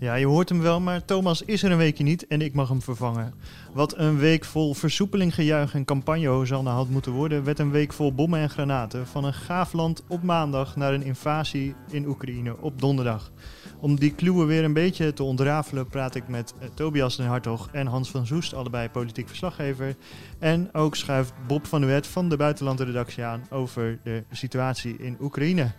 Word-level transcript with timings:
Ja, 0.00 0.14
je 0.14 0.26
hoort 0.26 0.48
hem 0.48 0.60
wel, 0.60 0.80
maar 0.80 1.04
Thomas 1.04 1.42
is 1.42 1.62
er 1.62 1.70
een 1.70 1.78
weekje 1.78 2.04
niet 2.04 2.26
en 2.26 2.40
ik 2.40 2.54
mag 2.54 2.68
hem 2.68 2.82
vervangen. 2.82 3.34
Wat 3.72 3.98
een 3.98 4.18
week 4.18 4.44
vol 4.44 4.74
versoepeling, 4.74 5.34
gejuich 5.34 5.74
en 5.74 5.84
campagne-hosanna 5.84 6.70
had 6.70 6.88
moeten 6.88 7.12
worden, 7.12 7.44
werd 7.44 7.58
een 7.58 7.70
week 7.70 7.92
vol 7.92 8.14
bommen 8.14 8.40
en 8.40 8.50
granaten. 8.50 9.06
Van 9.06 9.24
een 9.24 9.34
gaaf 9.34 9.72
land 9.72 10.02
op 10.08 10.22
maandag 10.22 10.76
naar 10.76 10.94
een 10.94 11.02
invasie 11.02 11.74
in 11.90 12.06
Oekraïne 12.06 12.56
op 12.60 12.80
donderdag. 12.80 13.32
Om 13.80 13.96
die 13.96 14.14
kluwen 14.14 14.46
weer 14.46 14.64
een 14.64 14.72
beetje 14.72 15.12
te 15.12 15.22
ontrafelen 15.22 15.86
praat 15.86 16.14
ik 16.14 16.28
met 16.28 16.54
Tobias 16.74 17.16
den 17.16 17.26
Hartog 17.26 17.68
en 17.72 17.86
Hans 17.86 18.10
van 18.10 18.26
Zoest, 18.26 18.54
allebei 18.54 18.88
politiek 18.88 19.28
verslaggever. 19.28 19.96
En 20.38 20.68
ook 20.72 20.96
schuift 20.96 21.32
Bob 21.46 21.66
van 21.66 21.82
Uwet 21.82 22.06
van 22.06 22.28
de 22.28 22.36
buitenlandredactie 22.36 23.24
aan 23.24 23.46
over 23.50 23.98
de 24.02 24.24
situatie 24.30 24.96
in 24.98 25.16
Oekraïne. 25.20 25.72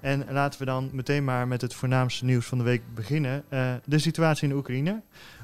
En 0.00 0.24
laten 0.30 0.58
we 0.58 0.64
dan 0.64 0.90
meteen 0.92 1.24
maar 1.24 1.48
met 1.48 1.60
het 1.60 1.74
voornaamste 1.74 2.24
nieuws 2.24 2.46
van 2.46 2.58
de 2.58 2.64
week 2.64 2.82
beginnen. 2.94 3.44
Uh, 3.50 3.74
de 3.84 3.98
situatie 3.98 4.48
in 4.48 4.54
Oekraïne. 4.54 5.00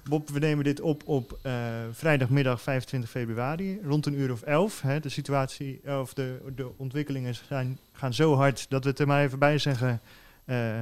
Bob, 0.08 0.28
we 0.28 0.38
nemen 0.38 0.64
dit 0.64 0.80
op 0.80 1.02
op 1.06 1.38
uh, 1.42 1.52
vrijdagmiddag 1.90 2.60
25 2.60 3.10
februari, 3.10 3.80
rond 3.84 4.06
een 4.06 4.18
uur 4.18 4.32
of 4.32 4.42
elf. 4.42 4.80
Hè. 4.80 5.00
De 5.00 5.08
situatie, 5.08 5.98
of 6.00 6.14
de, 6.14 6.52
de 6.54 6.70
ontwikkelingen 6.76 7.34
zijn, 7.34 7.78
gaan 7.92 8.14
zo 8.14 8.34
hard 8.34 8.66
dat 8.70 8.84
we 8.84 8.90
het 8.90 8.98
er 8.98 9.06
maar 9.06 9.22
even 9.22 9.38
bij 9.38 9.58
zeggen. 9.58 10.00
Uh, 10.44 10.80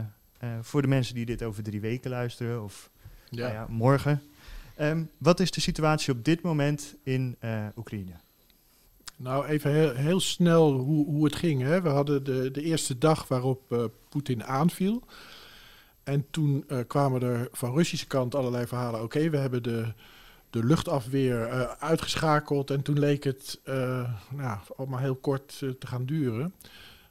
voor 0.60 0.82
de 0.82 0.88
mensen 0.88 1.14
die 1.14 1.26
dit 1.26 1.42
over 1.42 1.62
drie 1.62 1.80
weken 1.80 2.10
luisteren 2.10 2.64
of 2.64 2.90
ja. 3.28 3.42
Nou 3.42 3.52
ja, 3.52 3.66
morgen. 3.68 4.22
Um, 4.80 5.10
wat 5.18 5.40
is 5.40 5.50
de 5.50 5.60
situatie 5.60 6.12
op 6.12 6.24
dit 6.24 6.42
moment 6.42 6.94
in 7.02 7.36
Oekraïne? 7.76 8.12
Nou, 9.22 9.46
even 9.46 9.70
heel, 9.70 9.94
heel 9.94 10.20
snel 10.20 10.72
hoe, 10.72 11.06
hoe 11.06 11.24
het 11.24 11.36
ging. 11.36 11.62
Hè. 11.62 11.82
We 11.82 11.88
hadden 11.88 12.24
de, 12.24 12.50
de 12.50 12.62
eerste 12.62 12.98
dag 12.98 13.28
waarop 13.28 13.72
uh, 13.72 13.84
Poetin 14.08 14.44
aanviel. 14.44 15.02
En 16.02 16.26
toen 16.30 16.64
uh, 16.68 16.78
kwamen 16.86 17.22
er 17.22 17.48
van 17.52 17.74
Russische 17.74 18.06
kant 18.06 18.34
allerlei 18.34 18.66
verhalen. 18.66 19.02
Oké, 19.02 19.30
we 19.30 19.36
hebben 19.36 19.62
de, 19.62 19.92
de 20.50 20.64
luchtafweer 20.64 21.48
uh, 21.48 21.60
uitgeschakeld. 21.78 22.70
En 22.70 22.82
toen 22.82 22.98
leek 22.98 23.24
het 23.24 23.60
nou, 24.30 24.58
allemaal 24.76 24.98
heel 24.98 25.16
kort 25.16 25.58
te 25.58 25.86
gaan 25.86 26.06
duren. 26.06 26.54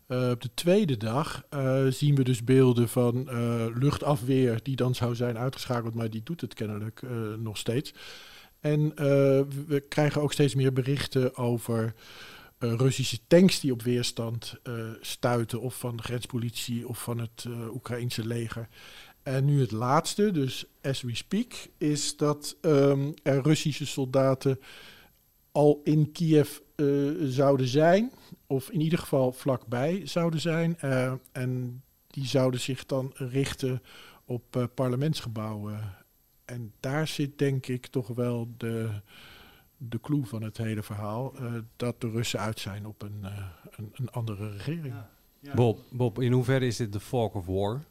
op 0.08 0.42
de 0.42 0.50
tweede 0.54 0.98
dag 0.98 1.44
zien 1.90 2.16
we 2.16 2.24
dus 2.24 2.44
beelden 2.44 2.90
van 2.90 3.30
luchtafweer 3.76 4.60
die 4.64 4.76
dan 4.76 4.96
zou 4.96 5.16
zijn 5.16 5.38
uitgeschakeld, 5.38 5.94
maar 5.94 6.10
die 6.10 6.24
doet 6.24 6.42
het 6.42 6.54
kennelijk 6.54 7.02
nog 7.38 7.58
steeds. 7.58 7.94
En 8.62 8.82
uh, 8.82 8.96
we 9.68 9.84
krijgen 9.90 10.22
ook 10.22 10.34
steeds 10.34 10.56
meer 10.56 10.74
berichten 10.74 11.36
over 11.36 11.94
uh, 12.60 12.74
Russische 12.74 13.20
tanks 13.28 13.60
die 13.60 13.72
op 13.72 13.82
weerstand 13.82 14.56
uh, 14.64 14.90
stuiten, 15.02 15.62
of 15.62 15.78
van 15.78 15.96
de 15.96 16.04
grenspolitie 16.04 16.88
of 16.88 17.04
van 17.04 17.20
het 17.20 17.46
Oekraïnse 17.74 18.26
leger. 18.26 18.68
En 19.24 19.46
nu 19.46 19.62
het 19.62 19.72
laatste, 19.72 20.32
dus 20.32 20.66
as 20.82 21.02
we 21.02 21.16
speak, 21.16 21.54
is 21.78 22.18
dat 22.18 22.56
um, 22.62 23.14
er 23.24 23.42
Russische 23.42 23.86
soldaten 23.86 24.60
al 25.52 25.82
in 25.84 26.12
Kiev 26.12 26.58
zouden 27.24 27.68
zijn, 27.68 28.12
of 28.48 28.70
in 28.70 28.82
ieder 28.82 29.00
geval 29.00 29.32
vlakbij 29.32 30.02
zouden 30.04 30.40
zijn. 30.40 30.80
en 31.32 31.84
die 32.08 32.26
zouden 32.26 32.60
zich 32.60 32.86
dan 32.86 33.12
richten 33.14 33.82
op 34.26 34.70
parlementsgebouwen 34.74 36.01
en 36.52 36.74
daar 36.80 37.08
zit 37.08 37.38
denk 37.38 37.68
ik 37.68 37.88
toch 37.88 38.08
wel 38.08 38.54
de, 38.58 38.90
de 39.78 40.00
clue 40.02 40.26
van 40.26 40.44
het 40.44 40.58
hele 40.58 40.84
verhaal. 40.84 41.34
Uh, 41.42 41.54
dat 41.76 42.02
de 42.02 42.10
Russen 42.10 42.40
uit 42.40 42.60
zijn 42.60 42.86
op 42.86 43.02
een, 43.02 43.20
uh, 43.22 43.48
een, 43.70 43.92
een, 43.94 44.10
andere 44.10 44.52
regering. 44.52 44.94
Ja, 44.94 45.10
ja. 45.40 45.54
Bob, 45.54 45.80
Bob, 45.90 46.22
in 46.22 46.32
hoeverre 46.32 46.66
is 46.66 46.76
dit 46.76 46.94
de 46.94 47.00
fog 47.00 47.34
of 47.34 47.46
war? 47.46 47.84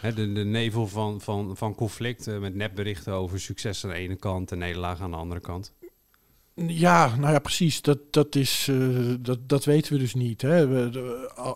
He, 0.00 0.14
de, 0.14 0.32
de, 0.32 0.44
nevel 0.44 0.86
van, 0.86 1.20
van, 1.20 1.56
van 1.56 1.74
conflicten 1.74 2.40
met 2.40 2.54
nepberichten 2.54 3.12
over 3.12 3.40
succes 3.40 3.84
aan 3.84 3.90
de 3.90 3.96
ene 3.96 4.16
kant 4.16 4.52
en 4.52 4.58
nederlaag 4.58 5.00
aan 5.00 5.10
de 5.10 5.16
andere 5.16 5.40
kant. 5.40 5.72
Ja, 6.64 7.16
nou 7.16 7.32
ja, 7.32 7.38
precies. 7.38 7.82
Dat, 7.82 7.98
dat, 8.10 8.34
is, 8.34 8.68
uh, 8.68 9.14
dat, 9.20 9.48
dat 9.48 9.64
weten 9.64 9.92
we 9.92 9.98
dus 9.98 10.14
niet. 10.14 10.42
Hè. 10.42 10.90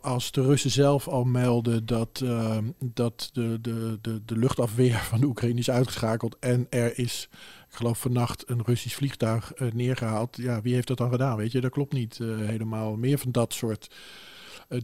Als 0.01 0.33
de 0.33 0.43
Russen 0.43 0.71
zelf 0.71 1.09
al 1.09 1.25
melden 1.25 1.87
dat, 1.87 2.21
uh, 2.25 2.59
dat 2.79 3.31
de, 3.33 3.61
de, 3.61 3.99
de, 4.01 4.25
de 4.25 4.37
luchtafweer 4.37 4.99
van 4.99 5.21
de 5.21 5.27
Oekraïne 5.27 5.59
is 5.59 5.71
uitgeschakeld 5.71 6.37
en 6.39 6.67
er 6.71 6.99
is, 6.99 7.29
ik 7.69 7.77
geloof 7.77 7.99
vannacht, 7.99 8.51
een 8.51 8.63
Russisch 8.65 8.97
vliegtuig 8.97 9.53
uh, 9.57 9.73
neergehaald. 9.73 10.37
Ja, 10.37 10.61
wie 10.63 10.75
heeft 10.75 10.89
dat 10.89 10.99
dan 10.99 11.11
gedaan? 11.11 11.37
Weet 11.37 11.53
je, 11.53 11.61
dat 11.61 11.71
klopt 11.71 11.93
niet 11.93 12.19
helemaal. 12.23 12.97
Meer 12.97 13.19
van 13.19 13.33
dat 13.33 13.53
soort 13.53 13.91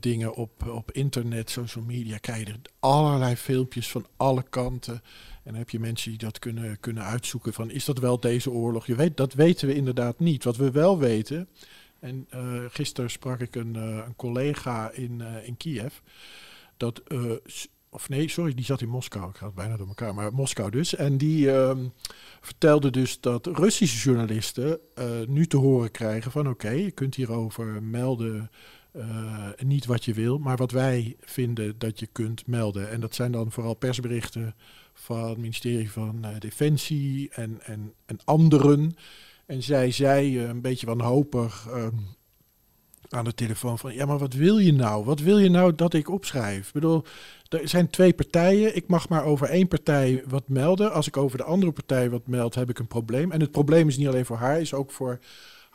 dingen 0.00 0.34
op, 0.34 0.66
op 0.68 0.92
internet, 0.92 1.50
social 1.50 1.84
media, 1.84 2.18
krijg 2.18 2.46
je 2.46 2.54
allerlei 2.80 3.36
filmpjes 3.36 3.90
van 3.90 4.06
alle 4.16 4.44
kanten. 4.50 5.02
En 5.46 5.52
dan 5.52 5.60
heb 5.60 5.70
je 5.70 5.80
mensen 5.80 6.10
die 6.10 6.18
dat 6.18 6.38
kunnen, 6.38 6.80
kunnen 6.80 7.02
uitzoeken 7.02 7.52
van 7.52 7.70
is 7.70 7.84
dat 7.84 7.98
wel 7.98 8.20
deze 8.20 8.50
oorlog? 8.50 8.86
Je 8.86 8.94
weet, 8.94 9.16
dat 9.16 9.34
weten 9.34 9.68
we 9.68 9.74
inderdaad 9.74 10.18
niet. 10.18 10.44
Wat 10.44 10.56
we 10.56 10.70
wel 10.70 10.98
weten, 10.98 11.48
en 12.00 12.26
uh, 12.34 12.64
gisteren 12.68 13.10
sprak 13.10 13.40
ik 13.40 13.54
een, 13.54 13.74
uh, 13.76 13.82
een 14.06 14.16
collega 14.16 14.90
in, 14.90 15.18
uh, 15.20 15.46
in 15.46 15.56
Kiev, 15.56 15.94
dat, 16.76 17.02
of 17.88 18.08
nee, 18.08 18.28
sorry, 18.28 18.54
die 18.54 18.64
zat 18.64 18.80
in 18.80 18.88
Moskou, 18.88 19.28
ik 19.30 19.36
ga 19.36 19.46
het 19.46 19.54
bijna 19.54 19.76
door 19.76 19.86
elkaar, 19.86 20.14
maar 20.14 20.32
Moskou 20.32 20.70
dus. 20.70 20.94
En 20.94 21.18
die 21.18 21.52
ehm, 21.52 21.86
vertelde 22.40 22.90
dus 22.90 23.20
dat 23.20 23.46
Russische 23.46 24.08
journalisten 24.08 24.78
nu 25.26 25.46
te 25.46 25.56
horen 25.56 25.90
krijgen 25.90 26.30
van 26.30 26.48
oké, 26.48 26.70
je 26.70 26.90
kunt 26.90 27.14
hierover 27.14 27.82
melden 27.82 28.50
niet 29.58 29.86
wat 29.86 30.04
je 30.04 30.14
wil, 30.14 30.38
maar 30.38 30.56
wat 30.56 30.70
wij 30.70 31.16
vinden 31.20 31.78
dat 31.78 31.98
je 32.00 32.06
kunt 32.06 32.46
melden. 32.46 32.90
En 32.90 33.00
dat 33.00 33.14
zijn 33.14 33.32
dan 33.32 33.52
vooral 33.52 33.74
persberichten 33.74 34.54
van 34.98 35.28
het 35.28 35.38
ministerie 35.38 35.90
van 35.90 36.18
uh, 36.24 36.28
Defensie 36.38 37.28
en, 37.32 37.58
en, 37.62 37.92
en 38.06 38.18
anderen. 38.24 38.96
En 39.46 39.62
zij 39.62 39.90
zei 39.90 40.42
uh, 40.42 40.48
een 40.48 40.60
beetje 40.60 40.86
wanhopig 40.86 41.66
uh, 41.68 41.86
aan 43.08 43.24
de 43.24 43.34
telefoon 43.34 43.78
van... 43.78 43.94
ja, 43.94 44.06
maar 44.06 44.18
wat 44.18 44.34
wil 44.34 44.58
je 44.58 44.72
nou? 44.72 45.04
Wat 45.04 45.20
wil 45.20 45.38
je 45.38 45.50
nou 45.50 45.74
dat 45.74 45.94
ik 45.94 46.10
opschrijf? 46.10 46.66
Ik 46.66 46.72
bedoel, 46.72 47.04
er 47.48 47.68
zijn 47.68 47.90
twee 47.90 48.12
partijen. 48.12 48.76
Ik 48.76 48.88
mag 48.88 49.08
maar 49.08 49.24
over 49.24 49.48
één 49.48 49.68
partij 49.68 50.22
wat 50.26 50.48
melden. 50.48 50.92
Als 50.92 51.06
ik 51.06 51.16
over 51.16 51.38
de 51.38 51.44
andere 51.44 51.72
partij 51.72 52.10
wat 52.10 52.26
meld, 52.26 52.54
heb 52.54 52.70
ik 52.70 52.78
een 52.78 52.86
probleem. 52.86 53.32
En 53.32 53.40
het 53.40 53.50
probleem 53.50 53.88
is 53.88 53.96
niet 53.96 54.08
alleen 54.08 54.26
voor 54.26 54.36
haar, 54.36 54.60
is 54.60 54.74
ook 54.74 54.90
voor 54.90 55.18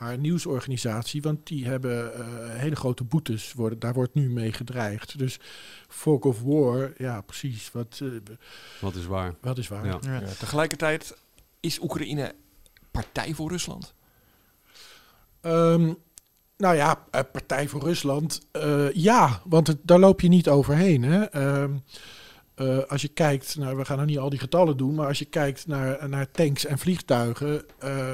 haar 0.02 0.18
nieuwsorganisatie. 0.18 1.22
Want 1.22 1.48
die 1.48 1.66
hebben 1.66 2.12
uh, 2.20 2.26
hele 2.50 2.76
grote 2.76 3.04
boetes. 3.04 3.54
Worden, 3.54 3.80
daar 3.80 3.94
wordt 3.94 4.14
nu 4.14 4.30
mee 4.30 4.54
gedreigd. 4.54 5.18
Dus 5.18 5.40
Folk 5.88 6.26
of 6.26 6.42
War, 6.42 6.94
ja, 6.98 7.22
precies. 7.22 7.72
Wat, 7.72 8.00
uh, 8.04 8.20
wat 8.82 8.96
is 8.96 9.06
waar? 9.06 9.36
Wat 9.42 9.58
is 9.58 9.68
waar. 9.68 9.86
Ja. 9.86 10.00
Ja. 10.02 10.20
Ja, 10.20 10.28
tegelijkertijd 10.40 11.18
is 11.60 11.82
Oekraïne 11.82 12.36
partij 12.92 13.34
voor 13.34 13.50
Rusland? 13.50 13.94
Um, 15.42 15.98
nou 16.58 16.76
ja, 16.76 16.96
partij 17.10 17.68
voor 17.68 17.84
Rusland. 17.84 18.42
Uh, 18.54 18.92
ja, 18.94 19.42
want 19.46 19.68
het, 19.68 19.78
daar 19.82 20.00
loop 20.00 20.22
je 20.22 20.28
niet 20.28 20.50
overheen. 20.50 21.04
Hè? 21.04 21.44
Um, 21.62 21.84
uh, 22.56 22.78
als 22.88 23.02
je 23.02 23.08
kijkt 23.08 23.58
naar, 23.58 23.78
we 23.78 23.86
gaan 23.86 23.98
nog 23.98 24.06
niet 24.06 24.20
al 24.20 24.30
die 24.30 24.40
getallen 24.40 24.78
doen, 24.78 24.96
maar 24.96 25.08
als 25.08 25.20
je 25.20 25.26
kijkt 25.26 25.68
naar, 25.68 26.10
naar 26.10 26.32
tanks 26.32 26.66
en 26.66 26.78
vliegtuigen, 26.78 27.66
uh, 27.84 28.14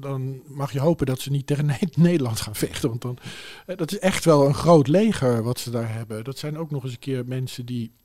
dan 0.00 0.42
mag 0.46 0.72
je 0.72 0.80
hopen 0.80 1.06
dat 1.06 1.20
ze 1.20 1.30
niet 1.30 1.46
tegen 1.46 1.70
Nederland 1.96 2.40
gaan 2.40 2.54
vechten. 2.54 2.88
Want 2.88 3.02
dan, 3.02 3.18
uh, 3.66 3.76
dat 3.76 3.92
is 3.92 3.98
echt 3.98 4.24
wel 4.24 4.46
een 4.46 4.54
groot 4.54 4.88
leger 4.88 5.42
wat 5.42 5.58
ze 5.58 5.70
daar 5.70 5.92
hebben. 5.92 6.24
Dat 6.24 6.38
zijn 6.38 6.58
ook 6.58 6.70
nog 6.70 6.82
eens 6.82 6.92
een 6.92 6.98
keer 6.98 7.26
mensen 7.26 7.66
die 7.66 7.96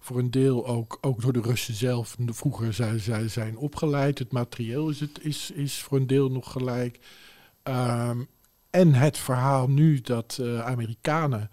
voor 0.00 0.18
een 0.18 0.30
deel 0.30 0.66
ook, 0.66 0.98
ook 1.00 1.22
door 1.22 1.32
de 1.32 1.40
Russen 1.40 1.74
zelf 1.74 2.16
vroeger 2.26 2.72
zijn, 2.72 3.30
zijn 3.30 3.56
opgeleid. 3.56 4.18
Het 4.18 4.32
materieel 4.32 4.88
is, 4.88 5.00
het, 5.00 5.18
is, 5.20 5.50
is 5.50 5.82
voor 5.82 5.98
een 5.98 6.06
deel 6.06 6.30
nog 6.30 6.52
gelijk. 6.52 6.98
Um, 7.62 8.28
en 8.70 8.94
het 8.94 9.18
verhaal 9.18 9.68
nu 9.68 10.00
dat 10.00 10.40
Amerikanen 10.64 11.50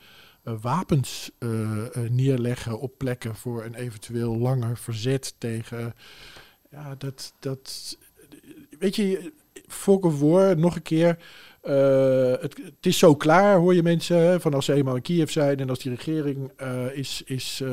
wapens 0.62 1.32
uh, 1.40 1.88
neerleggen 2.10 2.80
op 2.80 2.98
plekken 2.98 3.36
voor 3.36 3.64
een 3.64 3.76
eventueel 3.76 4.38
langer 4.38 4.78
verzet 4.78 5.36
tegen. 5.38 5.94
Ja, 6.72 6.96
dat. 6.96 7.34
dat 7.40 7.98
weet 8.80 8.96
je, 8.96 9.34
Folk 9.68 10.06
of 10.06 10.22
nog 10.56 10.76
een 10.76 10.82
keer. 10.82 11.18
Het, 11.62 12.58
het, 12.58 12.86
is 12.86 12.98
zo 12.98 13.16
klaar, 13.16 13.58
hoor 13.58 13.76
je 13.76 13.84
mensen, 13.84 14.42
van 14.42 14.54
als 14.54 14.66
ze 14.66 14.74
eenmaal 14.74 14.96
in 14.96 15.02
Kiev 15.02 15.30
zijn 15.30 15.60
en 15.60 15.70
als 15.70 15.80
die 15.80 15.92
regering 15.92 16.52
is, 16.94 17.22
is, 17.26 17.64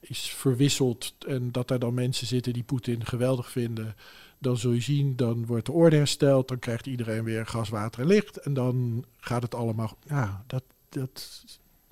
is 0.00 0.30
verwisseld 0.30 1.14
en 1.26 1.52
dat 1.52 1.68
daar 1.68 1.78
dan 1.78 1.94
mensen 1.94 2.26
zitten 2.26 2.52
die 2.52 2.62
Poetin 2.62 3.06
geweldig 3.06 3.50
vinden, 3.50 3.94
dan 4.38 4.56
zul 4.56 4.72
je 4.72 4.80
zien, 4.80 5.16
dan 5.16 5.46
wordt 5.46 5.66
de 5.66 5.72
orde 5.72 5.96
hersteld, 5.96 6.48
dan 6.48 6.58
krijgt 6.58 6.86
iedereen 6.86 7.24
weer 7.24 7.46
gas, 7.46 7.68
water 7.68 8.00
en 8.00 8.06
licht 8.06 8.36
en 8.36 8.54
dan 8.54 9.04
gaat 9.18 9.42
het 9.42 9.54
allemaal. 9.54 9.98
Ja, 10.08 10.44
dat, 10.46 10.62
dat, 10.88 11.44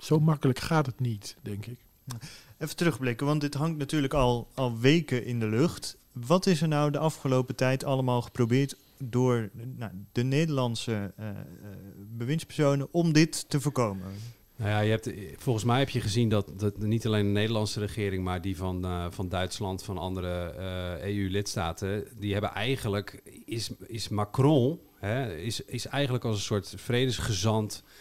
zo 0.05 0.19
makkelijk 0.19 0.59
gaat 0.59 0.85
het 0.85 0.99
niet, 0.99 1.35
denk 1.41 1.65
ik. 1.65 1.79
Even 2.57 2.75
terugblikken, 2.75 3.25
want 3.25 3.41
dit 3.41 3.53
hangt 3.53 3.77
natuurlijk 3.77 4.13
al, 4.13 4.47
al 4.53 4.79
weken 4.79 5.25
in 5.25 5.39
de 5.39 5.47
lucht. 5.47 5.97
Wat 6.11 6.45
is 6.45 6.61
er 6.61 6.67
nou 6.67 6.91
de 6.91 6.97
afgelopen 6.97 7.55
tijd 7.55 7.83
allemaal 7.83 8.21
geprobeerd 8.21 8.75
door 8.97 9.49
nou, 9.77 9.91
de 10.11 10.23
Nederlandse 10.23 11.13
uh, 11.19 11.25
uh, 11.25 11.33
bewindspersonen 11.97 12.87
om 12.91 13.13
dit 13.13 13.49
te 13.49 13.61
voorkomen? 13.61 14.05
Nou 14.55 14.69
ja, 14.69 14.79
je 14.79 14.89
hebt, 14.89 15.09
volgens 15.37 15.65
mij 15.65 15.79
heb 15.79 15.89
je 15.89 16.01
gezien 16.01 16.29
dat, 16.29 16.51
dat 16.59 16.77
niet 16.77 17.05
alleen 17.05 17.25
de 17.25 17.31
Nederlandse 17.31 17.79
regering, 17.79 18.23
maar 18.23 18.41
die 18.41 18.57
van, 18.57 18.85
uh, 18.85 19.05
van 19.09 19.29
Duitsland, 19.29 19.83
van 19.83 19.97
andere 19.97 20.53
EU-lidstaten, 21.01 22.07
die 22.17 22.31
hebben 22.33 22.51
eigenlijk, 22.51 23.21
is, 23.45 23.69
is 23.87 24.07
Macron, 24.09 24.79
hè, 24.99 25.35
is, 25.35 25.61
is 25.61 25.85
eigenlijk 25.85 26.25
als 26.25 26.35
een 26.35 26.41
soort 26.41 26.73
vredesgezant 26.77 27.83
uh, 27.85 27.94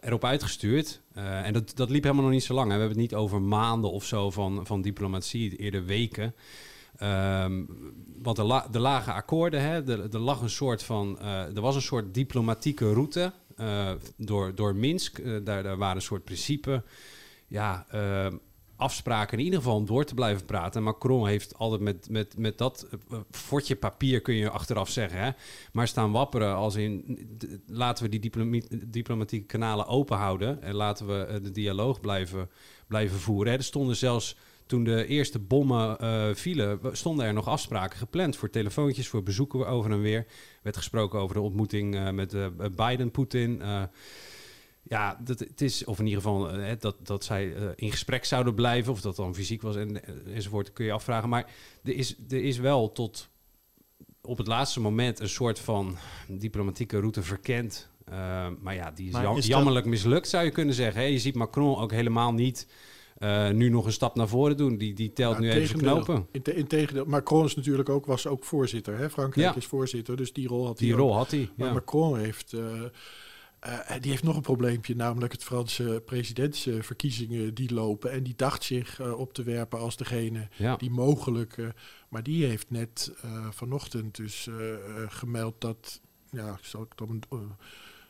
erop 0.00 0.24
uitgestuurd. 0.24 1.00
Uh, 1.16 1.46
en 1.46 1.52
dat, 1.52 1.72
dat 1.74 1.90
liep 1.90 2.02
helemaal 2.02 2.24
nog 2.24 2.32
niet 2.32 2.44
zo 2.44 2.54
lang. 2.54 2.70
Hè. 2.70 2.74
We 2.74 2.80
hebben 2.80 3.02
het 3.02 3.10
niet 3.10 3.20
over 3.20 3.42
maanden 3.42 3.90
of 3.90 4.04
zo 4.04 4.30
van, 4.30 4.66
van 4.66 4.82
diplomatie, 4.82 5.56
eerder 5.56 5.84
weken. 5.84 6.34
Um, 7.02 7.68
want 8.22 8.38
er, 8.38 8.44
la, 8.44 8.68
er 8.72 8.80
lagen 8.80 9.14
akkoorden, 9.14 9.60
hè. 9.60 9.90
Er, 9.90 10.14
er, 10.14 10.18
lag 10.18 10.40
een 10.40 10.50
soort 10.50 10.82
van, 10.82 11.18
uh, 11.20 11.56
er 11.56 11.60
was 11.60 11.74
een 11.74 11.82
soort 11.82 12.14
diplomatieke 12.14 12.92
route 12.92 13.32
door, 14.16 14.54
door 14.54 14.74
Minsk. 14.74 15.44
daar, 15.44 15.62
daar 15.62 15.76
waren 15.76 15.96
een 15.96 16.02
soort 16.02 16.24
principe. 16.24 16.82
Ja, 17.46 17.86
ehm, 17.90 18.36
afspraken 18.78 19.38
in 19.38 19.44
ieder 19.44 19.58
geval 19.58 19.76
om 19.76 19.86
door 19.86 20.04
te 20.04 20.14
blijven 20.14 20.44
praten. 20.44 20.82
Macron 20.82 21.26
heeft 21.26 21.58
altijd 21.58 21.80
met, 21.80 22.08
met, 22.10 22.38
met 22.38 22.58
dat 22.58 22.86
uh, 23.12 23.18
fortje 23.30 23.76
papier, 23.76 24.20
kun 24.20 24.34
je 24.34 24.50
achteraf 24.50 24.88
zeggen, 24.88 25.20
hè, 25.20 25.30
maar 25.72 25.88
staan 25.88 26.12
wapperen 26.12 26.54
als 26.54 26.74
in 26.74 27.18
laten 27.66 28.04
we 28.04 28.10
die 28.10 28.20
diploma 28.20 28.60
diplomatieke 28.86 29.46
kanalen 29.46 29.86
open 29.86 30.16
houden 30.16 30.62
en 30.62 30.74
laten 30.74 31.06
we 31.06 31.26
uh, 31.28 31.44
de 31.44 31.50
dialoog 31.50 32.00
blijven, 32.00 32.50
blijven 32.86 33.18
voeren. 33.18 33.52
Er 33.52 33.62
stonden 33.62 33.96
zelfs 33.96 34.36
toen 34.66 34.84
de 34.84 35.06
eerste 35.06 35.38
bommen 35.38 35.96
uh, 36.00 36.34
vielen, 36.34 36.80
stonden 36.92 37.26
er 37.26 37.32
nog 37.32 37.48
afspraken 37.48 37.98
gepland 37.98 38.36
voor 38.36 38.50
telefoontjes, 38.50 39.08
voor 39.08 39.22
bezoeken 39.22 39.66
over 39.66 39.90
en 39.90 40.00
weer. 40.00 40.26
werd 40.62 40.76
gesproken 40.76 41.18
over 41.18 41.34
de 41.34 41.42
ontmoeting 41.42 42.12
met 42.12 42.36
Biden, 42.76 43.10
Poetin 43.10 43.62
ja, 44.88 45.20
dat, 45.24 45.38
het 45.38 45.60
is, 45.60 45.84
of 45.84 45.98
in 45.98 46.06
ieder 46.06 46.22
geval 46.22 46.58
uh, 46.58 46.72
dat, 46.78 46.96
dat 47.02 47.24
zij 47.24 47.46
uh, 47.46 47.68
in 47.74 47.90
gesprek 47.90 48.24
zouden 48.24 48.54
blijven, 48.54 48.92
of 48.92 49.00
dat 49.00 49.16
dan 49.16 49.34
fysiek 49.34 49.62
was 49.62 49.76
en, 49.76 50.00
enzovoort, 50.34 50.72
kun 50.72 50.84
je 50.84 50.92
afvragen. 50.92 51.28
Maar 51.28 51.50
er 51.84 51.94
is, 51.94 52.16
er 52.28 52.44
is 52.44 52.58
wel 52.58 52.92
tot 52.92 53.28
op 54.20 54.38
het 54.38 54.46
laatste 54.46 54.80
moment 54.80 55.20
een 55.20 55.28
soort 55.28 55.58
van 55.58 55.96
diplomatieke 56.28 56.98
route 56.98 57.22
verkend. 57.22 57.88
Uh, 58.10 58.46
maar 58.60 58.74
ja, 58.74 58.90
die 58.90 59.08
is, 59.08 59.12
jam 59.12 59.36
is 59.36 59.46
jammerlijk 59.46 59.84
dat... 59.84 59.94
mislukt, 59.94 60.28
zou 60.28 60.44
je 60.44 60.50
kunnen 60.50 60.74
zeggen. 60.74 61.00
Hè? 61.00 61.06
Je 61.06 61.18
ziet 61.18 61.34
Macron 61.34 61.78
ook 61.78 61.92
helemaal 61.92 62.32
niet 62.32 62.66
nu 63.52 63.68
nog 63.68 63.86
een 63.86 63.92
stap 63.92 64.14
naar 64.16 64.28
voren 64.28 64.56
doen. 64.56 64.76
Die, 64.76 64.94
die 64.94 65.12
telt 65.12 65.38
nu 65.38 65.50
even 65.50 65.78
knopen. 65.78 66.26
Integendeel, 66.32 67.04
Macron 67.04 67.44
is 67.44 67.54
natuurlijk 67.54 67.88
ook, 67.88 68.06
was 68.06 68.26
ook 68.26 68.44
voorzitter. 68.44 68.98
Hè? 68.98 69.10
Frankrijk 69.10 69.48
ja. 69.48 69.56
is 69.56 69.66
voorzitter, 69.66 70.16
dus 70.16 70.32
die 70.32 70.48
rol 70.48 70.66
had 70.66 70.78
die 70.78 70.88
hij 70.88 70.98
rol 70.98 71.10
ook. 71.10 71.16
had 71.16 71.30
hij, 71.30 71.50
Maar 71.56 71.72
Macron 71.72 72.18
heeft... 72.18 72.52
Uh, 72.52 72.82
die 74.00 74.10
heeft 74.10 74.22
nog 74.22 74.36
een 74.36 74.42
probleempje, 74.42 74.96
namelijk 74.96 75.32
het 75.32 75.44
Franse 75.44 76.02
presidentsverkiezingen 76.06 77.54
die 77.54 77.74
lopen. 77.74 78.10
En 78.10 78.22
die 78.22 78.34
dacht 78.36 78.64
zich 78.64 79.00
uh, 79.00 79.18
op 79.18 79.32
te 79.32 79.42
werpen 79.42 79.78
als 79.78 79.96
degene 79.96 80.48
ja. 80.56 80.76
die 80.76 80.90
mogelijk. 80.90 81.56
Uh, 81.56 81.68
maar 82.08 82.22
die 82.22 82.44
heeft 82.44 82.70
net 82.70 83.12
vanochtend 83.50 84.16
dus 84.16 84.48
gemeld 85.08 85.60
dat, 85.60 86.00
ja, 86.30 86.58
zal 86.62 86.82
ik 86.82 86.92
dan 86.94 87.22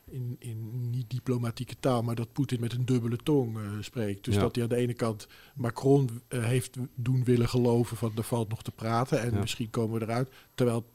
in, 0.05 0.37
in 0.39 0.91
niet 0.91 1.11
diplomatieke 1.11 1.77
taal, 1.81 2.03
maar 2.03 2.15
dat 2.15 2.33
Poetin 2.33 2.61
met 2.61 2.73
een 2.73 2.85
dubbele 2.85 3.17
tong 3.17 3.59
spreekt. 3.81 4.25
Dus 4.25 4.35
ja. 4.35 4.41
dat 4.41 4.55
hij 4.55 4.65
aan 4.65 4.71
de 4.71 4.77
ene 4.77 4.95
kant 4.95 5.29
Macron 5.55 6.23
heeft 6.29 6.77
doen 6.95 7.25
willen 7.25 7.49
geloven 7.49 7.97
van 7.97 8.13
er 8.17 8.23
valt 8.23 8.49
nog 8.49 8.63
te 8.63 8.73
praten 8.73 9.21
en 9.21 9.33
ja. 9.33 9.41
misschien 9.41 9.71
komen 9.71 9.99
we 9.99 10.05
eruit. 10.05 10.33
Terwijl 10.55 10.87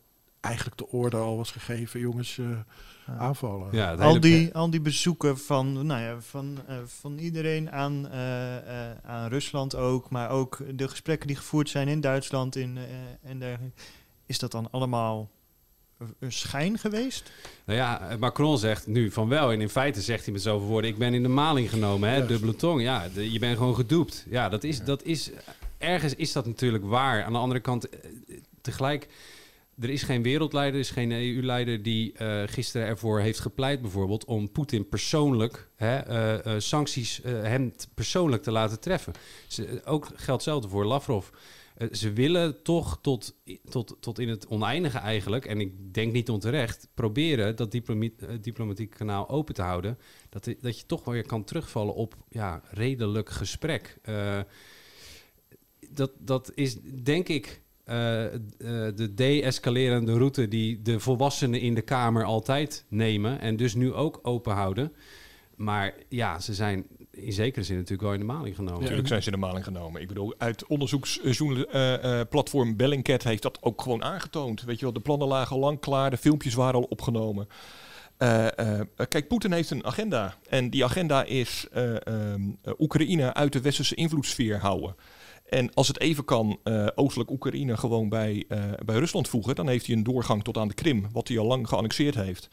eigenlijk 0.44 0.78
de 0.78 0.88
orde 0.88 1.18
al 1.18 1.38
was 1.38 1.52
gegeven, 1.52 2.00
jongens, 2.00 2.38
uh, 2.38 2.48
ja. 3.08 3.16
aanvallen. 3.18 3.68
Ja, 3.72 3.94
al, 3.94 4.20
die, 4.20 4.54
al 4.54 4.70
die 4.70 4.82
bezoeken 4.82 5.38
van, 5.38 5.86
nou 5.86 6.02
ja, 6.02 6.22
van, 6.22 6.60
uh, 6.70 6.76
van 6.86 7.18
iedereen 7.18 7.72
aan, 7.72 8.08
uh, 8.12 8.92
aan 8.92 9.30
Rusland 9.30 9.76
ook, 9.76 10.10
maar 10.10 10.30
ook 10.30 10.62
de 10.74 10.88
gesprekken 10.88 11.28
die 11.28 11.36
gevoerd 11.36 11.70
zijn 11.70 11.88
in 11.88 12.02
Duitsland 12.02 12.56
in, 12.56 12.78
en 13.22 13.40
dergelijke. 13.40 13.82
Is 14.26 14.40
dat 14.40 14.52
dan 14.52 14.68
allemaal 14.72 15.30
een 16.20 16.32
schijn 16.32 16.78
geweest? 16.78 17.32
Nou 17.66 17.80
ja, 17.80 18.16
Macron 18.20 18.58
zegt 18.58 18.88
nu 18.88 19.12
van 19.12 19.28
wel. 19.28 19.52
En 19.52 19.62
in 19.62 19.70
feite 19.70 20.02
zegt 20.02 20.24
hij 20.24 20.34
met 20.34 20.42
zoveel 20.42 20.68
woorden: 20.68 20.90
Ik 20.90 20.98
ben 20.98 21.14
in 21.14 21.24
de 21.24 21.30
maling 21.30 21.70
genomen, 21.70 22.10
hè, 22.10 22.26
dubbele 22.26 22.56
tong. 22.56 22.82
Ja, 22.82 23.10
de, 23.14 23.32
je 23.32 23.40
bent 23.40 23.58
gewoon 23.58 23.76
gedoept. 23.76 24.26
Ja, 24.30 24.50
dat 24.50 24.64
is, 24.64 24.78
ja. 24.78 24.84
dat 24.84 25.04
is. 25.04 25.32
Ergens 25.78 26.16
is 26.16 26.32
dat 26.32 26.46
natuurlijk 26.46 26.84
waar. 26.84 27.24
Aan 27.24 27.34
de 27.34 27.40
andere 27.40 27.60
kant, 27.60 27.88
tegelijk 28.62 29.08
er 29.80 29.90
is 29.90 30.04
geen 30.04 30.24
wereldleider, 30.24 30.74
er 30.74 30.80
is 30.80 30.90
geen 30.90 31.12
EU-leider 31.12 31.84
die 31.84 32.14
uh, 32.22 32.44
gisteren 32.46 32.88
ervoor 32.88 33.20
heeft 33.20 33.40
gepleit, 33.40 33.82
bijvoorbeeld, 33.82 34.26
om 34.26 34.52
Poetin 34.52 34.90
persoonlijk 34.90 35.70
hè, 35.76 36.10
uh, 36.10 36.46
uh, 36.46 36.60
sancties 36.60 37.22
hem 37.24 37.74
persoonlijk 37.94 38.44
te 38.44 38.52
laten 38.52 38.80
treffen. 38.80 39.14
Ze, 39.48 39.82
ook 39.86 40.06
geldt 40.06 40.26
hetzelfde 40.26 40.70
voor 40.70 40.86
Lavrov. 40.86 41.28
ze 41.92 42.14
willen 42.14 42.64
toch 42.64 43.00
tot, 43.02 43.36
tot, 43.70 43.98
tot 44.00 44.20
in 44.20 44.30
het 44.30 44.48
oneindige 44.48 44.98
eigenlijk, 44.98 45.46
en 45.46 45.60
ik 45.60 45.94
denk 45.94 46.14
niet 46.14 46.30
onterecht, 46.30 46.88
proberen 46.94 47.56
dat 47.56 47.72
diplomatieke 48.42 48.98
kanaal 48.98 49.30
open 49.30 49.54
te 49.54 49.62
houden. 49.62 49.98
Dat, 50.30 50.56
dat 50.62 50.80
je 50.80 50.86
toch 50.86 51.04
weer 51.04 51.26
kan 51.26 51.44
terugvallen 51.44 51.96
op 51.96 52.16
ja, 52.30 52.62
redelijk 52.72 53.30
gesprek. 53.30 53.98
dat, 55.90 56.12
dat 56.20 56.52
is 56.56 56.78
denk 57.04 57.28
ik 57.28 57.63
de 57.86 59.12
de-escalerende 59.16 60.14
route 60.14 60.48
die 60.48 60.82
de 60.82 61.00
volwassenen 61.00 61.60
in 61.60 61.74
de 61.74 61.82
Kamer 61.82 62.24
altijd 62.24 62.86
nemen 62.88 63.40
en 63.40 63.56
dus 63.56 63.76
nu 63.76 63.94
ook 63.94 64.20
open 64.22 64.54
houden. 64.54 64.92
Maar 65.56 65.94
ja, 66.10 66.40
ze 66.40 66.54
zijn 66.54 66.86
in 67.12 67.34
zekere 67.34 67.64
zin 67.64 67.76
natuurlijk 67.76 68.02
wel 68.02 68.14
in 68.14 68.20
de 68.20 68.26
maling 68.26 68.56
genomen. 68.56 68.76
Ja, 68.76 68.82
natuurlijk 68.82 69.08
zijn 69.08 69.24
ze 69.24 69.32
in 69.32 69.40
de 69.40 69.46
maling 69.46 69.66
genomen. 69.66 70.02
Ik 70.02 70.08
bedoel, 70.08 70.34
uit 70.38 70.66
onderzoeksplatform 70.66 72.70
uh, 72.70 72.76
Bellingcat 72.76 73.24
heeft 73.24 73.42
dat 73.42 73.58
ook 73.62 73.82
gewoon 73.82 74.04
aangetoond. 74.04 74.64
Weet 74.64 74.80
je 74.80 74.86
wel, 74.86 74.94
de 74.94 75.00
plannen 75.00 75.28
lagen 75.28 75.56
al 75.56 75.62
lang 75.62 75.80
klaar, 75.80 76.10
de 76.10 76.18
filmpjes 76.18 76.54
waren 76.54 76.80
al 76.80 76.88
opgenomen. 76.90 77.48
Uh, 78.20 78.48
uh, 78.60 78.80
kijk, 79.08 79.28
Poetin 79.28 79.52
heeft 79.52 79.70
een 79.70 79.86
agenda. 79.86 80.38
En 80.50 80.70
die 80.70 80.84
agenda 80.84 81.24
is 81.24 81.68
uh, 81.78 81.96
Oekraïne 82.80 83.34
uit 83.34 83.54
de 83.54 83.62
westerse 83.62 83.96
invloedssfeer 83.96 84.60
houden. 84.60 84.96
En 85.54 85.74
als 85.74 85.88
het 85.88 86.00
even 86.00 86.26
kan, 86.26 86.60
uh, 86.64 86.88
oostelijk 86.96 87.30
Oekraïne 87.30 87.78
gewoon 87.78 88.10
bij, 88.10 88.44
uh, 88.48 88.64
bij 88.86 88.96
Rusland 88.96 89.28
voegen, 89.28 89.56
dan 89.56 89.68
heeft 89.68 89.86
hij 89.86 89.96
een 89.96 90.04
doorgang 90.04 90.44
tot 90.44 90.58
aan 90.58 90.68
de 90.68 90.74
Krim, 90.74 91.08
wat 91.12 91.28
hij 91.28 91.38
al 91.38 91.46
lang 91.46 91.68
geannexeerd 91.68 92.16
heeft. 92.16 92.48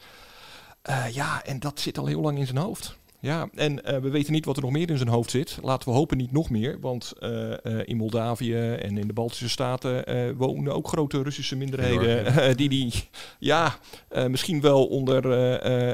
Uh, 0.89 1.09
ja, 1.09 1.43
en 1.43 1.59
dat 1.59 1.79
zit 1.79 1.97
al 1.97 2.05
heel 2.05 2.21
lang 2.21 2.37
in 2.37 2.45
zijn 2.45 2.57
hoofd. 2.57 2.97
Ja, 3.21 3.49
en 3.53 3.71
uh, 3.73 3.97
we 3.97 4.09
weten 4.09 4.33
niet 4.33 4.45
wat 4.45 4.55
er 4.55 4.61
nog 4.61 4.71
meer 4.71 4.89
in 4.89 4.97
zijn 4.97 5.09
hoofd 5.09 5.31
zit. 5.31 5.57
Laten 5.61 5.89
we 5.89 5.95
hopen 5.95 6.17
niet 6.17 6.31
nog 6.31 6.49
meer, 6.49 6.79
want 6.79 7.13
uh, 7.19 7.49
uh, 7.63 7.79
in 7.85 7.97
Moldavië 7.97 8.55
en 8.55 8.97
in 8.97 9.07
de 9.07 9.13
Baltische 9.13 9.49
Staten 9.49 10.37
wonen 10.37 10.73
ook 10.73 10.87
grote 10.87 11.23
Russische 11.23 11.55
minderheden. 11.55 12.57
die 12.57 12.69
die 12.69 12.93
ja, 13.39 13.77
misschien 14.27 14.61
wel 14.61 14.85
onder 14.85 15.25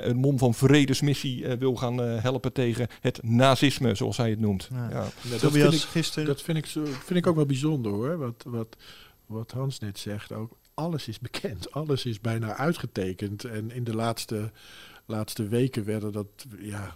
een 0.06 0.18
mom 0.18 0.38
van 0.38 0.54
vredesmissie 0.54 1.48
wil 1.48 1.76
gaan 1.76 2.00
helpen 2.00 2.54
tegen 2.54 2.88
het 3.02 3.24
nazisme, 3.24 3.96
zoals 3.96 4.18
hij 4.18 4.30
het 4.30 4.40
noemt. 4.40 4.70
Ja. 4.72 4.90
Ja. 4.90 5.06
Dat, 5.30 5.40
dat, 5.40 5.52
vind 5.52 5.74
ik, 5.74 5.80
gisteren... 5.80 6.28
dat 6.28 6.42
vind 6.42 6.58
ik, 6.58 6.66
zo, 6.66 6.86
vind 6.86 7.20
ik 7.20 7.28
ook 7.28 7.36
wel 7.36 7.46
bijzonder 7.46 7.92
hoor, 7.92 8.18
wat, 8.18 8.44
wat, 8.48 8.78
wat 9.26 9.52
Hans 9.52 9.80
net 9.80 10.00
zegt. 10.00 10.32
Ook 10.32 10.52
alles 10.74 11.08
is 11.08 11.20
bekend, 11.20 11.72
alles 11.72 12.06
is 12.06 12.22
bijna 12.22 12.56
uitgetekend. 12.56 13.44
En 13.44 13.72
in 13.72 13.84
de 13.84 13.96
laatste, 13.96 14.52
laatste 15.06 15.48
weken 15.48 15.86
werden 15.86 16.12
dat, 16.12 16.28
ja 16.60 16.96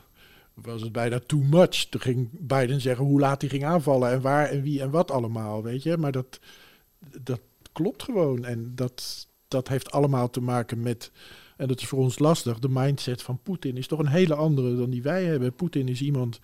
was 0.53 0.81
het 0.81 0.91
bijna 0.91 1.19
too 1.25 1.39
much. 1.39 1.85
Toen 1.89 2.01
ging 2.01 2.29
Biden 2.31 2.81
zeggen 2.81 3.05
hoe 3.05 3.19
laat 3.19 3.41
hij 3.41 3.49
ging 3.49 3.65
aanvallen 3.65 4.11
en 4.11 4.21
waar 4.21 4.49
en 4.49 4.61
wie 4.61 4.81
en 4.81 4.89
wat 4.89 5.11
allemaal, 5.11 5.63
weet 5.63 5.83
je. 5.83 5.97
Maar 5.97 6.11
dat, 6.11 6.39
dat 7.21 7.41
klopt 7.71 8.03
gewoon. 8.03 8.45
En 8.45 8.71
dat, 8.75 9.27
dat 9.47 9.67
heeft 9.67 9.91
allemaal 9.91 10.29
te 10.29 10.41
maken 10.41 10.81
met, 10.81 11.11
en 11.57 11.67
dat 11.67 11.81
is 11.81 11.87
voor 11.87 11.99
ons 11.99 12.19
lastig, 12.19 12.59
de 12.59 12.69
mindset 12.69 13.21
van 13.21 13.39
Poetin 13.43 13.77
is 13.77 13.87
toch 13.87 13.99
een 13.99 14.07
hele 14.07 14.35
andere 14.35 14.75
dan 14.75 14.89
die 14.89 15.01
wij 15.01 15.23
hebben. 15.23 15.53
Poetin 15.53 15.87
is 15.87 16.01
iemand 16.01 16.39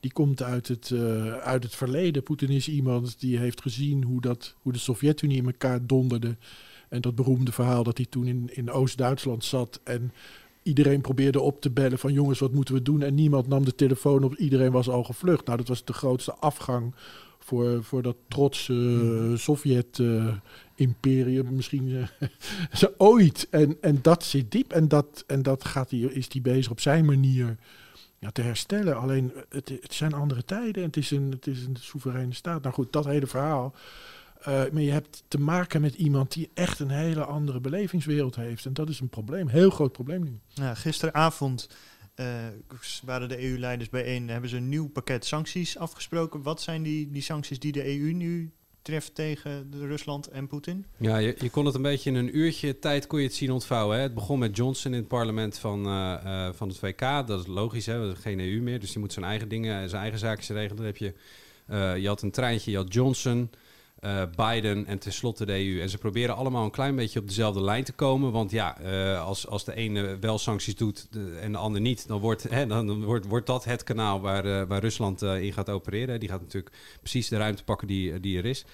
die 0.00 0.12
komt 0.12 0.42
uit 0.42 0.68
het, 0.68 0.90
uh, 0.90 1.36
uit 1.36 1.62
het 1.62 1.74
verleden. 1.74 2.22
Poetin 2.22 2.48
is 2.48 2.68
iemand 2.68 3.20
die 3.20 3.38
heeft 3.38 3.62
gezien 3.62 4.04
hoe, 4.04 4.20
dat, 4.20 4.54
hoe 4.62 4.72
de 4.72 4.78
Sovjet-Unie 4.78 5.36
in 5.36 5.46
elkaar 5.46 5.86
donderde. 5.86 6.36
En 6.88 7.00
dat 7.00 7.14
beroemde 7.14 7.52
verhaal 7.52 7.82
dat 7.82 7.96
hij 7.96 8.06
toen 8.06 8.26
in, 8.26 8.50
in 8.52 8.70
Oost-Duitsland 8.70 9.44
zat 9.44 9.80
en 9.84 10.12
iedereen 10.62 11.00
probeerde 11.00 11.40
op 11.40 11.60
te 11.60 11.70
bellen 11.70 11.98
van 11.98 12.12
jongens, 12.12 12.38
wat 12.38 12.52
moeten 12.52 12.74
we 12.74 12.82
doen? 12.82 13.02
En 13.02 13.14
niemand 13.14 13.48
nam 13.48 13.64
de 13.64 13.74
telefoon 13.74 14.24
op, 14.24 14.34
iedereen 14.34 14.72
was 14.72 14.88
al 14.88 15.04
gevlucht. 15.04 15.46
Nou, 15.46 15.58
dat 15.58 15.68
was 15.68 15.84
de 15.84 15.92
grootste 15.92 16.34
afgang 16.34 16.94
voor, 17.38 17.84
voor 17.84 18.02
dat 18.02 18.16
trotse 18.28 18.72
uh, 18.72 19.36
Sovjet-imperium 19.36 21.54
misschien 21.54 21.88
uh, 21.88 22.06
ooit. 22.96 23.46
En, 23.50 23.76
en 23.80 23.98
dat 24.02 24.24
zit 24.24 24.52
diep 24.52 24.72
en 24.72 24.88
dat, 24.88 25.24
en 25.26 25.42
dat 25.42 25.64
gaat 25.64 25.90
hij, 25.90 25.98
is 25.98 26.28
hij 26.32 26.42
bezig 26.42 26.70
op 26.70 26.80
zijn 26.80 27.04
manier 27.04 27.56
ja, 28.18 28.30
te 28.30 28.42
herstellen. 28.42 28.96
Alleen, 28.96 29.32
het, 29.48 29.68
het 29.68 29.94
zijn 29.94 30.12
andere 30.12 30.44
tijden 30.44 30.82
en 30.82 30.88
het 30.88 30.96
is, 30.96 31.10
een, 31.10 31.30
het 31.30 31.46
is 31.46 31.64
een 31.64 31.76
soevereine 31.80 32.34
staat. 32.34 32.62
Nou 32.62 32.74
goed, 32.74 32.92
dat 32.92 33.04
hele 33.04 33.26
verhaal. 33.26 33.74
Uh, 34.48 34.62
maar 34.72 34.82
je 34.82 34.90
hebt 34.90 35.24
te 35.28 35.40
maken 35.40 35.80
met 35.80 35.94
iemand 35.94 36.32
die 36.32 36.50
echt 36.54 36.78
een 36.78 36.90
hele 36.90 37.24
andere 37.24 37.60
belevingswereld 37.60 38.36
heeft. 38.36 38.66
En 38.66 38.72
dat 38.72 38.88
is 38.88 39.00
een 39.00 39.08
probleem, 39.08 39.48
heel 39.48 39.70
groot 39.70 39.92
probleem 39.92 40.24
nu. 40.24 40.38
Ja, 40.48 40.74
gisteravond 40.74 41.68
uh, 42.16 42.26
waren 43.04 43.28
de 43.28 43.50
EU-leiders 43.50 43.88
bijeen, 43.88 44.28
hebben 44.28 44.50
ze 44.50 44.56
een 44.56 44.68
nieuw 44.68 44.88
pakket 44.88 45.24
sancties 45.24 45.78
afgesproken. 45.78 46.42
Wat 46.42 46.60
zijn 46.60 46.82
die, 46.82 47.10
die 47.10 47.22
sancties 47.22 47.58
die 47.58 47.72
de 47.72 47.86
EU 47.86 48.12
nu 48.12 48.52
treft 48.82 49.14
tegen 49.14 49.70
de 49.70 49.86
Rusland 49.86 50.26
en 50.26 50.46
Poetin? 50.46 50.86
Ja, 50.96 51.16
je, 51.16 51.36
je, 51.38 51.50
kon 51.50 51.66
het 51.66 51.74
een 51.74 51.82
beetje 51.82 52.10
in 52.10 52.16
een 52.16 52.36
uurtje 52.36 52.78
tijd 52.78 53.06
kon 53.06 53.18
je 53.18 53.26
het 53.26 53.34
zien 53.34 53.50
ontvouwen. 53.50 53.96
Hè? 53.96 54.02
Het 54.02 54.14
begon 54.14 54.38
met 54.38 54.56
Johnson 54.56 54.92
in 54.92 54.98
het 54.98 55.08
parlement 55.08 55.58
van, 55.58 55.86
uh, 55.86 56.20
uh, 56.24 56.48
van 56.52 56.68
het 56.68 56.80
WK. 56.80 57.00
Dat 57.00 57.40
is 57.40 57.46
logisch, 57.46 57.86
hè? 57.86 58.10
Is 58.10 58.18
geen 58.18 58.40
EU 58.40 58.60
meer. 58.60 58.80
Dus 58.80 58.90
die 58.90 59.00
moet 59.00 59.12
zijn 59.12 59.24
eigen 59.24 59.48
dingen, 59.48 59.88
zijn 59.88 60.02
eigen 60.02 60.20
zaakjes 60.20 60.48
regelen. 60.48 60.76
Dan 60.76 60.86
heb 60.86 60.96
je, 60.96 61.14
je 62.00 62.08
had 62.08 62.22
een 62.22 62.30
treintje, 62.30 62.70
je 62.70 62.76
had 62.76 62.92
Johnson... 62.92 63.50
Uh, 64.04 64.22
Biden 64.36 64.86
en 64.86 64.98
tenslotte 64.98 65.46
de 65.46 65.52
EU. 65.52 65.80
En 65.80 65.88
ze 65.88 65.98
proberen 65.98 66.36
allemaal 66.36 66.64
een 66.64 66.70
klein 66.70 66.96
beetje 66.96 67.20
op 67.20 67.26
dezelfde 67.26 67.62
lijn 67.62 67.84
te 67.84 67.92
komen. 67.92 68.32
Want 68.32 68.50
ja, 68.50 68.80
uh, 68.80 69.24
als, 69.24 69.46
als 69.46 69.64
de 69.64 69.74
ene 69.74 70.18
wel 70.18 70.38
sancties 70.38 70.76
doet 70.76 71.08
en 71.40 71.52
de 71.52 71.58
ander 71.58 71.80
niet, 71.80 72.08
dan 72.08 72.20
wordt, 72.20 72.42
hè, 72.42 72.66
dan 72.66 73.04
wordt, 73.04 73.26
wordt 73.26 73.46
dat 73.46 73.64
het 73.64 73.82
kanaal 73.82 74.20
waar, 74.20 74.46
uh, 74.46 74.62
waar 74.62 74.80
Rusland 74.80 75.22
in 75.22 75.52
gaat 75.52 75.70
opereren. 75.70 76.20
Die 76.20 76.28
gaat 76.28 76.40
natuurlijk 76.40 76.76
precies 77.00 77.28
de 77.28 77.36
ruimte 77.36 77.64
pakken 77.64 77.86
die, 77.86 78.20
die 78.20 78.38
er 78.38 78.44
is. 78.44 78.64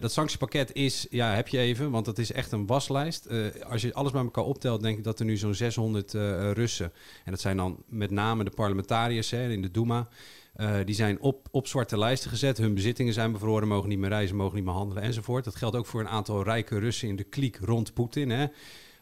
dat 0.00 0.12
sanctiepakket 0.12 0.72
is, 0.72 1.06
ja, 1.10 1.34
heb 1.34 1.48
je 1.48 1.58
even, 1.58 1.90
want 1.90 2.04
dat 2.04 2.18
is 2.18 2.32
echt 2.32 2.52
een 2.52 2.66
waslijst. 2.66 3.28
als 3.68 3.82
je 3.82 3.94
alles 3.94 4.12
bij 4.12 4.22
elkaar 4.22 4.44
optelt, 4.44 4.82
denk 4.82 4.98
ik 4.98 5.04
dat 5.04 5.18
er 5.18 5.24
nu 5.24 5.36
zo'n 5.36 5.54
600 5.54 6.12
Russen, 6.52 6.92
en 7.24 7.30
dat 7.30 7.40
zijn 7.40 7.56
dan 7.56 7.82
met 7.88 8.10
name 8.10 8.44
de 8.44 8.50
parlementariërs 8.50 9.30
hè, 9.30 9.50
in 9.50 9.62
de 9.62 9.70
Duma, 9.70 10.08
uh, 10.56 10.76
die 10.84 10.94
zijn 10.94 11.20
op, 11.20 11.48
op 11.50 11.66
zwarte 11.66 11.98
lijsten 11.98 12.30
gezet. 12.30 12.58
Hun 12.58 12.74
bezittingen 12.74 13.12
zijn 13.12 13.32
bevroren, 13.32 13.68
mogen 13.68 13.88
niet 13.88 13.98
meer 13.98 14.08
reizen, 14.08 14.36
mogen 14.36 14.54
niet 14.54 14.64
meer 14.64 14.74
handelen 14.74 15.02
enzovoort. 15.02 15.44
Dat 15.44 15.56
geldt 15.56 15.76
ook 15.76 15.86
voor 15.86 16.00
een 16.00 16.08
aantal 16.08 16.42
rijke 16.42 16.78
Russen 16.78 17.08
in 17.08 17.16
de 17.16 17.24
kliek 17.24 17.58
rond 17.60 17.94
Poetin. 17.94 18.30
Hè. 18.30 18.46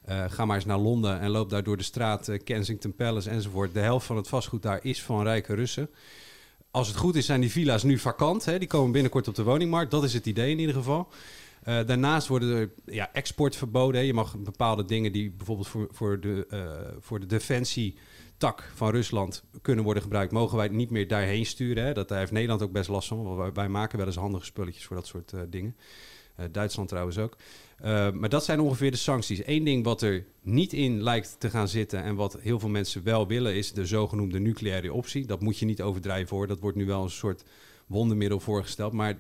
Uh, 0.08 0.24
ga 0.28 0.44
maar 0.44 0.56
eens 0.56 0.64
naar 0.64 0.78
Londen 0.78 1.20
en 1.20 1.30
loop 1.30 1.50
daar 1.50 1.62
door 1.62 1.76
de 1.76 1.82
straat 1.82 2.28
uh, 2.28 2.38
Kensington 2.44 2.94
Palace 2.94 3.30
enzovoort. 3.30 3.74
De 3.74 3.80
helft 3.80 4.06
van 4.06 4.16
het 4.16 4.28
vastgoed 4.28 4.62
daar 4.62 4.84
is 4.84 5.02
van 5.02 5.22
rijke 5.22 5.54
Russen. 5.54 5.90
Als 6.70 6.88
het 6.88 6.96
goed 6.96 7.14
is, 7.14 7.26
zijn 7.26 7.40
die 7.40 7.50
villa's 7.50 7.82
nu 7.82 7.98
vakant. 7.98 8.44
Hè. 8.44 8.58
Die 8.58 8.68
komen 8.68 8.92
binnenkort 8.92 9.28
op 9.28 9.34
de 9.34 9.42
woningmarkt. 9.42 9.90
Dat 9.90 10.04
is 10.04 10.14
het 10.14 10.26
idee 10.26 10.50
in 10.50 10.58
ieder 10.58 10.74
geval. 10.74 11.08
Daarnaast 11.64 12.28
worden 12.28 12.56
er 12.56 12.70
ja, 12.84 13.12
export 13.12 13.56
verboden. 13.56 14.00
Hè. 14.00 14.06
Je 14.06 14.14
mag 14.14 14.36
bepaalde 14.38 14.84
dingen 14.84 15.12
die 15.12 15.30
bijvoorbeeld 15.30 15.68
voor, 15.68 15.88
voor, 15.90 16.20
de, 16.20 16.46
voor 17.00 17.20
de 17.20 17.26
defensie 17.26 17.98
tak 18.36 18.70
van 18.74 18.90
Rusland 18.90 19.42
kunnen 19.62 19.84
worden 19.84 20.02
gebruikt, 20.02 20.32
mogen 20.32 20.56
wij 20.56 20.68
niet 20.68 20.90
meer 20.90 21.08
daarheen 21.08 21.46
sturen. 21.46 21.84
Hè? 21.84 21.92
Dat, 21.92 22.08
daar 22.08 22.18
heeft 22.18 22.32
Nederland 22.32 22.62
ook 22.62 22.72
best 22.72 22.88
last 22.88 23.08
van. 23.08 23.52
Wij, 23.52 23.68
maken 23.68 23.98
wel 23.98 24.06
eens 24.06 24.16
handige 24.16 24.44
spulletjes 24.44 24.84
voor 24.84 24.96
dat 24.96 25.06
soort 25.06 25.32
uh, 25.32 25.40
dingen. 25.48 25.76
Uh, 26.40 26.46
Duitsland 26.52 26.88
trouwens 26.88 27.18
ook. 27.18 27.36
Uh, 27.84 28.10
maar 28.10 28.28
dat 28.28 28.44
zijn 28.44 28.60
ongeveer 28.60 28.90
de 28.90 28.96
sancties. 28.96 29.46
Eén 29.46 29.64
ding 29.64 29.84
wat 29.84 30.02
er 30.02 30.24
niet 30.42 30.72
in 30.72 31.02
lijkt 31.02 31.36
te 31.38 31.50
gaan 31.50 31.68
zitten 31.68 32.02
en 32.02 32.14
wat 32.14 32.38
heel 32.40 32.58
veel 32.58 32.68
mensen 32.68 33.04
wel 33.04 33.26
willen, 33.26 33.54
is 33.54 33.72
de 33.72 33.86
zogenoemde 33.86 34.38
nucleaire 34.38 34.92
optie. 34.92 35.26
Dat 35.26 35.40
moet 35.40 35.58
je 35.58 35.66
niet 35.66 35.82
overdrijven 35.82 36.36
hoor. 36.36 36.46
Dat 36.46 36.60
wordt 36.60 36.76
nu 36.76 36.86
wel 36.86 37.02
een 37.02 37.10
soort 37.10 37.44
wondermiddel 37.86 38.40
voorgesteld. 38.40 38.92
Maar 38.92 39.16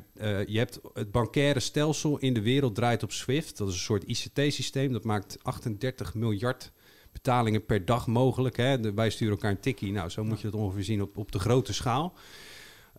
je 0.46 0.58
hebt 0.58 0.80
het 0.94 1.10
bankaire 1.10 1.60
stelsel 1.60 2.18
in 2.18 2.34
de 2.34 2.42
wereld 2.42 2.74
draait 2.74 3.02
op 3.02 3.12
SWIFT. 3.12 3.56
Dat 3.56 3.68
is 3.68 3.74
een 3.74 3.80
soort 3.80 4.04
ICT-systeem. 4.04 4.92
Dat 4.92 5.04
maakt 5.04 5.38
38 5.42 6.14
miljard 6.14 6.72
betalingen 7.14 7.64
per 7.64 7.84
dag 7.84 8.06
mogelijk. 8.06 8.56
Hè? 8.56 8.94
wij 8.94 9.10
sturen 9.10 9.34
elkaar 9.34 9.50
een 9.50 9.60
tikkie. 9.60 9.92
Nou, 9.92 10.08
zo 10.08 10.24
moet 10.24 10.40
je 10.40 10.50
dat 10.50 10.60
ongeveer 10.60 10.84
zien 10.84 11.02
op, 11.02 11.16
op 11.16 11.32
de 11.32 11.38
grote 11.38 11.72
schaal. 11.72 12.14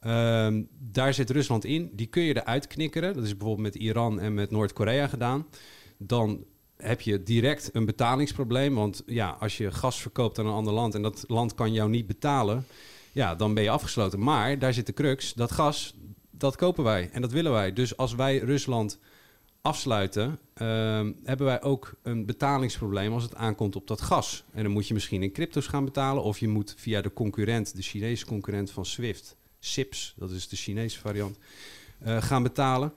Uh, 0.05 0.47
daar 0.79 1.13
zit 1.13 1.29
Rusland 1.29 1.65
in. 1.65 1.89
Die 1.93 2.07
kun 2.07 2.23
je 2.23 2.35
eruit 2.35 2.67
knikkeren. 2.67 3.13
Dat 3.13 3.23
is 3.23 3.37
bijvoorbeeld 3.37 3.73
met 3.73 3.81
Iran 3.81 4.19
en 4.19 4.33
met 4.33 4.51
Noord-Korea 4.51 5.07
gedaan. 5.07 5.47
Dan 5.97 6.45
heb 6.77 7.01
je 7.01 7.23
direct 7.23 7.69
een 7.73 7.85
betalingsprobleem. 7.85 8.75
Want 8.75 9.03
ja, 9.05 9.37
als 9.39 9.57
je 9.57 9.71
gas 9.71 10.01
verkoopt 10.01 10.39
aan 10.39 10.45
een 10.45 10.53
ander 10.53 10.73
land 10.73 10.95
en 10.95 11.01
dat 11.01 11.23
land 11.27 11.53
kan 11.53 11.73
jou 11.73 11.89
niet 11.89 12.07
betalen, 12.07 12.65
ja, 13.11 13.35
dan 13.35 13.53
ben 13.53 13.63
je 13.63 13.69
afgesloten. 13.69 14.19
Maar 14.23 14.59
daar 14.59 14.73
zit 14.73 14.85
de 14.85 14.93
crux. 14.93 15.33
Dat 15.33 15.51
gas, 15.51 15.95
dat 16.31 16.55
kopen 16.55 16.83
wij 16.83 17.09
en 17.11 17.21
dat 17.21 17.31
willen 17.31 17.51
wij. 17.51 17.73
Dus 17.73 17.97
als 17.97 18.15
wij 18.15 18.37
Rusland 18.37 18.99
afsluiten, 19.65 20.39
uh, 20.61 20.67
hebben 21.23 21.45
wij 21.45 21.61
ook 21.61 21.93
een 22.01 22.25
betalingsprobleem 22.25 23.13
als 23.13 23.23
het 23.23 23.35
aankomt 23.35 23.75
op 23.75 23.87
dat 23.87 24.01
gas. 24.01 24.43
En 24.53 24.63
dan 24.63 24.71
moet 24.71 24.87
je 24.87 24.93
misschien 24.93 25.23
in 25.23 25.31
crypto's 25.31 25.67
gaan 25.67 25.85
betalen, 25.85 26.23
of 26.23 26.39
je 26.39 26.47
moet 26.47 26.73
via 26.77 27.01
de 27.01 27.13
concurrent, 27.13 27.75
de 27.75 27.81
Chinese 27.81 28.25
concurrent 28.25 28.71
van 28.71 28.85
SWIFT, 28.85 29.35
SIPS, 29.59 30.13
dat 30.17 30.31
is 30.31 30.47
de 30.47 30.55
Chinese 30.55 30.99
variant, 30.99 31.37
uh, 32.05 32.21
gaan 32.21 32.43
betalen. 32.43 32.93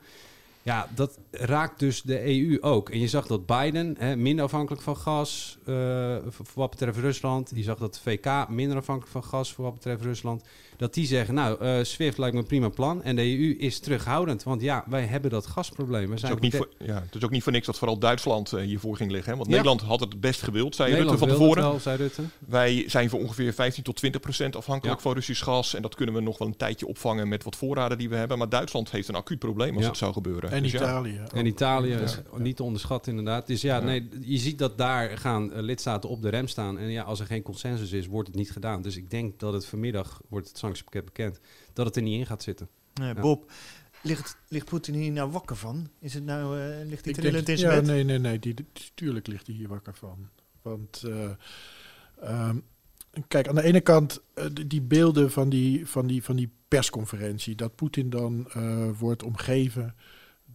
Ja, 0.69 0.89
dat 0.95 1.19
raakt 1.31 1.79
dus 1.79 2.03
de 2.03 2.27
EU 2.27 2.61
ook. 2.61 2.91
En 2.91 2.99
je 2.99 3.09
zag 3.09 3.27
dat 3.27 3.47
Biden 3.47 3.95
hè, 3.99 4.17
minder 4.17 4.45
afhankelijk 4.45 4.83
van 4.83 4.97
gas 4.97 5.59
uh, 5.67 6.17
voor 6.29 6.47
wat 6.55 6.71
betreft 6.71 6.99
Rusland. 6.99 7.53
Je 7.55 7.63
zag 7.63 7.79
dat 7.79 7.95
de 7.95 8.01
VK 8.01 8.49
minder 8.49 8.77
afhankelijk 8.77 9.13
van 9.13 9.25
gas 9.25 9.53
voor 9.53 9.65
wat 9.65 9.75
betreft 9.75 10.03
Rusland 10.03 10.43
dat 10.79 10.95
die 10.95 11.07
zeggen, 11.07 11.35
nou, 11.35 11.65
uh, 11.65 11.85
SWIFT 11.85 12.19
lijkt 12.19 12.35
me 12.35 12.41
een 12.41 12.47
prima 12.47 12.69
plan. 12.69 13.03
En 13.03 13.17
de 13.17 13.23
EU 13.23 13.57
is 13.59 13.79
terughoudend, 13.79 14.43
want 14.43 14.61
ja, 14.61 14.85
wij 14.87 15.05
hebben 15.05 15.31
dat 15.31 15.47
gasprobleem. 15.47 16.11
We 16.11 16.19
zijn 16.19 16.33
het, 16.33 16.45
is 16.45 16.55
ook 16.55 16.63
niet 16.63 16.77
voor, 16.79 16.87
ja, 16.87 17.03
het 17.03 17.15
is 17.15 17.25
ook 17.25 17.31
niet 17.31 17.43
voor 17.43 17.53
niks 17.53 17.67
dat 17.67 17.79
vooral 17.79 17.99
Duitsland 17.99 18.53
uh, 18.53 18.61
hiervoor 18.61 18.97
ging 18.97 19.11
liggen. 19.11 19.31
Hè? 19.31 19.37
Want 19.37 19.49
ja. 19.51 19.57
Nederland 19.57 19.81
had 19.81 20.01
het 20.01 20.21
best 20.21 20.43
gewild, 20.43 20.75
zei 20.75 20.91
Nederland 20.91 21.19
Rutte 21.19 21.35
van 21.35 21.39
tevoren. 21.39 21.63
Wel, 21.63 21.81
zei 21.81 21.97
Rutte. 21.97 22.23
Wij 22.39 22.85
zijn 22.87 23.11
voor 23.11 23.21
ongeveer 23.21 23.53
15 23.53 23.83
tot 23.83 23.97
20 23.97 24.21
procent 24.21 24.57
afhankelijk 24.57 24.97
ja. 24.97 25.03
van 25.03 25.13
Russisch 25.13 25.45
gas. 25.45 25.75
En 25.75 25.83
dat 25.83 25.95
kunnen 25.95 26.15
we 26.15 26.21
nog 26.21 26.39
wel 26.39 26.49
een 26.49 26.57
tijdje 26.57 26.87
opvangen 26.87 27.29
met 27.29 27.45
wat 27.45 27.57
voorraden 27.57 27.99
die 27.99 28.09
we 28.09 28.17
hebben. 28.17 28.39
Maar 28.39 28.49
Duitsland 28.49 28.91
heeft 28.91 29.09
een 29.09 29.15
acuut 29.15 29.39
probleem 29.39 29.77
als 29.77 29.87
het 29.87 29.97
zou 29.97 30.13
gebeuren. 30.13 30.51
En 30.59 30.71
dus 30.71 30.75
Italië. 30.75 31.21
En 31.35 31.47
Italië 31.47 31.93
is 31.93 32.19
niet 32.37 32.57
te 32.57 32.63
onderschatten 32.63 33.17
inderdaad. 33.17 33.47
Dus 33.47 33.61
ja, 33.61 33.81
nee, 33.81 34.09
je 34.21 34.39
ziet 34.39 34.59
dat 34.59 34.79
daar 34.79 35.19
gaan 35.19 35.51
uh, 35.53 35.59
lidstaten 35.59 36.11
op 36.11 36.23
de 36.23 36.29
rem 36.29 36.49
staan. 36.49 36.79
En 36.79 36.91
ja, 36.91 37.03
als 37.03 37.21
er 37.21 37.27
geen 37.27 37.43
consensus 37.43 37.93
is, 37.93 38.07
wordt 38.07 38.29
het 38.29 38.37
niet 38.37 38.51
gedaan. 38.51 38.83
Dus 38.83 38.97
ik 38.97 39.11
denk 39.11 39.41
dat 39.41 39.53
het 39.53 39.67
vanmiddag 39.67 40.21
wordt 40.29 40.49
het 40.49 40.59
sanctiepakket 40.59 41.05
bekend 41.05 41.41
dat 41.73 41.87
het 41.87 41.97
er 41.97 42.03
niet 42.03 42.19
in 42.19 42.27
gaat 42.27 42.43
zitten. 42.43 42.69
Nee, 42.95 43.15
Bob, 43.15 43.51
ligt, 44.03 44.37
ligt 44.49 44.67
Poetin 44.67 44.95
hier 44.95 45.13
nou 45.13 45.31
wakker 45.31 45.57
van? 45.57 45.89
Is 45.99 46.15
het 46.15 46.25
nou, 46.25 46.59
uh, 46.59 46.87
ligt 46.87 47.05
hij 47.05 47.15
trillend 47.15 47.49
in 47.49 47.59
zijn 47.59 47.73
ja, 47.73 47.81
bed? 47.81 47.87
Nee, 47.87 48.05
nee, 48.05 48.19
nee, 48.19 48.39
die, 48.39 48.55
tuurlijk 48.95 49.27
ligt 49.27 49.47
hij 49.47 49.57
hier 49.57 49.69
wakker 49.69 49.95
van. 49.95 50.29
Want 50.63 51.03
uh, 51.07 51.31
um, 52.25 52.63
kijk, 53.29 53.49
aan 53.49 53.55
de 53.55 53.63
ene 53.63 53.81
kant 53.81 54.21
uh, 54.35 54.45
die 54.67 54.83
beelden 54.83 55.31
van 55.31 55.49
die, 55.49 55.87
van, 55.87 56.07
die, 56.07 56.23
van 56.23 56.37
die 56.37 56.51
persconferentie, 56.69 57.55
dat 57.55 57.75
Poetin 57.75 58.11
dan 58.11 58.49
wordt 58.99 59.23
omgeven 59.23 59.95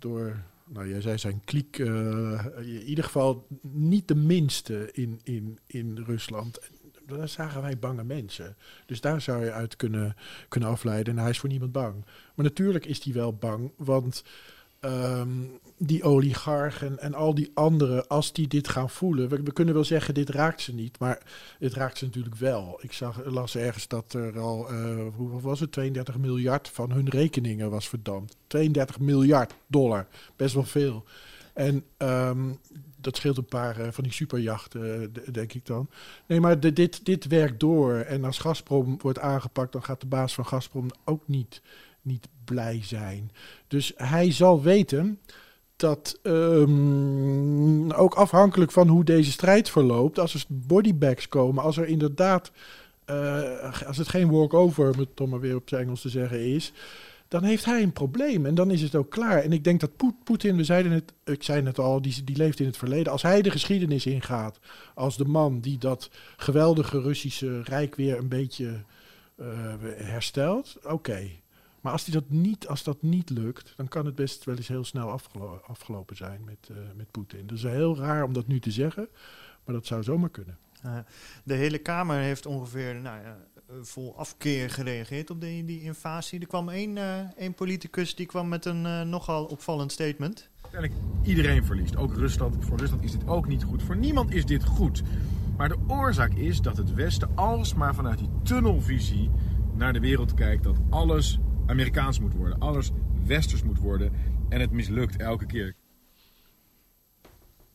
door 0.03 0.43
nou, 0.67 0.89
jij 0.89 1.01
zei 1.01 1.17
zijn 1.17 1.41
kliek, 1.45 1.77
uh, 1.77 2.45
in 2.57 2.81
ieder 2.81 3.03
geval 3.03 3.47
niet 3.61 4.07
de 4.07 4.15
minste 4.15 4.89
in, 4.91 5.19
in, 5.23 5.59
in 5.65 5.97
Rusland 6.05 6.59
daar 7.05 7.29
zagen 7.29 7.61
wij 7.61 7.79
bange 7.79 8.03
mensen. 8.03 8.55
Dus 8.85 9.01
daar 9.01 9.21
zou 9.21 9.45
je 9.45 9.51
uit 9.51 9.75
kunnen, 9.75 10.15
kunnen 10.47 10.69
afleiden. 10.69 11.13
En 11.13 11.21
hij 11.21 11.29
is 11.29 11.39
voor 11.39 11.49
niemand 11.49 11.71
bang. 11.71 12.05
Maar 12.35 12.45
natuurlijk 12.45 12.85
is 12.85 13.03
hij 13.03 13.13
wel 13.13 13.33
bang, 13.33 13.71
want 13.77 14.23
um, 14.85 15.59
die 15.77 16.03
oligarchen 16.03 16.99
en 16.99 17.13
al 17.13 17.35
die 17.35 17.51
anderen, 17.53 18.07
als 18.07 18.33
die 18.33 18.47
dit 18.47 18.67
gaan 18.67 18.89
voelen, 18.89 19.29
we, 19.29 19.53
kunnen 19.53 19.73
wel 19.73 19.83
zeggen, 19.83 20.13
dit 20.13 20.29
raakt 20.29 20.61
ze 20.61 20.73
niet, 20.73 20.99
maar 20.99 21.21
het 21.59 21.73
raakt 21.73 21.97
ze 21.97 22.05
natuurlijk 22.05 22.35
wel. 22.35 22.79
Ik 22.81 22.93
zag, 22.93 23.25
las 23.25 23.55
ergens 23.55 23.87
dat 23.87 24.13
er 24.13 24.39
al, 24.39 24.73
uh, 24.73 25.05
was 25.41 25.59
het, 25.59 25.71
32 25.71 26.17
miljard 26.17 26.69
van 26.69 26.91
hun 26.91 27.09
rekeningen 27.09 27.69
was 27.69 27.89
verdampt. 27.89 28.37
32 28.47 28.99
miljard 28.99 29.53
dollar, 29.67 30.07
best 30.35 30.53
wel 30.53 30.63
veel. 30.63 31.03
En 31.53 31.83
um, 31.97 32.59
dat 33.01 33.15
scheelt 33.15 33.37
een 33.37 33.45
paar 33.45 33.79
uh, 33.79 33.87
van 33.91 34.03
die 34.03 34.13
superjachten, 34.13 35.01
uh, 35.01 35.33
denk 35.33 35.53
ik 35.53 35.65
dan. 35.65 35.89
Nee, 36.27 36.39
maar 36.39 36.59
dit, 36.59 37.05
dit 37.05 37.27
werkt 37.27 37.59
door. 37.59 37.93
En 37.93 38.23
als 38.23 38.37
Gazprom 38.39 38.97
wordt 39.01 39.19
aangepakt, 39.19 39.71
dan 39.71 39.83
gaat 39.83 40.01
de 40.01 40.07
baas 40.07 40.33
van 40.33 40.45
Gazprom 40.45 40.89
ook 41.03 41.27
niet, 41.27 41.61
niet 42.03 42.27
blij 42.45 42.79
zijn. 42.83 43.31
Dus 43.67 43.93
hij 43.95 44.31
zal 44.31 44.61
weten 44.61 45.19
dat 45.75 46.19
um, 46.23 47.91
ook 47.91 48.13
afhankelijk 48.13 48.71
van 48.71 48.87
hoe 48.87 49.03
deze 49.03 49.31
strijd 49.31 49.69
verloopt, 49.69 50.19
als 50.19 50.33
er 50.33 50.45
bodybags 50.47 51.27
komen, 51.27 51.63
als 51.63 51.77
er 51.77 51.87
inderdaad, 51.87 52.51
uh, 53.09 53.87
als 53.87 53.97
het 53.97 54.07
geen 54.07 54.29
walk-over, 54.29 54.91
om 54.91 54.99
het 54.99 55.29
maar 55.29 55.39
weer 55.39 55.55
op 55.55 55.69
zijn 55.69 55.81
Engels 55.81 56.01
te 56.01 56.09
zeggen, 56.09 56.45
is 56.45 56.73
dan 57.33 57.43
heeft 57.43 57.65
hij 57.65 57.81
een 57.81 57.93
probleem 57.93 58.45
en 58.45 58.55
dan 58.55 58.71
is 58.71 58.81
het 58.81 58.95
ook 58.95 59.09
klaar. 59.09 59.43
En 59.43 59.51
ik 59.51 59.63
denk 59.63 59.79
dat 59.79 59.95
Poet- 59.95 60.23
Poetin, 60.23 60.55
we 60.55 60.63
zeiden 60.63 60.91
het, 60.91 61.13
ik 61.25 61.43
zei 61.43 61.65
het 61.65 61.79
al, 61.79 62.01
die, 62.01 62.23
die 62.23 62.35
leeft 62.37 62.59
in 62.59 62.65
het 62.65 62.77
verleden. 62.77 63.11
Als 63.11 63.21
hij 63.21 63.41
de 63.41 63.51
geschiedenis 63.51 64.05
ingaat 64.05 64.59
als 64.95 65.17
de 65.17 65.25
man 65.25 65.59
die 65.59 65.77
dat 65.77 66.09
geweldige 66.37 67.01
Russische 67.01 67.61
rijk 67.61 67.95
weer 67.95 68.17
een 68.17 68.27
beetje 68.27 68.83
eh, 69.35 69.45
herstelt, 69.95 70.77
oké. 70.83 71.29
Maar 71.83 71.91
als, 71.91 72.03
die 72.03 72.13
dat 72.13 72.29
niet, 72.29 72.67
als 72.67 72.83
dat 72.83 73.01
niet 73.01 73.29
lukt, 73.29 73.73
dan 73.75 73.87
kan 73.87 74.05
het 74.05 74.15
best 74.15 74.43
wel 74.43 74.55
eens 74.55 74.67
heel 74.67 74.83
snel 74.83 75.09
afgelo- 75.11 75.61
afgelopen 75.67 76.15
zijn 76.15 76.43
met, 76.43 76.69
eh, 76.69 76.77
met 76.95 77.11
Poetin. 77.11 77.47
Dat 77.47 77.57
is 77.57 77.63
heel 77.63 77.97
raar 77.97 78.23
om 78.23 78.33
dat 78.33 78.47
nu 78.47 78.59
te 78.59 78.71
zeggen, 78.71 79.09
maar 79.65 79.75
dat 79.75 79.85
zou 79.85 80.03
zomaar 80.03 80.29
kunnen. 80.29 80.57
De 81.43 81.53
hele 81.53 81.77
Kamer 81.77 82.17
heeft 82.17 82.45
ongeveer 82.45 82.95
nou, 82.95 83.21
ja, 83.21 83.37
eh, 83.55 83.75
vol 83.81 84.17
afkeer 84.17 84.69
gereageerd 84.69 85.29
op 85.29 85.41
die, 85.41 85.65
die 85.65 85.81
invasie. 85.81 86.39
Er 86.39 86.47
kwam 86.47 86.69
één, 86.69 86.97
eh, 86.97 87.19
één 87.37 87.53
politicus 87.53 88.15
die 88.15 88.25
kwam 88.25 88.47
met 88.47 88.65
een 88.65 88.85
eh, 88.85 89.01
nogal 89.01 89.45
opvallend 89.45 89.91
statement. 89.91 90.49
Uiteindelijk 90.61 91.01
iedereen 91.23 91.65
verliest. 91.65 91.95
Ook 91.95 92.15
Rusland. 92.15 92.55
Voor 92.59 92.77
Rusland 92.77 93.03
is 93.03 93.11
dit 93.11 93.27
ook 93.27 93.47
niet 93.47 93.63
goed. 93.63 93.83
Voor 93.83 93.97
niemand 93.97 94.31
is 94.31 94.45
dit 94.45 94.63
goed. 94.63 95.03
Maar 95.57 95.69
de 95.69 95.77
oorzaak 95.87 96.33
is 96.33 96.61
dat 96.61 96.77
het 96.77 96.93
Westen 96.93 97.29
alsmaar 97.35 97.95
vanuit 97.95 98.17
die 98.17 98.29
tunnelvisie 98.43 99.31
naar 99.73 99.93
de 99.93 99.99
wereld 99.99 100.33
kijkt. 100.33 100.63
Dat 100.63 100.77
alles 100.89 101.39
Amerikaans 101.65 102.19
moet 102.19 102.33
worden. 102.33 102.59
Alles 102.59 102.91
Westers 103.25 103.63
moet 103.63 103.79
worden. 103.79 104.11
En 104.49 104.59
het 104.59 104.71
mislukt 104.71 105.17
elke 105.17 105.45
keer. 105.45 105.75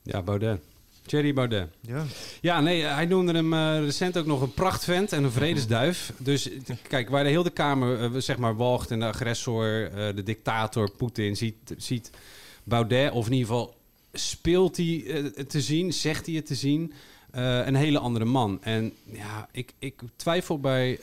Ja, 0.03 0.23
Baudet. 0.23 0.61
Thierry 1.07 1.35
Baudet. 1.35 1.69
Ja. 1.81 2.05
Ja, 2.41 2.61
nee, 2.61 2.83
hij 2.83 3.07
noemde 3.07 3.33
hem 3.33 3.53
eh, 3.53 3.79
recent 3.79 4.19
ook 4.19 4.27
nog 4.27 4.43
een 4.43 4.55
prachtvent 4.55 5.13
en 5.13 5.25
een 5.25 5.31
vredesduif. 5.31 6.13
Dus 6.19 6.51
kijk, 6.89 7.09
waar 7.09 7.25
de 7.25 7.31
hele 7.31 7.51
Kamer 7.51 8.03
eh, 8.03 8.11
zeg 8.17 8.39
maar 8.39 8.57
walgt 8.57 8.91
en 8.91 8.99
de 8.99 9.07
agressor, 9.07 9.91
eh, 9.91 10.15
de 10.15 10.23
dictator 10.23 10.91
Poetin 10.91 11.37
ziet, 11.37 11.75
ziet 11.77 12.11
Baudet, 12.65 13.13
of 13.13 13.27
in 13.27 13.33
ieder 13.33 13.49
geval 13.49 13.75
speelt 14.13 14.77
hij 14.77 15.05
het 15.35 15.51
te 15.51 15.61
zien, 15.61 15.93
zegt 15.93 16.27
hij 16.27 16.35
het 16.35 16.47
te 16.47 16.55
zien, 16.55 16.93
eh, 17.31 17.67
een 17.67 17.75
hele 17.75 17.99
andere 17.99 18.25
man. 18.25 18.59
En 18.63 18.93
ja, 19.05 19.49
ik, 19.53 19.73
ik 19.79 20.01
twijfel 20.17 20.61
bij, 20.61 21.01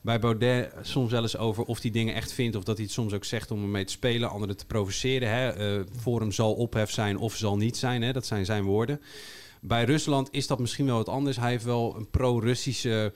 bij 0.00 0.18
Baudet 0.18 0.72
soms 0.82 1.10
wel 1.10 1.22
eens 1.22 1.36
over 1.36 1.64
of 1.64 1.82
hij 1.82 1.90
dingen 1.90 2.14
echt 2.14 2.32
vindt 2.32 2.56
of 2.56 2.64
dat 2.64 2.76
hij 2.76 2.84
het 2.84 2.94
soms 2.94 3.12
ook 3.12 3.24
zegt 3.24 3.50
om 3.50 3.62
ermee 3.62 3.84
te 3.84 3.92
spelen, 3.92 4.30
anderen 4.30 4.56
te 4.56 4.66
provoceren. 4.66 5.28
Hè. 5.30 5.50
Eh, 5.50 5.84
voor 5.96 6.20
hem 6.20 6.32
zal 6.32 6.52
ophef 6.54 6.90
zijn 6.90 7.18
of 7.18 7.36
zal 7.36 7.56
niet 7.56 7.76
zijn, 7.76 8.02
hè. 8.02 8.12
dat 8.12 8.26
zijn 8.26 8.44
zijn 8.44 8.64
woorden. 8.64 9.00
Bij 9.60 9.84
Rusland 9.84 10.28
is 10.30 10.46
dat 10.46 10.58
misschien 10.58 10.86
wel 10.86 10.96
wat 10.96 11.08
anders. 11.08 11.36
Hij 11.36 11.50
heeft 11.50 11.64
wel 11.64 11.94
een 11.96 12.10
pro-Russische 12.10 13.12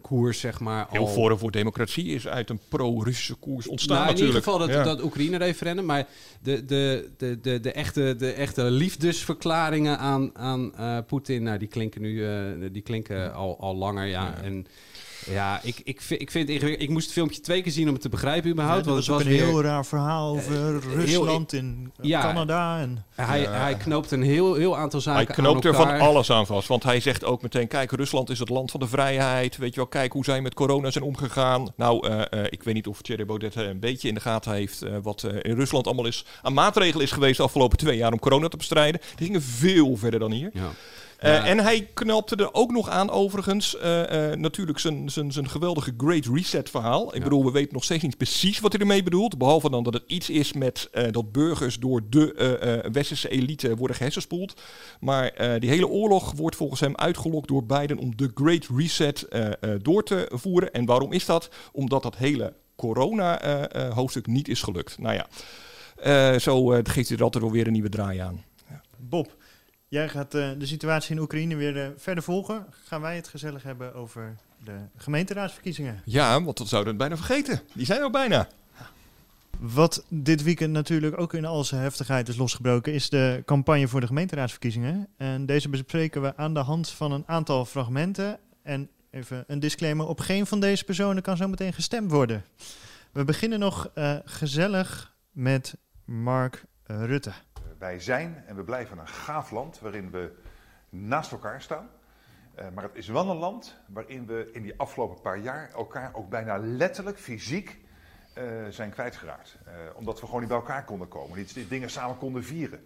koers, 0.00 0.40
zeg 0.40 0.60
maar. 0.60 0.86
Heel 0.90 1.00
al- 1.00 1.12
Forum 1.12 1.38
voor 1.38 1.50
Democratie 1.50 2.06
is 2.06 2.26
uit 2.26 2.50
een 2.50 2.60
pro-Russische 2.68 3.34
koers 3.34 3.66
ontstaan 3.68 3.96
nou, 3.96 4.08
in 4.08 4.12
natuurlijk. 4.14 4.44
ieder 4.46 4.52
geval 4.52 4.66
dat, 4.66 4.86
Ja. 4.86 4.94
dat 4.94 5.02
Oekraïne-referendum. 5.04 5.84
Maar 5.84 6.06
de, 6.42 6.64
de, 6.64 7.10
de, 7.16 7.40
de, 7.40 7.60
de, 7.60 7.72
echte, 7.72 8.14
de 8.18 8.32
echte 8.32 8.62
liefdesverklaringen 8.70 9.98
aan, 9.98 10.30
aan 10.36 10.74
eh, 10.76 10.98
Poetin... 11.06 11.42
Nou, 11.42 11.58
die 11.58 11.68
klinken 11.68 12.00
nu 12.00 12.26
eh, 12.26 12.42
die 12.72 12.82
klinken 12.82 13.34
al, 13.34 13.60
al 13.60 13.76
langer, 13.76 14.06
ja. 14.06 14.34
En 14.42 14.66
ja, 15.30 15.60
ik, 15.62 15.80
ik, 15.84 16.00
vind, 16.00 16.20
ik 16.20 16.30
vind 16.30 16.44
het 16.44 16.54
ingewikkeld. 16.56 16.88
Ik 16.88 16.92
moest 16.94 17.04
het 17.04 17.14
filmpje 17.14 17.40
twee 17.40 17.62
keer 17.62 17.72
zien 17.72 17.86
om 17.86 17.92
het 17.92 18.02
te 18.02 18.08
begrijpen 18.08 18.50
überhaupt. 18.50 18.84
dat 18.84 18.94
want 18.94 19.06
was 19.06 19.06
het 19.06 19.14
ook 19.16 19.22
was 19.22 19.32
een 19.32 19.38
weer... 19.38 19.48
heel 19.62 19.62
raar 19.70 19.86
verhaal 19.86 20.30
over 20.34 20.52
heel- 20.52 20.78
Rusland 20.94 21.52
en 21.52 21.92
Ja. 22.00 22.20
Canada. 22.20 22.80
En, 22.80 23.04
Hij, 23.14 23.40
hij 23.42 23.74
knoopt 23.76 24.10
een 24.10 24.22
heel, 24.22 24.54
heel 24.54 24.76
aantal 24.76 25.00
zaken 25.00 25.26
Hij 25.26 25.34
knoopt 25.34 25.64
aan 25.66 25.70
er 25.72 25.76
van 25.76 26.00
alles 26.00 26.30
aan 26.30 26.46
vast. 26.46 26.68
Want 26.68 26.82
hij 26.82 27.00
zegt 27.00 27.24
ook 27.24 27.42
meteen: 27.42 27.68
kijk, 27.68 27.90
Rusland 27.92 28.30
is 28.30 28.38
het 28.38 28.48
land 28.48 28.70
van 28.70 28.80
de 28.80 28.86
vrijheid. 28.88 29.56
Weet 29.56 29.70
je 29.70 29.76
wel, 29.76 29.86
kijk 29.88 30.12
hoe 30.12 30.24
zij 30.24 30.40
met 30.40 30.54
corona 30.54 30.90
zijn 30.90 31.04
omgegaan. 31.04 31.72
Nou, 31.76 32.08
eh, 32.08 32.20
eh, 32.40 32.46
ik 32.50 32.62
weet 32.62 32.74
niet 32.74 32.86
of 32.86 33.02
Thierry 33.02 33.24
Baudet 33.26 33.56
eh, 33.56 33.66
een 33.66 33.80
beetje 33.80 34.08
in 34.08 34.14
de 34.14 34.20
gaten 34.20 34.52
heeft. 34.52 34.82
eh, 34.82 34.92
wat 35.02 35.22
eh, 35.22 35.34
in 35.42 35.56
Rusland 35.56 35.86
allemaal 35.86 36.06
is 36.06 36.24
aan 36.42 36.52
maatregelen 36.54 37.04
is 37.04 37.12
geweest 37.12 37.36
de 37.36 37.42
afgelopen 37.42 37.78
twee 37.78 37.96
jaar 37.96 38.12
om 38.12 38.18
corona 38.18 38.48
te 38.48 38.56
bestrijden. 38.56 39.00
Die 39.16 39.26
gingen 39.26 39.42
veel 39.42 39.96
verder 39.96 40.20
dan 40.20 40.32
hier. 40.32 40.50
Ja. 40.52 40.70
Eh, 41.22 41.32
Ja. 41.32 41.44
En 41.44 41.58
hij 41.58 41.88
knapte 41.94 42.36
er 42.36 42.54
ook 42.54 42.70
nog 42.70 42.88
aan, 42.88 43.10
overigens, 43.10 43.76
eh, 43.78 44.30
eh, 44.32 44.38
natuurlijk 44.38 44.78
zijn, 44.78 45.10
zijn, 45.10 45.32
zijn 45.32 45.48
geweldige 45.48 45.94
Great 45.96 46.26
Reset 46.26 46.70
verhaal. 46.70 47.08
Ik 47.08 47.16
Ja. 47.16 47.22
bedoel, 47.22 47.44
we 47.44 47.50
weten 47.50 47.72
nog 47.74 47.84
steeds 47.84 48.02
niet 48.02 48.16
precies 48.16 48.60
wat 48.60 48.72
hij 48.72 48.80
ermee 48.80 49.02
bedoelt. 49.02 49.38
Behalve 49.38 49.70
dan 49.70 49.82
dat 49.82 49.94
het 49.94 50.02
iets 50.06 50.30
is 50.30 50.52
met 50.52 50.88
dat 51.10 51.32
burgers 51.32 51.78
door 51.78 52.00
de 52.08 52.88
westerse 52.92 53.28
elite 53.28 53.76
worden 53.76 53.96
gehersenspoeld. 53.96 54.60
Maar 55.00 55.32
die 55.60 55.70
hele 55.70 55.88
oorlog 55.88 56.32
wordt 56.32 56.56
volgens 56.56 56.80
hem 56.80 56.96
uitgelokt 56.96 57.48
door 57.48 57.64
Biden 57.64 57.98
om 57.98 58.16
de 58.16 58.30
Great 58.34 58.66
Reset 58.76 59.26
door 59.82 60.04
te 60.04 60.30
voeren. 60.34 60.72
En 60.72 60.84
waarom 60.84 61.12
is 61.12 61.26
dat? 61.26 61.50
Omdat 61.72 62.02
dat 62.02 62.16
hele 62.16 62.52
corona-hoofdstuk 62.76 64.26
niet 64.26 64.48
is 64.48 64.62
gelukt. 64.62 64.98
Nou 64.98 65.14
ja, 65.14 66.38
zo 66.38 66.66
geeft 66.66 67.08
hij 67.08 67.16
er 67.18 67.24
altijd 67.24 67.44
wel 67.44 67.52
weer 67.52 67.66
een 67.66 67.72
nieuwe 67.72 67.88
draai 67.88 68.18
aan. 68.18 68.44
Bob, 68.98 69.36
jij 69.92 70.08
gaat 70.08 70.34
eh, 70.34 70.50
de 70.58 70.66
situatie 70.66 71.14
in 71.14 71.20
Oekraïne 71.20 71.56
weer 71.56 71.82
eh, 71.82 71.88
verder 71.96 72.24
volgen. 72.24 72.66
Gaan 72.84 73.00
wij 73.00 73.16
het 73.16 73.28
gezellig 73.28 73.62
hebben 73.62 73.94
over 73.94 74.36
de 74.64 74.76
gemeenteraadsverkiezingen. 74.96 76.02
Ja, 76.04 76.42
want 76.42 76.58
dat 76.58 76.68
zouden 76.68 76.92
we 76.92 76.98
bijna 76.98 77.16
vergeten. 77.16 77.60
Die 77.72 77.86
zijn 77.86 78.00
er 78.00 78.10
bijna. 78.10 78.48
Wat 79.58 80.04
dit 80.08 80.42
weekend 80.42 80.72
natuurlijk 80.72 81.18
ook 81.20 81.34
in 81.34 81.44
al 81.44 81.64
zijn 81.64 81.80
heftigheid 81.80 82.28
is 82.28 82.36
losgebroken, 82.36 82.92
is 82.92 83.08
de 83.08 83.42
campagne 83.44 83.88
voor 83.88 84.00
de 84.00 84.06
gemeenteraadsverkiezingen. 84.06 85.08
En 85.16 85.46
deze 85.46 85.68
bespreken 85.68 86.22
we 86.22 86.36
aan 86.36 86.54
de 86.54 86.60
hand 86.60 86.88
van 86.88 87.12
een 87.12 87.24
aantal 87.26 87.64
fragmenten. 87.64 88.38
En 88.62 88.88
even 89.10 89.44
een 89.46 89.60
disclaimer: 89.60 90.06
op 90.06 90.20
geen 90.20 90.46
van 90.46 90.60
deze 90.60 90.84
personen 90.84 91.22
kan 91.22 91.36
zometeen 91.36 91.72
gestemd 91.72 92.10
worden. 92.10 92.44
We 93.12 93.24
beginnen 93.24 93.58
nog 93.58 93.90
eh, 93.94 94.16
gezellig 94.24 95.14
met 95.30 95.74
Mark 96.04 96.64
Rutte. 96.82 97.32
Wij 97.82 98.00
zijn 98.00 98.42
en 98.46 98.56
we 98.56 98.62
blijven 98.62 98.98
een 98.98 99.08
gaaf 99.08 99.50
land 99.50 99.80
waarin 99.80 100.10
we 100.10 100.32
naast 100.88 101.32
elkaar 101.32 101.62
staan. 101.62 101.88
Eh, 102.54 102.66
maar 102.74 102.84
het 102.84 102.94
is 102.94 103.08
wel 103.08 103.30
een 103.30 103.36
land 103.36 103.76
waarin 103.86 104.26
we 104.26 104.50
in 104.52 104.62
die 104.62 104.74
afgelopen 104.76 105.20
paar 105.20 105.38
jaar 105.38 105.70
elkaar 105.74 106.14
ook 106.14 106.28
bijna 106.28 106.58
letterlijk 106.58 107.18
fysiek 107.18 107.78
eh, 108.34 108.44
zijn 108.70 108.90
kwijtgeraakt. 108.90 109.58
Eh, 109.64 109.72
omdat 109.94 110.20
we 110.20 110.26
gewoon 110.26 110.40
niet 110.40 110.48
bij 110.48 110.58
elkaar 110.58 110.84
konden 110.84 111.08
komen, 111.08 111.38
niet 111.38 111.68
dingen 111.68 111.90
samen 111.90 112.18
konden 112.18 112.44
vieren. 112.44 112.80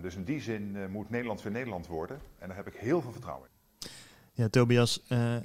Dus 0.00 0.14
in 0.14 0.24
die 0.24 0.40
zin 0.40 0.90
moet 0.90 1.10
Nederland 1.10 1.42
weer 1.42 1.52
Nederland 1.52 1.86
worden. 1.86 2.20
En 2.38 2.48
daar 2.48 2.56
heb 2.56 2.66
ik 2.66 2.74
heel 2.74 3.00
veel 3.00 3.12
vertrouwen 3.12 3.48
in. 3.48 3.88
Ja, 4.32 4.48
Tobias, 4.48 5.02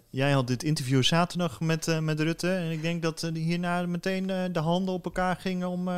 jij 0.09 0.31
had 0.31 0.47
dit 0.47 0.63
interview 0.63 1.03
zaterdag 1.03 1.59
met, 1.59 2.01
met 2.01 2.19
Rutte. 2.19 2.53
En 2.53 2.71
ik 2.71 2.81
denk 2.81 3.01
dat 3.01 3.21
hierna 3.33 3.85
meteen 3.85 4.27
de 4.51 4.59
handen 4.59 4.93
op 4.93 5.05
elkaar 5.05 5.35
gingen 5.35 5.67
om 5.67 5.89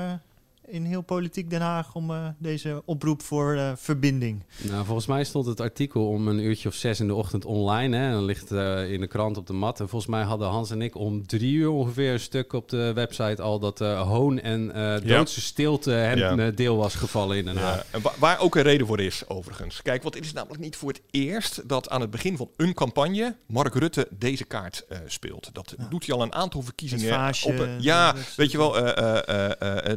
in 0.68 0.84
heel 0.86 1.02
politiek 1.02 1.50
Den 1.50 1.62
Haag 1.62 1.96
om 1.96 2.12
eh, 2.12 2.28
deze 2.38 2.82
oproep 2.86 3.22
voor 3.22 3.54
eh, 3.56 3.72
verbinding. 3.76 4.44
Nou, 4.62 4.86
volgens 4.86 5.06
mij 5.08 5.24
stond 5.24 5.46
het 5.46 5.60
artikel 5.62 6.08
om 6.08 6.28
een 6.28 6.40
uurtje 6.40 6.70
of 6.70 6.76
zes 6.76 7.00
in 7.00 7.08
de 7.08 7.14
ochtend 7.16 7.46
online. 7.46 7.98
Hè, 7.98 8.06
en 8.06 8.12
dan 8.12 8.24
ligt 8.26 8.52
eh, 8.52 8.92
in 8.92 9.00
de 9.00 9.08
krant 9.08 9.38
op 9.38 9.48
de 9.48 9.54
mat. 9.54 9.80
En 9.80 9.90
volgens 9.90 10.12
mij 10.12 10.24
hadden 10.24 10.48
Hans 10.48 10.72
en 10.72 10.82
ik 10.82 10.96
om 10.96 11.28
drie 11.28 11.54
uur 11.54 11.70
ongeveer 11.70 12.14
een 12.14 12.20
stuk 12.20 12.54
op 12.54 12.70
de 12.70 12.92
website 12.94 13.42
al 13.42 13.60
dat 13.60 13.82
eh, 13.82 14.02
hoon 14.02 14.40
en 14.40 14.72
eh 14.72 15.08
doodse 15.08 15.42
stilte 15.42 15.92
hem 15.92 16.18
Ja. 16.40 16.52
deel 16.52 16.78
was 16.78 16.96
gevallen 16.96 17.38
in 17.38 17.46
Den 17.46 17.58
Haag. 17.58 17.76
Ja, 17.76 17.84
en 17.92 18.02
wa- 18.02 18.14
waar 18.20 18.40
ook 18.40 18.56
een 18.56 18.62
reden 18.64 18.88
voor 18.88 19.00
is, 19.00 19.24
overigens. 19.28 19.82
Kijk, 19.82 20.02
want 20.04 20.16
het 20.16 20.26
is 20.26 20.34
namelijk 20.34 20.62
niet 20.62 20.76
voor 20.76 20.90
het 20.90 21.02
eerst 21.12 21.70
dat 21.70 21.90
aan 21.90 22.02
het 22.02 22.10
begin 22.12 22.38
van 22.38 22.50
een 22.58 22.74
campagne 22.74 23.36
Mark 23.48 23.76
Rutte 23.76 24.08
deze 24.10 24.46
kaart 24.46 24.86
eh, 24.90 24.98
speelt. 25.08 25.50
Dat 25.54 25.76
doet 25.90 26.06
hij 26.06 26.16
al 26.16 26.22
een 26.22 26.34
aantal 26.34 26.62
verkiezingen. 26.62 27.06
Het 27.06 27.14
vaasje, 27.14 27.48
op 27.48 27.60
een- 27.60 27.82
ja, 27.82 28.16
weet 28.36 28.52
je 28.52 28.58
wel, 28.58 28.78
eh, 28.78 29.92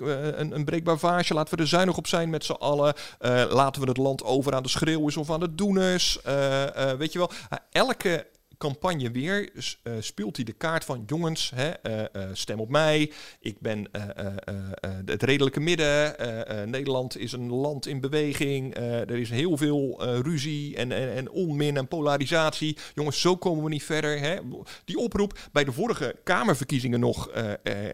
eh, 0.00 0.38
een, 0.38 0.54
een, 0.54 0.64
breekbaar 0.64 0.98
vaasje. 0.98 1.34
Laten 1.34 1.56
we 1.56 1.62
er 1.62 1.68
zuinig 1.68 1.96
op 1.96 2.06
zijn 2.06 2.30
met 2.30 2.44
z'n 2.44 2.52
allen. 2.52 2.94
Eh, 3.18 3.44
laten 3.50 3.82
we 3.82 3.88
het 3.88 3.96
land 3.96 4.24
over 4.24 4.54
aan 4.54 4.62
de 4.62 4.68
schreeuwers 4.68 5.16
of 5.16 5.30
aan 5.30 5.40
de 5.40 5.54
doeners. 5.54 6.22
Eh, 6.22 6.92
weet 6.92 7.12
je 7.12 7.18
wel, 7.18 7.30
Eh, 7.50 7.58
elke 7.72 8.26
campagne 8.64 9.10
weer 9.10 9.50
eh, 9.82 9.92
speelt 10.00 10.36
hij 10.36 10.44
de 10.44 10.52
kaart 10.52 10.84
van 10.84 11.02
jongens, 11.06 11.52
hè, 11.54 11.70
eh, 11.70 12.00
eh, 12.00 12.30
stem 12.32 12.60
op 12.60 12.68
mij. 12.68 13.12
Ik 13.40 13.60
ben 13.60 13.88
het 15.04 15.22
redelijke 15.22 15.60
midden. 15.60 16.14
Nederland 16.70 17.18
is 17.18 17.32
een 17.32 17.50
land 17.50 17.86
in 17.86 18.00
beweging. 18.00 18.76
Er 18.76 19.10
is 19.10 19.30
heel 19.30 19.56
veel 19.56 20.04
ruzie 20.04 20.76
en, 20.76 20.92
en, 20.92 21.14
en 21.14 21.30
onmin 21.30 21.76
en 21.76 21.88
polarisatie. 21.88 22.76
Jongens, 22.94 23.20
zo 23.20 23.36
komen 23.36 23.64
we 23.64 23.70
niet 23.70 23.84
verder. 23.84 24.18
Hè. 24.18 24.38
Die 24.84 24.98
oproep 24.98 25.38
bij 25.52 25.64
de 25.64 25.72
vorige 25.72 26.16
Kamerverkiezingen 26.24 27.00
nog 27.00 27.30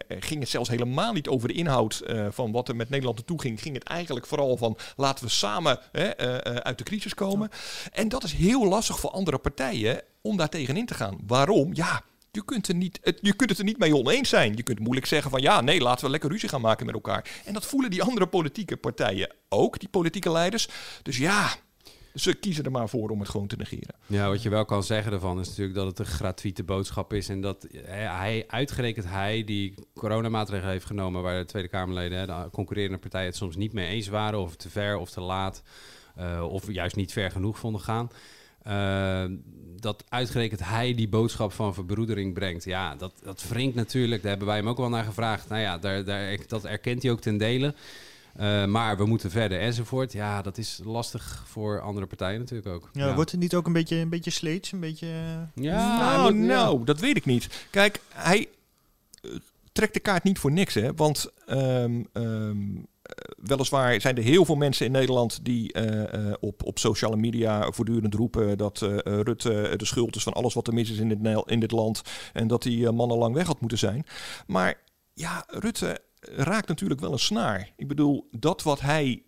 ging 0.08 0.40
het 0.40 0.48
zelfs 0.48 0.68
helemaal 0.68 1.12
niet 1.12 1.28
over 1.28 1.48
de 1.48 1.54
inhoud 1.54 2.02
van 2.30 2.52
wat 2.52 2.68
er 2.68 2.76
met 2.76 2.88
Nederland 2.90 3.16
naartoe 3.16 3.40
ging. 3.40 3.60
Ging 3.60 3.74
het 3.74 3.84
eigenlijk 3.84 4.26
vooral 4.26 4.56
van 4.56 4.76
laten 4.96 5.24
we 5.24 5.30
samen 5.30 5.78
hè, 5.92 6.16
uit 6.62 6.78
de 6.78 6.84
crisis 6.84 7.14
komen. 7.14 7.48
En 7.92 8.08
dat 8.08 8.24
is 8.24 8.32
heel 8.32 8.66
lastig 8.66 9.00
voor 9.00 9.10
andere 9.10 9.38
partijen 9.38 10.02
om 10.22 10.36
daar 10.36 10.48
tegenin 10.48 10.86
te 10.86 10.94
gaan. 10.94 11.18
Waarom? 11.26 11.74
Ja, 11.74 12.02
je 12.30 12.44
kunt, 12.44 12.68
er 12.68 12.74
niet, 12.74 12.98
het, 13.02 13.18
je 13.22 13.32
kunt 13.32 13.50
het 13.50 13.58
er 13.58 13.64
niet 13.64 13.78
mee 13.78 13.96
oneens 13.96 14.28
zijn. 14.28 14.56
Je 14.56 14.62
kunt 14.62 14.78
moeilijk 14.78 15.06
zeggen 15.06 15.30
van 15.30 15.40
ja, 15.40 15.60
nee, 15.60 15.80
laten 15.80 16.04
we 16.04 16.10
lekker 16.10 16.30
ruzie 16.30 16.48
gaan 16.48 16.60
maken 16.60 16.86
met 16.86 16.94
elkaar. 16.94 17.30
En 17.44 17.52
dat 17.52 17.66
voelen 17.66 17.90
die 17.90 18.02
andere 18.02 18.26
politieke 18.26 18.76
partijen 18.76 19.34
ook, 19.48 19.78
die 19.78 19.88
politieke 19.88 20.30
leiders. 20.30 20.68
Dus 21.02 21.18
ja, 21.18 21.56
Ze 22.14 22.34
kiezen 22.34 22.64
er 22.64 22.70
maar 22.70 22.88
voor 22.88 23.10
om 23.10 23.20
het 23.20 23.28
gewoon 23.28 23.46
te 23.46 23.56
negeren. 23.56 23.94
Ja, 24.06 24.28
wat 24.28 24.42
je 24.42 24.48
wel 24.48 24.64
kan 24.64 24.82
zeggen 24.82 25.12
ervan 25.12 25.40
is 25.40 25.48
natuurlijk 25.48 25.76
dat 25.76 25.86
het 25.86 25.98
een 25.98 26.04
gratuite 26.06 26.64
boodschap 26.64 27.12
is. 27.12 27.28
En 27.28 27.40
dat 27.40 27.66
hij, 27.72 28.16
hij 28.16 28.44
uitgerekend 28.46 29.06
hij, 29.06 29.44
die 29.44 29.74
coronamaatregelen 29.94 30.72
heeft 30.72 30.86
genomen... 30.86 31.22
waar 31.22 31.38
de 31.38 31.44
Tweede 31.44 31.68
Kamerleden, 31.68 32.26
de 32.26 32.48
concurrerende 32.52 32.98
partijen 32.98 33.26
het 33.26 33.36
soms 33.36 33.56
niet 33.56 33.72
mee 33.72 33.86
eens 33.86 34.08
waren... 34.08 34.40
of 34.40 34.56
te 34.56 34.70
ver 34.70 34.96
of 34.96 35.10
te 35.10 35.20
laat, 35.20 35.62
uh, 36.18 36.46
of 36.48 36.72
juist 36.72 36.96
niet 36.96 37.12
ver 37.12 37.30
genoeg 37.30 37.58
vonden 37.58 37.80
gaan... 37.80 38.10
Uh, 38.66 39.24
dat 39.80 40.04
uitgerekend 40.08 40.64
hij 40.64 40.94
die 40.94 41.08
boodschap 41.08 41.52
van 41.52 41.74
verbroedering 41.74 42.34
brengt. 42.34 42.64
Ja, 42.64 42.94
dat, 42.94 43.12
dat 43.22 43.44
wringt 43.48 43.74
natuurlijk. 43.74 44.20
Daar 44.20 44.30
hebben 44.30 44.48
wij 44.48 44.56
hem 44.56 44.68
ook 44.68 44.76
wel 44.76 44.88
naar 44.88 45.04
gevraagd. 45.04 45.48
Nou 45.48 45.60
ja, 45.60 45.78
daar, 45.78 46.04
daar, 46.04 46.38
dat 46.46 46.64
erkent 46.64 47.02
hij 47.02 47.12
ook 47.12 47.20
ten 47.20 47.36
dele. 47.36 47.74
Uh, 48.40 48.64
maar 48.66 48.96
we 48.96 49.06
moeten 49.06 49.30
verder 49.30 49.60
enzovoort. 49.60 50.12
Ja, 50.12 50.42
dat 50.42 50.58
is 50.58 50.80
lastig 50.84 51.44
voor 51.46 51.80
andere 51.80 52.06
partijen 52.06 52.38
natuurlijk 52.38 52.68
ook. 52.68 52.88
Ja, 52.92 53.06
ja. 53.06 53.14
wordt 53.14 53.30
het 53.30 53.40
niet 53.40 53.54
ook 53.54 53.66
een 53.66 53.72
beetje, 53.72 53.96
een 53.96 54.08
beetje 54.08 54.30
sleets? 54.30 54.72
Een 54.72 54.80
beetje... 54.80 55.06
Uh... 55.06 55.64
Ja, 55.64 55.98
nou, 55.98 56.34
nou, 56.34 56.84
dat 56.84 57.00
weet 57.00 57.16
ik 57.16 57.24
niet. 57.24 57.66
Kijk, 57.70 58.00
hij 58.08 58.48
uh, 59.22 59.32
trekt 59.72 59.94
de 59.94 60.00
kaart 60.00 60.22
niet 60.22 60.38
voor 60.38 60.52
niks, 60.52 60.74
hè. 60.74 60.94
Want 60.94 61.32
um, 61.48 62.06
um, 62.12 62.86
weliswaar 63.36 64.00
zijn 64.00 64.16
er 64.16 64.22
heel 64.22 64.44
veel 64.44 64.54
mensen 64.54 64.86
in 64.86 64.92
Nederland 64.92 65.44
die 65.44 65.78
uh, 65.78 66.32
op, 66.40 66.64
op 66.64 66.78
sociale 66.78 67.16
media 67.16 67.70
voortdurend 67.70 68.14
roepen 68.14 68.58
dat 68.58 68.78
Rutte 69.04 69.74
de 69.76 69.84
schuld 69.84 70.16
is 70.16 70.22
van 70.22 70.32
alles 70.32 70.54
wat 70.54 70.66
er 70.66 70.74
mis 70.74 70.90
is 70.90 70.98
in 70.98 71.08
dit, 71.08 71.42
in 71.46 71.60
dit 71.60 71.70
land 71.70 72.02
en 72.32 72.46
dat 72.46 72.62
die 72.62 72.90
mannen 72.90 73.18
lang 73.18 73.34
weg 73.34 73.46
had 73.46 73.60
moeten 73.60 73.78
zijn. 73.78 74.06
Maar 74.46 74.80
ja, 75.14 75.44
Rutte 75.46 75.98
raakt 76.20 76.68
natuurlijk 76.68 77.00
wel 77.00 77.12
een 77.12 77.18
snaar. 77.18 77.72
Ik 77.76 77.88
bedoel, 77.88 78.28
dat 78.30 78.62
wat 78.62 78.80
hij 78.80 79.22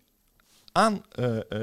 aan 0.71 1.01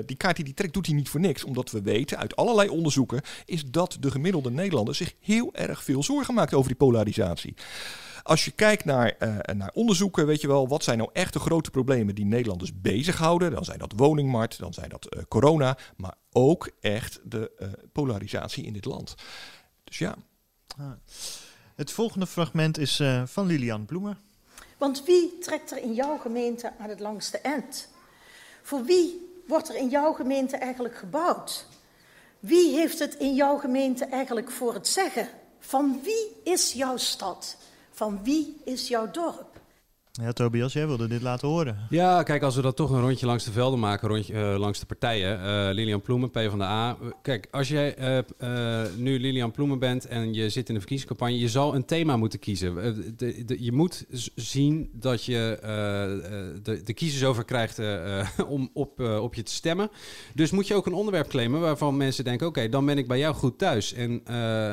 die 0.06 0.16
kaart 0.16 0.36
die 0.36 0.44
hij 0.44 0.54
trekt, 0.54 0.74
doet 0.74 0.86
hij 0.86 0.94
niet 0.94 1.08
voor 1.08 1.20
niks. 1.20 1.44
Omdat 1.44 1.70
we 1.70 1.82
weten 1.82 2.18
uit 2.18 2.36
allerlei 2.36 2.68
onderzoeken 2.68 3.20
is 3.44 3.64
dat 3.64 3.96
de 4.00 4.10
gemiddelde 4.10 4.50
Nederlander 4.50 4.94
zich 4.94 5.14
heel 5.20 5.54
erg 5.54 5.82
veel 5.84 6.02
zorgen 6.02 6.34
maakt 6.34 6.54
over 6.54 6.68
die 6.68 6.76
polarisatie. 6.76 7.54
Als 8.22 8.44
je 8.44 8.50
kijkt 8.50 8.84
naar, 8.84 9.16
uh, 9.18 9.36
naar 9.54 9.70
onderzoeken, 9.74 10.26
weet 10.26 10.40
je 10.40 10.46
wel, 10.46 10.68
wat 10.68 10.84
zijn 10.84 10.98
nou 10.98 11.10
echt 11.12 11.32
de 11.32 11.38
grote 11.38 11.70
problemen 11.70 12.14
die 12.14 12.24
Nederlanders 12.24 12.80
bezighouden? 12.80 13.50
Dan 13.50 13.64
zijn 13.64 13.78
dat 13.78 13.92
woningmarkt, 13.96 14.58
dan 14.58 14.72
zijn 14.72 14.88
dat 14.88 15.26
corona, 15.28 15.76
maar 15.96 16.14
ook 16.32 16.70
echt 16.80 17.20
de 17.24 17.76
polarisatie 17.92 18.64
in 18.64 18.72
dit 18.72 18.84
land. 18.84 19.14
Dus 19.84 19.98
ja. 19.98 20.14
Ah. 20.78 20.92
Het 21.74 21.90
volgende 21.90 22.26
fragment 22.26 22.78
is 22.78 23.02
van 23.24 23.46
Lilian 23.46 23.84
Bloemen. 23.84 24.18
Want 24.78 25.04
wie 25.04 25.38
trekt 25.38 25.70
er 25.70 25.78
in 25.78 25.94
jouw 25.94 26.18
gemeente 26.18 26.72
aan 26.78 26.88
het 26.88 27.00
langste 27.00 27.38
eind? 27.38 27.88
Voor 28.62 28.84
wie 28.84 29.30
wordt 29.46 29.68
er 29.68 29.76
in 29.76 29.88
jouw 29.88 30.12
gemeente 30.12 30.56
eigenlijk 30.56 30.96
gebouwd? 30.96 31.66
Wie 32.40 32.76
heeft 32.76 32.98
het 32.98 33.14
in 33.14 33.34
jouw 33.34 33.58
gemeente 33.58 34.04
eigenlijk 34.04 34.50
voor 34.50 34.74
het 34.74 34.88
zeggen? 34.88 35.28
Van 35.58 36.00
wie 36.02 36.36
is 36.44 36.72
jouw 36.72 36.96
stad? 36.96 37.56
Van 38.00 38.20
wie 38.22 38.56
is 38.64 38.88
jouw 38.88 39.10
dorp? 39.10 39.59
Ja, 40.12 40.32
Tobias, 40.32 40.72
jij 40.72 40.86
wilde 40.86 41.08
dit 41.08 41.22
laten 41.22 41.48
horen. 41.48 41.76
Ja, 41.90 42.22
kijk, 42.22 42.42
als 42.42 42.56
we 42.56 42.62
dat 42.62 42.76
toch 42.76 42.90
een 42.90 43.00
rondje 43.00 43.26
langs 43.26 43.44
de 43.44 43.52
velden 43.52 43.78
maken, 43.78 44.08
rondje, 44.08 44.34
uh, 44.34 44.58
langs 44.58 44.80
de 44.80 44.86
partijen. 44.86 45.38
Uh, 45.38 45.74
Lilian 45.74 46.02
Ploemen, 46.02 46.30
PvdA. 46.30 46.96
Kijk, 47.22 47.48
als 47.50 47.68
jij 47.68 48.22
uh, 48.40 48.84
nu 48.96 49.20
Lilian 49.20 49.50
Ploemen 49.50 49.78
bent 49.78 50.06
en 50.06 50.34
je 50.34 50.48
zit 50.48 50.68
in 50.68 50.74
een 50.74 50.80
verkiezingscampagne, 50.80 51.38
je 51.38 51.48
zal 51.48 51.74
een 51.74 51.84
thema 51.84 52.16
moeten 52.16 52.38
kiezen. 52.38 52.74
De, 53.16 53.44
de, 53.44 53.64
je 53.64 53.72
moet 53.72 54.06
zien 54.34 54.90
dat 54.92 55.24
je 55.24 55.58
de, 56.62 56.82
de 56.82 56.94
kiezers 56.94 57.24
over 57.24 57.44
krijgt 57.44 57.80
om 58.46 58.70
op, 58.72 59.00
op 59.00 59.34
je 59.34 59.42
te 59.42 59.52
stemmen. 59.52 59.90
Dus 60.34 60.50
moet 60.50 60.66
je 60.66 60.74
ook 60.74 60.86
een 60.86 60.92
onderwerp 60.92 61.28
claimen 61.28 61.60
waarvan 61.60 61.96
mensen 61.96 62.24
denken, 62.24 62.46
oké, 62.46 62.58
okay, 62.58 62.70
dan 62.70 62.86
ben 62.86 62.98
ik 62.98 63.08
bij 63.08 63.18
jou 63.18 63.34
goed 63.34 63.58
thuis. 63.58 63.92
En 63.92 64.22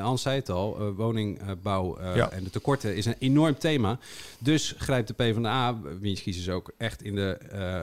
Hans 0.02 0.22
zei 0.22 0.36
het 0.36 0.50
al, 0.50 0.94
woningbouw 0.94 1.98
ja. 2.16 2.32
en 2.32 2.44
de 2.44 2.50
tekorten 2.50 2.96
is 2.96 3.06
een 3.06 3.16
enorm 3.20 3.58
thema. 3.58 4.00
Dus 4.40 4.76
grijpt 4.78 5.08
de 5.08 5.14
PvdA 5.28 5.34
van 5.34 5.44
de 5.44 5.50
A, 5.50 5.98
wiens 6.00 6.22
kiezers 6.22 6.50
ook 6.50 6.72
echt 6.78 7.04
in 7.04 7.16
de 7.16 7.38
uh, 7.54 7.60
uh, 7.60 7.80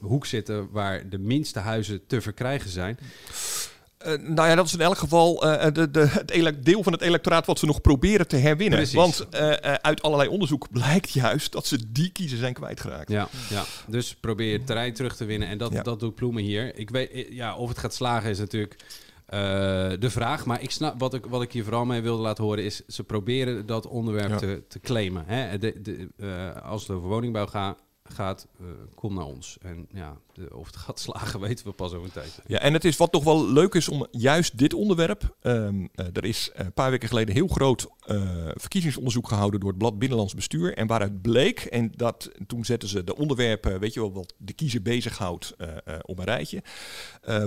hoek 0.00 0.26
zitten 0.26 0.68
waar 0.70 1.08
de 1.08 1.18
minste 1.18 1.58
huizen 1.58 2.06
te 2.06 2.20
verkrijgen 2.20 2.70
zijn. 2.70 2.98
Uh, 4.06 4.18
nou 4.18 4.48
ja, 4.48 4.54
dat 4.54 4.66
is 4.66 4.72
in 4.72 4.80
elk 4.80 4.98
geval 4.98 5.34
de, 5.72 5.88
de, 5.90 6.08
het 6.26 6.64
deel 6.64 6.82
van 6.82 6.92
het 6.92 7.02
electoraat 7.02 7.46
wat 7.46 7.58
ze 7.58 7.66
nog 7.66 7.80
proberen 7.80 8.28
te 8.28 8.36
herwinnen. 8.36 8.78
Precies. 8.78 8.94
Want 8.94 9.36
uit 9.82 10.02
allerlei 10.02 10.28
onderzoek 10.28 10.70
blijkt 10.70 11.10
juist 11.10 11.52
dat 11.52 11.66
ze 11.66 11.92
die 11.92 12.10
kiezer 12.10 12.38
zijn 12.38 12.52
kwijtgeraakt. 12.52 13.10
Ja, 13.10 13.28
ja. 13.48 13.64
dus 13.86 14.14
probeer 14.14 14.64
terrein 14.64 14.92
terug 14.92 15.16
te 15.16 15.24
winnen. 15.24 15.48
En 15.48 15.58
dat, 15.58 15.72
ja. 15.72 15.82
dat 15.82 16.00
doet 16.00 16.14
Ploemen 16.14 16.42
hier. 16.42 16.76
Ik 16.76 16.90
weet, 16.90 17.26
ja, 17.30 17.56
of 17.56 17.68
het 17.68 17.78
gaat 17.78 17.94
slagen 17.94 18.30
is 18.30 18.38
natuurlijk 18.38 18.76
uh, 19.34 19.40
de 19.98 20.10
vraag. 20.10 20.46
Maar 20.46 20.62
ik 20.62 20.70
snap, 20.70 20.98
wat 21.00 21.14
ik, 21.14 21.26
wat 21.26 21.42
ik 21.42 21.52
hier 21.52 21.64
vooral 21.64 21.84
mee 21.84 22.00
wilde 22.00 22.22
laten 22.22 22.44
horen 22.44 22.64
is... 22.64 22.86
ze 22.86 23.04
proberen 23.04 23.66
dat 23.66 23.86
onderwerp 23.86 24.28
ja. 24.28 24.36
te, 24.36 24.64
te 24.68 24.80
claimen. 24.80 25.24
Hè? 25.26 25.58
De, 25.58 25.80
de, 25.82 26.08
uh, 26.16 26.62
als 26.62 26.82
het 26.82 26.90
over 26.90 27.08
woningbouw 27.08 27.46
ga, 27.46 27.76
gaat, 28.02 28.46
uh, 28.60 28.66
kom 28.94 29.14
naar 29.14 29.24
ons. 29.24 29.58
En 29.62 29.86
ja, 29.92 30.16
de, 30.32 30.56
of 30.56 30.66
het 30.66 30.76
gaat 30.76 31.00
slagen 31.08 31.40
weten 31.40 31.66
we 31.66 31.72
pas 31.72 31.92
over 31.92 32.04
een 32.04 32.12
tijd. 32.12 32.40
Ja, 32.46 32.58
en 32.58 32.72
het 32.72 32.84
is 32.84 32.96
wat 32.96 33.12
toch 33.12 33.24
wel 33.24 33.48
leuk 33.48 33.74
is 33.74 33.88
om 33.88 34.06
juist 34.10 34.58
dit 34.58 34.74
onderwerp... 34.74 35.36
Um, 35.42 35.88
er 35.94 36.24
is 36.24 36.50
een 36.54 36.72
paar 36.72 36.90
weken 36.90 37.08
geleden 37.08 37.34
heel 37.34 37.48
groot 37.48 37.86
verkiezingsonderzoek 38.54 39.28
gehouden... 39.28 39.60
door 39.60 39.68
het 39.68 39.78
Blad 39.78 39.98
Binnenlands 39.98 40.34
Bestuur. 40.34 40.74
En 40.74 40.86
waaruit 40.86 41.22
bleek, 41.22 41.60
en 41.60 41.92
dat, 41.96 42.30
toen 42.46 42.64
zetten 42.64 42.88
ze 42.88 43.04
de 43.04 43.16
onderwerpen... 43.16 43.80
weet 43.80 43.94
je 43.94 44.00
wel, 44.00 44.12
wat 44.12 44.34
de 44.38 44.52
kiezer 44.52 44.82
bezighoudt 44.82 45.56
op 46.02 46.18
een 46.18 46.24
rijtje. 46.24 46.62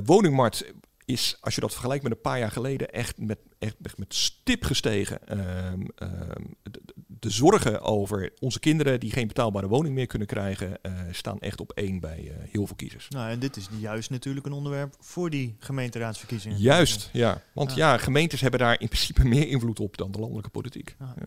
woningmarkt 0.03 0.65
is, 1.05 1.37
als 1.39 1.55
je 1.55 1.61
dat 1.61 1.71
vergelijkt 1.71 2.03
met 2.03 2.11
een 2.11 2.21
paar 2.21 2.39
jaar 2.39 2.51
geleden, 2.51 2.89
echt 2.89 3.17
met, 3.17 3.37
echt 3.59 3.97
met 3.97 4.13
stip 4.13 4.63
gestegen. 4.63 5.39
Um, 5.39 5.87
um, 5.97 6.55
de, 6.63 6.81
de, 7.07 7.29
zorgen 7.29 7.81
over 7.81 8.33
onze 8.39 8.59
kinderen 8.59 8.99
die 8.99 9.11
geen 9.11 9.27
betaalbare 9.27 9.67
woning 9.67 9.95
meer 9.95 10.07
kunnen 10.07 10.27
krijgen, 10.27 10.79
uh, 10.81 10.93
staan 11.11 11.39
echt 11.39 11.59
op 11.59 11.71
één 11.71 11.99
bij 11.99 12.23
uh, 12.23 12.31
heel 12.51 12.67
veel 12.67 12.75
kiezers. 12.75 13.07
Nou, 13.09 13.31
en 13.31 13.39
dit 13.39 13.57
is 13.57 13.67
juist 13.79 14.09
natuurlijk 14.09 14.45
een 14.45 14.51
onderwerp 14.51 14.95
voor 14.99 15.29
die 15.29 15.55
gemeenteraadsverkiezingen. 15.59 16.57
Juist, 16.57 17.09
ja. 17.13 17.41
Want 17.53 17.75
ja. 17.75 17.91
ja, 17.91 17.97
gemeentes 17.97 18.41
hebben 18.41 18.59
daar 18.59 18.79
in 18.79 18.87
principe 18.87 19.25
meer 19.25 19.47
invloed 19.47 19.79
op 19.79 19.97
dan 19.97 20.11
de 20.11 20.19
landelijke 20.19 20.49
politiek. 20.49 20.95
Ja. 20.99 21.13
Ja. 21.17 21.25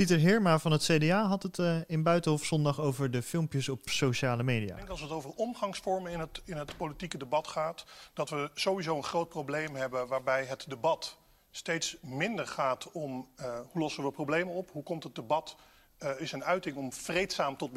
Pieter 0.00 0.18
Heerma 0.18 0.58
van 0.58 0.72
het 0.72 0.82
CDA 0.82 1.26
had 1.26 1.42
het 1.42 1.58
uh, 1.58 1.76
in 1.86 2.02
Buitenhof 2.02 2.44
zondag 2.44 2.80
over 2.80 3.10
de 3.10 3.22
filmpjes 3.22 3.68
op 3.68 3.88
sociale 3.88 4.42
media. 4.42 4.70
Ik 4.70 4.76
denk 4.76 4.88
als 4.88 5.00
het 5.00 5.10
over 5.10 5.30
omgangsvormen 5.30 6.12
in 6.12 6.20
het, 6.20 6.42
in 6.44 6.56
het 6.56 6.76
politieke 6.76 7.18
debat 7.18 7.46
gaat, 7.48 7.84
dat 8.14 8.30
we 8.30 8.50
sowieso 8.54 8.96
een 8.96 9.04
groot 9.04 9.28
probleem 9.28 9.74
hebben 9.74 10.08
waarbij 10.08 10.44
het 10.44 10.64
debat 10.68 11.18
steeds 11.50 11.96
minder 12.02 12.46
gaat 12.46 12.92
om 12.92 13.28
uh, 13.40 13.58
hoe 13.70 13.82
lossen 13.82 14.04
we 14.04 14.10
problemen 14.10 14.54
op, 14.54 14.70
hoe 14.70 14.82
komt 14.82 15.02
het 15.02 15.14
debat 15.14 15.56
uh, 15.98 16.20
is 16.20 16.32
een 16.32 16.44
uiting 16.44 16.76
om 16.76 16.92
vreedzaam 16.92 17.56
tot 17.56 17.72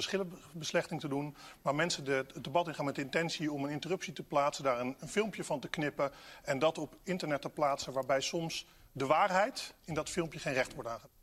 beslechting 0.53 0.99
te 0.99 1.07
doen. 1.07 1.35
Maar 1.61 1.75
mensen 1.75 2.03
de, 2.03 2.25
het 2.33 2.43
debat 2.43 2.67
ingaan 2.67 2.85
met 2.85 2.95
de 2.95 3.01
intentie 3.01 3.51
om 3.51 3.63
een 3.63 3.71
interruptie 3.71 4.13
te 4.13 4.23
plaatsen, 4.23 4.63
daar 4.63 4.79
een, 4.79 4.95
een 4.99 5.09
filmpje 5.09 5.43
van 5.43 5.59
te 5.59 5.67
knippen 5.67 6.11
en 6.43 6.59
dat 6.59 6.77
op 6.77 6.97
internet 7.03 7.41
te 7.41 7.49
plaatsen, 7.49 7.93
waarbij 7.93 8.21
soms 8.21 8.67
de 8.91 9.05
waarheid 9.05 9.73
in 9.85 9.93
dat 9.93 10.09
filmpje 10.09 10.39
geen 10.39 10.53
recht 10.53 10.73
wordt 10.73 10.89
aangedaan. 10.89 11.22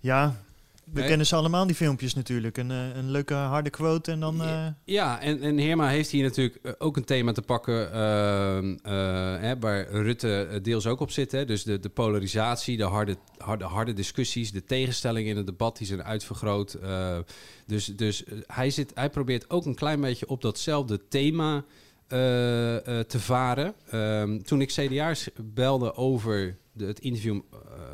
Ja, 0.00 0.36
we 0.92 0.98
nee. 1.00 1.08
kennen 1.08 1.26
ze 1.26 1.36
allemaal, 1.36 1.66
die 1.66 1.76
filmpjes 1.76 2.14
natuurlijk. 2.14 2.56
Een, 2.56 2.70
uh, 2.70 2.96
een 2.96 3.10
leuke 3.10 3.34
harde 3.34 3.70
quote 3.70 4.12
en 4.12 4.20
dan... 4.20 4.42
Uh... 4.42 4.66
Ja, 4.84 5.20
en, 5.20 5.40
en 5.42 5.58
Heerma 5.58 5.88
heeft 5.88 6.10
hier 6.10 6.22
natuurlijk 6.22 6.74
ook 6.78 6.96
een 6.96 7.04
thema 7.04 7.32
te 7.32 7.42
pakken... 7.42 7.88
Uh, 7.88 9.40
hè, 9.40 9.58
waar 9.58 9.90
Rutte 9.90 10.60
deels 10.62 10.86
ook 10.86 11.00
op 11.00 11.10
zit. 11.10 11.32
Hè? 11.32 11.44
Dus 11.44 11.62
de, 11.62 11.80
de 11.80 11.88
polarisatie, 11.88 12.76
de 12.76 12.84
harde, 12.84 13.16
harde, 13.38 13.64
harde 13.64 13.92
discussies... 13.92 14.52
de 14.52 14.64
tegenstellingen 14.64 15.30
in 15.30 15.36
het 15.36 15.46
debat, 15.46 15.76
die 15.76 15.86
zijn 15.86 16.04
uitvergroot. 16.04 16.78
dus 17.66 17.86
dus 17.86 18.24
hij, 18.46 18.70
zit, 18.70 18.90
hij 18.94 19.10
probeert 19.10 19.50
ook 19.50 19.66
een 19.66 19.74
klein 19.74 20.00
beetje 20.00 20.28
op 20.28 20.42
datzelfde 20.42 21.08
thema... 21.08 21.64
te 22.08 23.04
varen. 23.18 23.74
Ehm, 23.90 24.38
toen 24.38 24.60
ik 24.60 24.68
CDA's 24.68 25.28
belde 25.42 25.94
over 25.94 26.56
de, 26.72 26.86
het 26.86 27.00
interview 27.00 27.40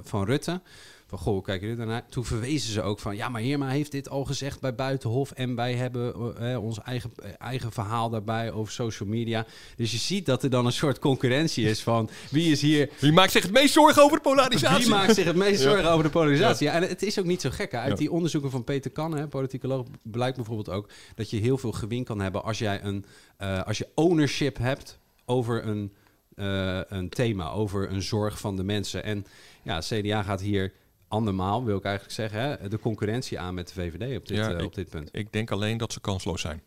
van 0.02 0.24
Rutte 0.24 0.60
van 1.06 1.18
goh, 1.18 1.42
kijk 1.42 1.60
je 1.60 1.76
daarna? 1.76 2.04
Toen 2.08 2.24
verwezen 2.24 2.72
ze 2.72 2.82
ook 2.82 2.98
van 2.98 3.16
ja, 3.16 3.28
maar 3.28 3.40
Heerma 3.40 3.68
heeft 3.68 3.92
dit 3.92 4.08
al 4.08 4.24
gezegd 4.24 4.60
bij 4.60 4.74
Buitenhof 4.74 5.30
en 5.30 5.54
wij 5.54 5.74
hebben 5.74 6.34
uh, 6.40 6.62
ons 6.64 6.82
eigen, 6.82 7.10
eigen 7.38 7.72
verhaal 7.72 8.10
daarbij 8.10 8.52
over 8.52 8.72
social 8.72 9.08
media. 9.08 9.46
Dus 9.76 9.90
je 9.90 9.98
ziet 9.98 10.26
dat 10.26 10.42
er 10.42 10.50
dan 10.50 10.66
een 10.66 10.72
soort 10.72 10.98
concurrentie 10.98 11.68
is 11.68 11.82
van 11.82 12.10
wie 12.30 12.50
is 12.50 12.60
hier. 12.60 12.90
Wie 12.98 13.12
maakt 13.12 13.32
zich 13.32 13.42
het 13.42 13.52
meest 13.52 13.72
zorgen 13.72 14.02
over 14.02 14.16
de 14.16 14.22
polarisatie? 14.22 14.84
Wie 14.84 14.94
maakt 14.94 15.14
zich 15.14 15.24
het 15.24 15.36
meest 15.36 15.60
zorgen 15.70 15.84
ja. 15.84 15.90
over 15.90 16.04
de 16.04 16.10
polarisatie? 16.10 16.66
Ja. 16.66 16.72
en 16.72 16.82
het 16.82 17.02
is 17.02 17.18
ook 17.18 17.24
niet 17.24 17.40
zo 17.40 17.50
gek. 17.50 17.72
Hè? 17.72 17.78
Uit 17.78 17.90
ja. 17.90 17.96
die 17.96 18.12
onderzoeken 18.12 18.50
van 18.50 18.64
Peter 18.64 18.90
Kannen, 18.90 19.28
politicoloog, 19.28 19.86
blijkt 20.02 20.36
bijvoorbeeld 20.36 20.70
ook 20.70 20.88
dat 21.14 21.30
je 21.30 21.36
heel 21.36 21.58
veel 21.58 21.72
gewin 21.72 22.04
kan 22.04 22.20
hebben 22.20 22.42
als 22.44 22.58
jij 22.58 22.82
een 22.82 23.04
uh, 23.38 23.62
als 23.62 23.78
je 23.78 23.88
ownership 23.94 24.58
hebt 24.58 24.98
over 25.24 25.66
een, 25.66 25.92
uh, 26.36 26.80
een 26.88 27.08
thema, 27.08 27.50
over 27.50 27.90
een 27.90 28.02
zorg 28.02 28.38
van 28.38 28.56
de 28.56 28.64
mensen. 28.64 29.04
En 29.04 29.26
ja, 29.62 29.78
CDA 29.78 30.22
gaat 30.22 30.40
hier 30.40 30.72
andermaal, 31.14 31.64
wil 31.64 31.76
ik 31.76 31.84
eigenlijk 31.84 32.14
zeggen, 32.14 32.40
hè, 32.40 32.68
de 32.68 32.78
concurrentie 32.78 33.38
aan 33.38 33.54
met 33.54 33.68
de 33.68 33.74
VVD 33.74 34.16
op 34.18 34.26
dit, 34.28 34.36
ja, 34.36 34.50
uh, 34.52 34.58
ik, 34.58 34.64
op 34.64 34.74
dit 34.74 34.88
punt. 34.88 35.08
Ik 35.12 35.32
denk 35.32 35.50
alleen 35.50 35.76
dat 35.76 35.92
ze 35.92 36.00
kansloos 36.00 36.40
zijn. 36.40 36.62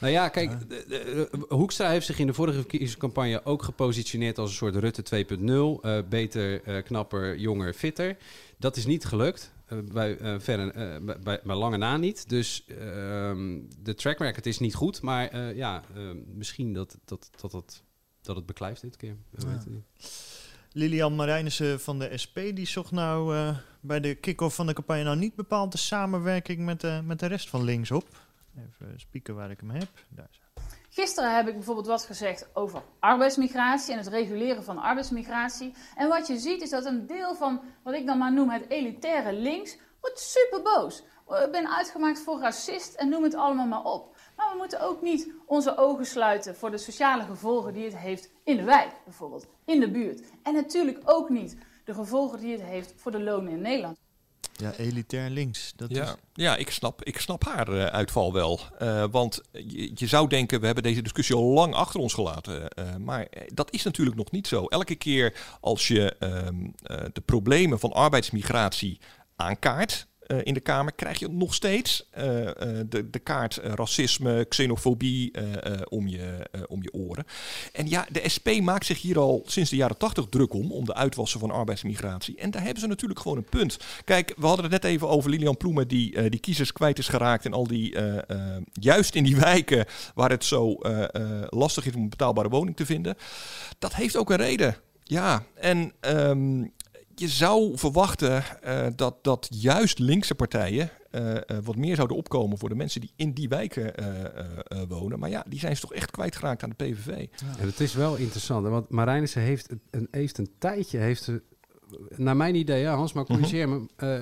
Nou 0.00 0.12
ja, 0.12 0.28
kijk, 0.28 0.60
de- 0.60 0.66
de- 0.66 0.84
de- 0.88 1.54
Hoekstra 1.54 1.88
heeft 1.90 2.06
zich 2.06 2.18
in 2.18 2.26
de 2.26 2.34
vorige 2.34 2.58
verkiezingscampagne 2.58 3.44
ook 3.44 3.62
gepositioneerd 3.62 4.38
als 4.38 4.50
een 4.50 4.56
soort 4.56 4.76
Rutte 4.76 5.02
2.0. 5.02 5.82
eh, 5.82 5.98
beter, 6.08 6.62
eh, 6.62 6.82
knapper, 6.82 7.36
jonger, 7.38 7.72
fitter. 7.72 8.16
Dat 8.58 8.76
is 8.76 8.86
niet 8.86 9.04
gelukt. 9.04 9.52
eh, 9.64 9.78
bij, 9.92 10.16
eh, 10.18 10.34
verre, 10.38 10.72
eh, 10.72 11.16
bij, 11.22 11.40
bij, 11.44 11.56
lange 11.56 11.76
na 11.76 11.96
niet. 11.96 12.28
Dus 12.28 12.64
ehm, 12.68 13.60
de 13.82 13.94
track 13.94 14.18
record 14.18 14.46
is 14.46 14.58
niet 14.58 14.74
goed. 14.74 15.02
Maar 15.02 15.28
eh, 15.28 15.56
ja, 15.56 15.82
eh, 15.94 16.02
misschien 16.34 16.72
dat, 16.72 16.98
dat, 17.04 17.30
dat, 17.40 17.50
dat, 17.50 17.82
dat 18.22 18.36
het 18.36 18.46
beklijft 18.46 18.80
dit 18.80 18.96
keer. 18.96 19.16
Ja. 19.38 19.62
niet. 19.68 19.82
Lilian 20.76 21.14
Marijnissen 21.14 21.80
van 21.80 21.98
de 21.98 22.18
SP 22.22 22.36
die 22.54 22.66
zocht 22.66 22.90
nou 22.90 23.36
eh, 23.36 23.56
bij 23.80 24.00
de 24.00 24.14
kick-off 24.14 24.54
van 24.54 24.66
de 24.66 24.72
campagne 24.72 25.02
nou 25.02 25.16
niet 25.16 25.34
bepaald 25.34 25.72
de 25.72 25.78
samenwerking 25.78 26.58
met 26.58 26.80
de, 26.80 27.00
met 27.04 27.20
de 27.20 27.26
rest 27.26 27.48
van 27.48 27.64
links 27.64 27.90
op. 27.90 28.08
Even 28.56 29.00
spieken 29.00 29.34
waar 29.34 29.50
ik 29.50 29.60
hem 29.60 29.70
heb. 29.70 29.88
Daar 30.08 30.28
is. 30.30 30.40
Gisteren 30.88 31.36
heb 31.36 31.48
ik 31.48 31.54
bijvoorbeeld 31.54 31.86
wat 31.86 32.04
gezegd 32.04 32.48
over 32.52 32.82
arbeidsmigratie 33.00 33.92
en 33.92 33.98
het 33.98 34.08
reguleren 34.08 34.64
van 34.64 34.78
arbeidsmigratie. 34.78 35.74
En 35.96 36.08
wat 36.08 36.26
je 36.26 36.38
ziet 36.38 36.62
is 36.62 36.70
dat 36.70 36.84
een 36.84 37.06
deel 37.06 37.34
van 37.34 37.60
wat 37.82 37.94
ik 37.94 38.06
dan 38.06 38.18
maar 38.18 38.32
noem 38.32 38.50
het 38.50 38.68
elitaire 38.68 39.32
links 39.32 39.76
wordt 40.00 40.20
super 40.20 40.62
boos. 40.62 41.02
Ik 41.44 41.50
ben 41.50 41.76
uitgemaakt 41.76 42.18
voor 42.18 42.40
racist 42.40 42.94
en 42.94 43.08
noem 43.08 43.22
het 43.22 43.34
allemaal 43.34 43.66
maar 43.66 43.84
op. 43.84 44.13
Maar 44.36 44.50
we 44.50 44.56
moeten 44.56 44.80
ook 44.80 45.02
niet 45.02 45.32
onze 45.46 45.76
ogen 45.76 46.06
sluiten 46.06 46.56
voor 46.56 46.70
de 46.70 46.78
sociale 46.78 47.24
gevolgen 47.24 47.72
die 47.72 47.84
het 47.84 47.96
heeft 47.96 48.30
in 48.44 48.56
de 48.56 48.64
wijk 48.64 48.92
bijvoorbeeld, 49.04 49.46
in 49.64 49.80
de 49.80 49.90
buurt. 49.90 50.22
En 50.42 50.54
natuurlijk 50.54 51.00
ook 51.04 51.28
niet 51.28 51.56
de 51.84 51.94
gevolgen 51.94 52.40
die 52.40 52.52
het 52.52 52.62
heeft 52.62 52.92
voor 52.96 53.12
de 53.12 53.22
lonen 53.22 53.52
in 53.52 53.60
Nederland. 53.60 53.98
Ja, 54.56 54.72
elitair 54.72 55.30
links. 55.30 55.72
Dat 55.76 55.90
is, 55.90 55.96
Ja, 55.96 56.16
ja 56.32 56.56
ik, 56.56 56.70
snap, 56.70 57.04
ik 57.04 57.18
snap 57.18 57.44
haar 57.44 57.68
eh, 57.68 57.84
uitval 57.84 58.32
wel. 58.32 58.60
Eh, 58.78 59.04
want 59.10 59.40
je, 59.52 59.90
je 59.94 60.06
zou 60.06 60.28
denken, 60.28 60.60
we 60.60 60.66
hebben 60.66 60.84
deze 60.84 61.02
discussie 61.02 61.36
al 61.36 61.42
lang 61.44 61.74
achter 61.74 62.00
ons 62.00 62.14
gelaten. 62.14 62.68
Eh, 62.68 62.96
maar 62.96 63.28
dat 63.46 63.72
is 63.72 63.82
natuurlijk 63.82 64.16
nog 64.16 64.30
niet 64.30 64.46
zo. 64.46 64.66
Elke 64.66 64.94
keer 64.94 65.56
als 65.60 65.88
je 65.88 66.16
ehm, 66.18 66.66
eh, 66.82 67.04
de 67.12 67.20
problemen 67.20 67.80
van 67.80 67.92
arbeidsmigratie 67.92 69.00
aankaart 69.36 70.06
eh, 70.26 70.38
in 70.42 70.54
de 70.54 70.60
Kamer, 70.60 70.92
krijg 70.92 71.18
je 71.18 71.28
nog 71.28 71.54
steeds 71.54 72.08
eh, 72.10 72.48
eh, 72.48 72.86
de, 72.88 73.10
de 73.10 73.18
kaart 73.18 73.56
racisme, 73.56 74.46
xenofobie 74.48 75.32
om, 75.88 76.08
je, 76.08 76.50
om 76.68 76.82
je 76.82 76.92
oren. 76.92 77.24
En 77.72 77.88
ja, 77.88 78.06
de 78.10 78.28
SP 78.34 78.48
maakt 78.60 78.86
zich 78.86 79.00
hier 79.00 79.18
al 79.18 79.42
sinds 79.46 79.70
de 79.70 79.76
jaren 79.76 79.96
tachtig 79.96 80.26
druk 80.28 80.54
om, 80.54 80.72
om 80.72 80.84
de 80.84 80.94
uitwassen 80.94 81.40
van 81.40 81.50
arbeidsmigratie. 81.50 82.36
En 82.36 82.50
daar 82.50 82.62
hebben 82.62 82.80
ze 82.80 82.86
natuurlijk 82.86 83.20
gewoon 83.20 83.36
een 83.36 83.44
punt. 83.44 83.76
Kijk, 84.04 84.34
we 84.36 84.46
hadden 84.46 84.64
het 84.64 84.82
net 84.82 84.84
even 84.84 85.08
over 85.08 85.30
Lilian 85.30 85.56
Ploemen, 85.56 85.88
die, 85.88 86.28
die 86.28 86.40
kiezers 86.40 86.72
kwijt 86.72 86.98
is 86.98 87.08
geraakt. 87.08 87.44
En 87.44 87.52
al 87.52 87.66
die, 87.66 87.96
juist 88.72 89.14
in 89.14 89.24
die 89.24 89.36
wijken 89.50 89.86
waar 90.14 90.30
het 90.30 90.44
zo 90.44 90.78
lastig 91.48 91.86
is 91.86 91.94
om 91.94 92.02
een 92.02 92.08
betaalbare 92.08 92.48
woning 92.48 92.76
te 92.76 92.86
vinden. 92.86 93.16
Dat 93.78 93.94
heeft 93.94 94.16
ook 94.16 94.30
een 94.30 94.36
reden. 94.36 94.76
Ja, 95.02 95.44
en 95.54 95.92
ehm, 96.00 96.64
je 97.14 97.28
zou 97.28 97.78
verwachten 97.78 98.62
eh, 98.62 98.86
dat, 98.96 99.24
dat 99.24 99.48
juist 99.50 99.98
linkse 99.98 100.34
partijen 100.34 100.90
eh, 101.10 101.36
eh, 101.36 101.40
wat 101.64 101.76
meer 101.76 101.96
zouden 101.96 102.16
opkomen 102.16 102.58
voor 102.58 102.68
de 102.68 102.74
mensen 102.74 103.00
die 103.00 103.12
in 103.16 103.32
die 103.32 103.48
wijken 103.48 103.92
wonen. 104.88 105.18
Maar 105.18 105.30
ja, 105.30 105.44
die 105.48 105.58
zijn 105.58 105.74
ze 105.74 105.80
toch 105.80 105.94
echt 105.94 106.10
kwijtgeraakt 106.10 106.62
aan 106.62 106.72
de 106.76 106.84
PVV. 106.84 107.26
En 107.58 107.66
het 107.66 107.80
is 107.80 107.94
wel 107.94 108.16
interessant, 108.16 108.66
want 108.66 108.88
Marijnissen 108.88 109.42
heeft 109.42 109.68
een, 109.90 110.08
heeft 110.10 110.38
een 110.38 110.50
tijdje, 110.58 110.98
heeft 110.98 111.30
naar 112.16 112.36
mijn 112.36 112.54
idee, 112.54 112.86
Hans, 112.86 113.12
maar 113.12 113.24
corrigeer 113.24 113.68
me, 113.68 113.86
eh, 113.96 114.20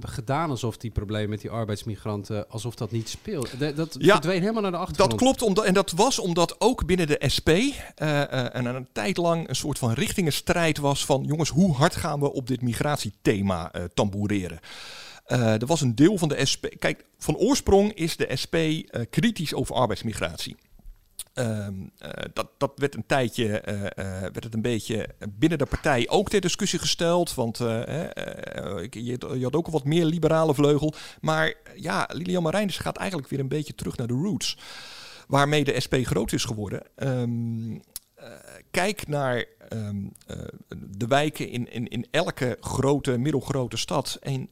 gedaan 0.00 0.50
alsof 0.50 0.76
die 0.76 0.90
problemen 0.90 1.30
met 1.30 1.40
die 1.40 1.50
arbeidsmigranten, 1.50 2.48
alsof 2.48 2.74
dat 2.74 2.90
niet 2.90 3.08
speelt. 3.08 3.58
De- 3.58 3.72
dat 3.74 3.96
Ja, 3.98 4.12
verdween 4.12 4.40
helemaal 4.40 4.62
naar 4.62 4.70
de 4.70 4.76
achtergrond. 4.76 5.10
Dat 5.10 5.20
klopt, 5.20 5.42
omdat, 5.42 5.64
en 5.64 5.74
dat 5.74 5.90
was 5.90 6.18
omdat 6.18 6.60
ook 6.60 6.86
binnen 6.86 7.06
de 7.06 7.22
SP 7.34 7.48
eh, 7.48 7.72
eh, 8.22 8.54
en 8.54 8.66
een 8.66 8.88
tijd 8.92 9.16
lang 9.16 9.48
een 9.48 9.56
soort 9.56 9.78
van 9.78 9.92
richtingenstrijd 9.92 10.78
was 10.78 11.04
van 11.04 11.24
jongens, 11.24 11.48
hoe 11.50 11.74
hard 11.74 11.96
gaan 11.96 12.20
we 12.20 12.32
op 12.32 12.46
dit 12.46 12.62
migratiethema 12.62 13.72
eh 13.72 13.82
tamboureren? 13.94 14.58
Eh, 15.24 15.60
er 15.60 15.66
was 15.66 15.80
een 15.80 15.94
deel 15.94 16.18
van 16.18 16.28
de 16.28 16.44
SP. 16.52 16.64
Kijk, 16.78 17.04
van 17.18 17.36
oorsprong 17.36 17.92
is 17.92 18.16
de 18.16 18.28
SP 18.42 18.54
eh, 18.54 18.80
kritisch 19.10 19.54
over 19.54 19.74
arbeidsmigratie. 19.74 20.56
Ehm, 21.34 21.74
eh, 21.98 22.10
dat, 22.32 22.48
dat 22.58 22.72
werd 22.76 22.94
een 22.94 23.06
tijdje 23.06 23.60
eh, 23.60 23.84
eh, 23.84 24.20
werd 24.20 24.44
het 24.44 24.54
een 24.54 24.62
beetje 24.62 25.08
binnen 25.28 25.58
de 25.58 25.66
partij 25.66 26.08
ook 26.08 26.28
ter 26.28 26.40
discussie 26.40 26.78
gesteld. 26.78 27.34
Want 27.34 27.58
je, 27.58 28.90
je 28.90 29.42
had 29.42 29.56
ook 29.56 29.66
een 29.66 29.72
wat 29.72 29.84
meer 29.84 30.04
liberale 30.04 30.54
vleugel. 30.54 30.94
Maar 31.20 31.54
ja, 31.76 32.08
Lilian 32.12 32.42
Marijnis 32.42 32.78
gaat 32.78 32.96
eigenlijk 32.96 33.30
weer 33.30 33.40
een 33.40 33.48
beetje 33.48 33.74
terug 33.74 33.96
naar 33.96 34.06
de 34.06 34.14
roots. 34.14 34.58
Waarmee 35.26 35.64
de 35.64 35.80
SP 35.84 35.94
groot 36.02 36.32
is 36.32 36.44
geworden. 36.44 36.82
Ehm, 36.96 37.78
eh, 38.20 38.28
kijk 38.70 39.08
naar 39.08 39.44
ehm, 39.68 40.04
eh, 40.26 40.38
de 40.86 41.06
wijken 41.06 41.48
in, 41.48 41.72
in, 41.72 41.88
in 41.88 42.06
elke 42.10 42.56
grote, 42.60 43.18
middelgrote 43.18 43.76
stad. 43.76 44.18
En 44.20 44.48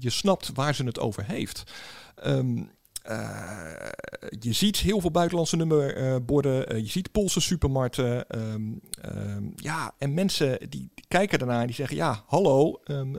je 0.00 0.10
snapt 0.10 0.50
waar 0.54 0.74
ze 0.74 0.84
het 0.84 0.98
over 0.98 1.24
heeft. 1.24 1.72
Eh, 2.14 2.38
je 4.40 4.52
ziet 4.52 4.76
heel 4.76 5.00
veel 5.00 5.10
buitenlandse 5.10 5.56
nummerborden. 5.56 6.68
eh, 6.68 6.78
je 6.78 6.88
ziet 6.88 7.12
Poolse 7.12 7.40
supermarkten. 7.40 8.28
ehm, 8.28 8.62
ehm, 9.00 9.44
ja, 9.56 9.94
en 9.98 10.14
mensen 10.14 10.70
die 10.70 10.90
kijken 11.08 11.38
daarnaar 11.38 11.60
en 11.60 11.66
die 11.66 11.74
zeggen... 11.74 11.96
ja, 11.96 12.22
hallo, 12.26 12.80
ehm, 12.84 13.14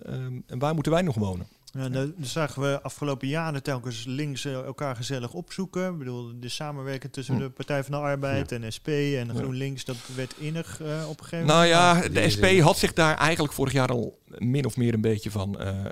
en 0.48 0.60
waar 0.60 0.74
moeten 0.74 0.91
wij 0.91 1.02
nog 1.02 1.15
wonen? 1.15 1.48
Ja, 1.74 1.88
nou, 1.88 2.14
dat 2.18 2.28
zagen 2.28 2.62
we 2.62 2.82
afgelopen 2.82 3.28
jaren 3.28 3.64
telkens 3.64 4.06
links 4.08 4.46
eh, 4.46 4.54
elkaar 4.54 4.96
gezellig 4.96 5.34
opzoeken. 5.34 5.92
Ik 5.92 5.98
bedoel, 5.98 6.32
de 6.40 6.50
samenwerking 6.50 7.14
tussen 7.14 7.36
Hm. 7.36 7.42
de 7.42 7.50
Partij 7.50 7.84
van 7.84 7.92
de 7.92 7.98
Arbeid 7.98 8.50
Ja. 8.50 8.56
en 8.58 8.72
SP 8.78 8.88
en 8.88 9.28
Ja. 9.28 9.34
GroenLinks, 9.36 9.86
dat 9.86 9.96
werd 10.16 10.34
innig 10.38 10.82
eh, 10.82 11.10
op 11.10 11.20
een 11.20 11.26
gegeven 11.26 11.46
Nou 11.48 11.60
moment. 11.70 11.80
ja, 11.82 11.94
Maar- 11.94 12.12
de 12.12 12.30
SP 12.36 12.46
had 12.60 12.78
zich 12.78 12.94
daar 12.94 13.16
eigenlijk 13.18 13.54
vorig 13.54 13.74
jaar 13.74 13.90
al 13.90 14.20
min 14.38 14.66
of 14.66 14.78
meer 14.78 14.94
een 14.94 15.02
beetje 15.02 15.32
van 15.32 15.60
eh, 15.60 15.70
eh, 15.80 15.86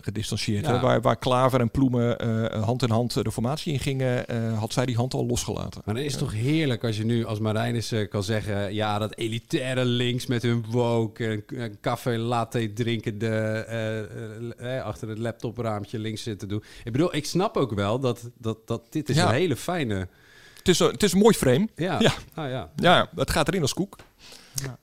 gedistanceerd. 0.00 0.66
Ja. 0.66 0.74
Hè? 0.74 0.80
Waar, 0.80 1.00
waar 1.00 1.16
Klaver 1.18 1.60
en 1.60 1.70
Ploemen 1.70 2.18
eh, 2.18 2.62
hand 2.64 2.82
in 2.82 2.90
hand 2.90 3.24
de 3.24 3.32
formatie 3.32 3.72
in 3.72 3.78
gingen, 3.78 4.26
eh, 4.28 4.58
had 4.58 4.72
zij 4.72 4.86
die 4.86 4.96
hand 4.96 5.14
al 5.14 5.26
losgelaten. 5.26 5.82
Maar 5.84 5.94
dan 5.94 6.04
is 6.04 6.10
het 6.12 6.20
toch 6.20 6.32
heerlijk 6.32 6.84
als 6.84 6.96
je 6.96 7.04
nu 7.04 7.24
als 7.24 7.38
Marijnissen 7.38 8.08
kan 8.08 8.22
zeggen... 8.22 8.74
ja, 8.74 8.98
dat 8.98 9.16
elitaire 9.16 9.84
links 9.84 10.26
met 10.26 10.42
hun 10.42 10.64
woke... 10.70 11.26
en 11.26 11.42
een 11.46 11.80
café 11.80 12.16
latte 12.16 12.72
drinkende... 12.72 13.26
eh, 13.28 13.98
eh, 13.98 14.76
eh, 14.76 14.86
achter 15.02 15.08
het 15.08 15.18
laptopraampje 15.18 15.98
links 15.98 16.22
zitten 16.22 16.48
doen. 16.48 16.62
Ik 16.84 16.92
bedoel, 16.92 17.14
ik 17.14 17.26
snap 17.26 17.56
ook 17.56 17.74
wel 17.74 17.98
dat, 17.98 18.30
dat, 18.38 18.66
dat 18.66 18.82
dit 18.90 19.08
is 19.08 19.16
Ja. 19.16 19.28
een 19.28 19.34
hele 19.34 19.56
fijne... 19.56 20.08
Het 20.58 20.68
is, 20.68 20.78
een, 20.78 20.90
het 20.90 21.02
is 21.02 21.12
een 21.12 21.18
mooi 21.18 21.34
frame. 21.34 21.68
Ja, 21.76 22.00
Ja. 22.00 22.12
Ah, 22.34 22.50
ja. 22.50 22.70
Ja, 22.76 23.08
het 23.16 23.30
gaat 23.30 23.48
erin 23.48 23.62
als 23.62 23.74
koek. 23.74 23.96
Ja. 24.54 24.78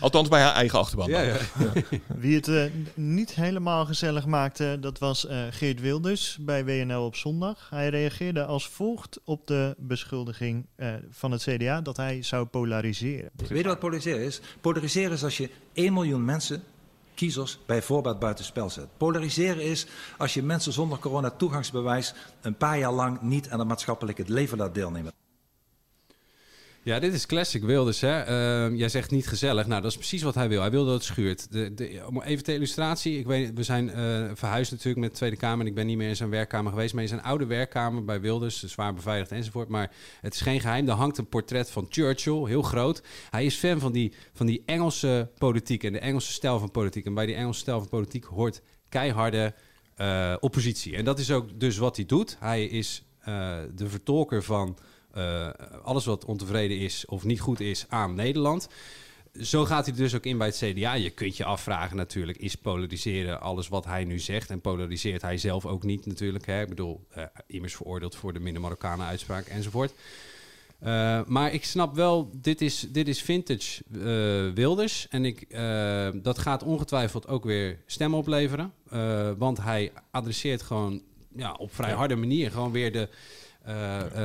Althans 0.00 0.28
bij 0.28 0.40
haar 0.40 0.54
eigen 0.54 0.78
achterban. 0.78 1.08
Ja, 1.08 1.20
ja. 1.20 1.36
Wie 2.16 2.36
het 2.36 2.48
eh, 2.48 2.64
niet 2.94 3.34
helemaal 3.34 3.86
gezellig 3.86 4.26
maakte, 4.26 4.76
dat 4.80 4.98
was 4.98 5.26
eh, 5.26 5.42
Geert 5.50 5.80
Wilders 5.80 6.36
bij 6.40 6.64
WNL 6.64 7.04
op 7.04 7.16
zondag. 7.16 7.66
Hij 7.70 7.88
reageerde 7.88 8.44
als 8.44 8.68
volgt 8.68 9.20
op 9.24 9.46
de 9.46 9.74
beschuldiging 9.78 10.66
eh, 10.76 10.94
van 11.10 11.30
het 11.30 11.42
CDA 11.42 11.80
dat 11.80 11.96
hij 11.96 12.22
zou 12.22 12.46
polariseren. 12.46 13.30
Weet 13.48 13.58
je 13.62 13.64
wat 13.64 13.78
polariseren 13.78 14.20
is? 14.24 14.40
Polariseren 14.60 15.12
is 15.12 15.24
als 15.24 15.36
je 15.36 15.50
1 15.72 15.92
miljoen 15.92 16.24
mensen, 16.24 16.62
kiezers, 17.20 17.58
bij 17.66 17.82
voorbaat 17.82 18.18
buitenspel 18.18 18.70
zet. 18.70 18.96
Polariseren 18.96 19.62
is 19.62 19.86
als 20.18 20.34
je 20.34 20.42
mensen 20.42 20.72
zonder 20.72 20.98
corona 20.98 21.30
toegangsbewijs 21.30 22.14
een 22.40 22.56
paar 22.56 22.78
jaar 22.78 22.92
lang 22.92 23.20
niet 23.20 23.50
aan 23.50 23.58
het 23.58 23.68
maatschappelijke 23.68 24.24
leven 24.26 24.58
laat 24.58 24.74
deelnemen. 24.74 25.12
Ja, 26.82 26.98
dit 26.98 27.14
is 27.14 27.26
classic 27.26 27.62
Wilders. 27.62 28.00
Hè? 28.00 28.20
Ehm, 28.20 28.74
jij 28.74 28.88
zegt 28.88 29.10
niet 29.10 29.28
gezellig. 29.28 29.66
Nou, 29.66 29.82
dat 29.82 29.90
is 29.90 29.96
precies 29.96 30.22
wat 30.22 30.34
hij 30.34 30.48
wil. 30.48 30.60
Hij 30.60 30.70
wil 30.70 30.84
dat 30.84 30.94
het 30.94 31.04
schuurt. 31.04 31.52
De, 31.52 31.74
de, 31.74 32.02
even 32.24 32.44
ter 32.44 32.54
illustratie. 32.54 33.18
Ik 33.18 33.26
weet, 33.26 33.54
we 33.54 33.62
zijn 33.62 33.90
eh, 33.90 34.30
verhuisd 34.34 34.70
natuurlijk 34.70 35.00
met 35.00 35.10
de 35.10 35.16
Tweede 35.16 35.36
Kamer. 35.36 35.60
En 35.60 35.66
ik 35.66 35.74
ben 35.74 35.86
niet 35.86 35.96
meer 35.96 36.08
in 36.08 36.16
zijn 36.16 36.30
werkkamer 36.30 36.72
geweest. 36.72 36.94
Maar 36.94 37.02
in 37.02 37.08
zijn 37.08 37.22
oude 37.22 37.46
werkkamer 37.46 38.04
bij 38.04 38.20
Wilders. 38.20 38.62
Zwaar 38.62 38.94
beveiligd 38.94 39.32
enzovoort. 39.32 39.68
Maar 39.68 39.90
het 40.20 40.34
is 40.34 40.40
geen 40.40 40.60
geheim. 40.60 40.86
Daar 40.86 40.96
hangt 40.96 41.18
een 41.18 41.28
portret 41.28 41.70
van 41.70 41.86
Churchill. 41.88 42.44
Heel 42.44 42.62
groot. 42.62 43.02
Hij 43.30 43.44
is 43.44 43.56
fan 43.56 43.80
van 43.80 43.92
die, 43.92 44.12
van 44.32 44.46
die 44.46 44.62
Engelse 44.66 45.30
politiek. 45.38 45.84
En 45.84 45.92
de 45.92 45.98
Engelse 45.98 46.32
stijl 46.32 46.58
van 46.58 46.70
politiek. 46.70 47.06
En 47.06 47.14
bij 47.14 47.26
die 47.26 47.34
Engelse 47.34 47.60
stijl 47.60 47.78
van 47.78 47.88
politiek 47.88 48.24
hoort 48.24 48.62
keiharde 48.88 49.54
eh, 49.94 50.34
oppositie. 50.40 50.96
En 50.96 51.04
dat 51.04 51.18
is 51.18 51.30
ook 51.30 51.60
dus 51.60 51.76
wat 51.76 51.96
hij 51.96 52.06
doet. 52.06 52.36
Hij 52.38 52.64
is 52.64 53.04
eh, 53.20 53.58
de 53.74 53.88
vertolker 53.88 54.42
van 54.42 54.78
eh, 55.12 55.48
alles 55.82 56.04
wat 56.04 56.24
ontevreden 56.24 56.78
is 56.78 57.04
of 57.06 57.24
niet 57.24 57.40
goed 57.40 57.60
is 57.60 57.84
aan 57.88 58.14
Nederland. 58.14 58.68
Zo 59.40 59.64
gaat 59.64 59.86
hij 59.86 59.94
dus 59.94 60.14
ook 60.14 60.24
in 60.24 60.38
bij 60.38 60.46
het 60.46 60.56
CDA. 60.56 60.94
Je 60.94 61.10
kunt 61.10 61.36
je 61.36 61.44
afvragen 61.44 61.96
natuurlijk, 61.96 62.38
is 62.38 62.54
polariseren 62.54 63.40
alles 63.40 63.68
wat 63.68 63.84
hij 63.84 64.04
nu 64.04 64.18
zegt? 64.18 64.50
En 64.50 64.60
polariseert 64.60 65.22
hij 65.22 65.38
zelf 65.38 65.66
ook 65.66 65.82
niet 65.82 66.06
natuurlijk. 66.06 66.46
Hè? 66.46 66.62
Ik 66.62 66.68
bedoel, 66.68 67.06
eh, 67.10 67.24
immers 67.46 67.74
veroordeeld 67.74 68.14
voor 68.14 68.32
de 68.32 68.40
minder 68.40 68.62
Marokkanen 68.62 69.06
uitspraak 69.06 69.46
enzovoort. 69.46 69.92
Eh, 70.78 71.20
maar 71.26 71.52
ik 71.52 71.64
snap 71.64 71.94
wel, 71.94 72.30
dit 72.34 72.60
is, 72.60 72.86
dit 72.88 73.08
is 73.08 73.22
vintage 73.22 73.82
Wilders. 74.54 75.08
En 75.08 75.24
ik, 75.24 75.46
dat 76.22 76.38
gaat 76.38 76.62
ongetwijfeld 76.62 77.28
ook 77.28 77.44
weer 77.44 77.78
stem 77.86 78.14
opleveren. 78.14 78.72
Want 79.38 79.62
hij 79.62 79.92
adresseert 80.10 80.62
gewoon 80.62 81.02
ja, 81.36 81.52
op 81.52 81.74
vrij 81.74 81.92
harde 81.92 82.16
manier 82.16 82.50
gewoon 82.50 82.72
weer 82.72 82.92
de, 82.92 83.08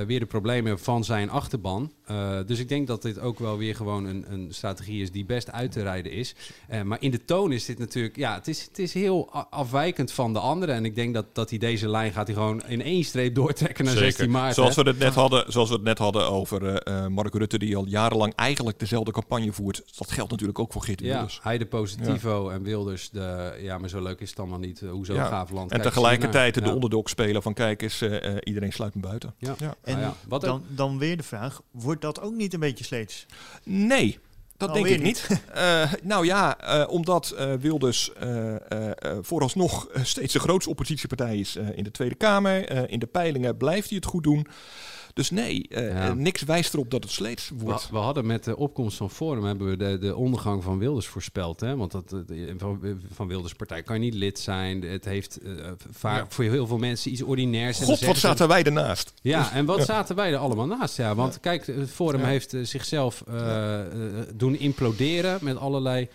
weer 0.07 0.19
de 0.19 0.25
problemen 0.25 0.79
van 0.79 1.03
zijn 1.03 1.29
achterban. 1.29 1.91
Eh, 2.05 2.39
dus 2.45 2.59
ik 2.59 2.69
denk 2.69 2.87
dat 2.87 3.01
dit 3.01 3.19
ook 3.19 3.39
wel 3.39 3.57
weer 3.57 3.75
gewoon 3.75 4.05
een, 4.05 4.25
een 4.29 4.47
strategie 4.49 5.01
is 5.01 5.11
die 5.11 5.25
best 5.25 5.51
uit 5.51 5.71
te 5.71 5.81
rijden 5.81 6.11
is. 6.11 6.35
Eh, 6.67 6.81
maar 6.81 6.97
in 7.01 7.11
de 7.11 7.25
toon 7.25 7.51
is 7.51 7.65
dit 7.65 7.79
natuurlijk, 7.79 8.15
ja, 8.15 8.33
het 8.33 8.47
is, 8.47 8.61
het 8.61 8.79
is 8.79 8.93
heel 8.93 9.31
afwijkend 9.49 10.11
van 10.11 10.33
de 10.33 10.39
anderen. 10.39 10.75
En 10.75 10.85
ik 10.85 10.95
denk 10.95 11.13
dat, 11.13 11.25
dat 11.33 11.49
hij 11.49 11.59
deze 11.59 11.89
lijn 11.89 12.11
gaat 12.11 12.27
hij 12.27 12.35
gewoon 12.35 12.63
in 12.67 12.81
één 12.81 13.03
streep 13.03 13.35
doortrekken 13.35 13.85
naar 13.85 13.97
16 13.97 14.31
maart. 14.31 14.55
Zoals 14.55 14.75
hè. 14.75 14.83
we, 14.83 14.89
het 14.89 14.99
net 14.99 15.13
hadden, 15.13 15.51
zoals 15.51 15.69
we 15.69 15.75
het 15.75 15.83
net 15.83 15.97
hadden 15.97 16.29
over 16.29 16.67
eh, 16.67 17.03
eh, 17.03 17.07
Mark 17.07 17.33
Rutte, 17.33 17.57
die 17.57 17.77
al 17.77 17.85
jarenlang 17.87 18.35
eigenlijk 18.35 18.79
dezelfde 18.79 19.11
campagne 19.11 19.51
voert. 19.51 19.83
Dat 19.97 20.11
geldt 20.11 20.31
natuurlijk 20.31 20.59
ook 20.59 20.71
voor 20.71 20.83
Geert 20.83 20.99
Ja, 20.99 21.05
Wilders. 21.05 21.39
hij 21.43 21.57
de 21.57 21.65
positivo 21.65 22.49
en 22.49 22.63
Wilders 22.63 23.09
de... 23.09 23.57
Ja, 23.61 23.77
maar 23.77 23.89
zo 23.89 24.01
leuk 24.01 24.19
is 24.19 24.29
het 24.29 24.39
allemaal 24.39 24.59
niet. 24.59 24.81
Eh, 24.81 24.89
Hoezo 24.89 25.13
Ja. 25.13 25.25
gaaf 25.25 25.51
land. 25.51 25.71
En 25.71 25.81
tegelijkertijd 25.81 26.63
de 26.63 26.73
onderdog 26.73 27.09
spelen 27.09 27.41
van 27.41 27.53
kijk 27.53 27.81
eens, 27.81 28.01
eh, 28.01 28.25
eh, 28.25 28.37
iedereen 28.43 28.71
sluit 28.71 28.95
me 28.95 29.01
buiten. 29.01 29.24
Ja. 29.37 29.55
Ja. 29.57 29.75
En 29.83 29.93
Nou 29.93 30.05
ja, 30.05 30.13
wat 30.27 30.41
dan, 30.41 30.63
dan 30.67 30.97
weer 30.97 31.17
de 31.17 31.23
vraag, 31.23 31.61
wordt 31.71 32.01
dat 32.01 32.21
ook 32.21 32.33
niet 32.33 32.53
een 32.53 32.59
beetje 32.59 32.83
sleets? 32.83 33.25
Nee, 33.63 34.19
dat 34.57 34.73
denk 34.73 34.85
ik 34.87 35.01
niet. 35.01 35.27
Eh, 35.53 35.93
nou 36.03 36.25
ja, 36.25 36.59
eh, 36.59 36.89
omdat 36.89 37.29
eh, 37.31 37.53
Wilders 37.53 38.13
eh, 38.13 38.55
eh, 38.55 38.59
eh, 38.71 39.17
vooralsnog 39.21 39.87
steeds 40.03 40.33
de 40.33 40.39
grootste 40.39 40.69
oppositiepartij 40.69 41.37
is 41.37 41.55
eh, 41.55 41.77
in 41.77 41.83
de 41.83 41.91
Tweede 41.91 42.15
Kamer. 42.15 42.67
Eh, 42.67 42.83
in 42.91 42.99
de 42.99 43.05
peilingen 43.05 43.57
blijft 43.57 43.87
hij 43.89 43.97
het 43.97 44.05
goed 44.05 44.23
doen. 44.23 44.47
Dus 45.15 45.29
nee, 45.29 45.65
eh, 45.69 45.87
Ja. 45.89 46.07
eh, 46.07 46.13
niks 46.13 46.41
wijst 46.43 46.73
erop 46.73 46.91
dat 46.91 47.03
het 47.03 47.11
sleets 47.11 47.51
wordt. 47.57 47.89
we 47.89 47.97
hadden 47.97 48.25
met 48.25 48.43
de 48.43 48.57
opkomst 48.57 48.97
van 48.97 49.09
Forum 49.09 49.43
hebben 49.43 49.67
we 49.69 49.77
de, 49.77 49.97
de 49.97 50.15
ondergang 50.15 50.63
van 50.63 50.77
Wilders 50.79 51.07
voorspeld. 51.07 51.59
Hè? 51.59 51.75
Want 51.75 51.91
dat, 51.91 52.13
eh, 52.29 52.37
van, 52.57 52.79
van 53.13 53.27
Wilders 53.27 53.53
partij 53.53 53.83
kan 53.83 53.95
je 53.95 54.01
niet 54.01 54.13
lid 54.13 54.39
zijn. 54.39 54.81
Het 54.81 55.05
heeft 55.05 55.39
vaak 55.91 56.19
Ja. 56.19 56.25
voor 56.29 56.43
heel 56.43 56.67
veel 56.67 56.77
mensen 56.77 57.11
iets 57.11 57.21
ordinairs. 57.21 57.79
En 57.79 57.85
God, 57.85 57.99
wat 57.99 58.13
ze- 58.15 58.19
zaten 58.19 58.47
wij 58.47 58.63
ernaast. 58.63 59.13
Ja, 59.21 59.51
en 59.51 59.65
wat 59.65 59.85
zaten 59.85 60.15
wij 60.15 60.31
er 60.31 60.37
allemaal 60.37 60.67
naast? 60.67 60.97
Ja, 60.97 61.15
want 61.15 61.39
kijk, 61.39 61.65
het 61.65 61.89
Forum 61.91 62.23
heeft 62.23 62.53
zichzelf 62.61 63.23
doen 64.33 64.55
imploderen 64.59 65.37
met 65.41 65.57
allerlei... 65.57 66.07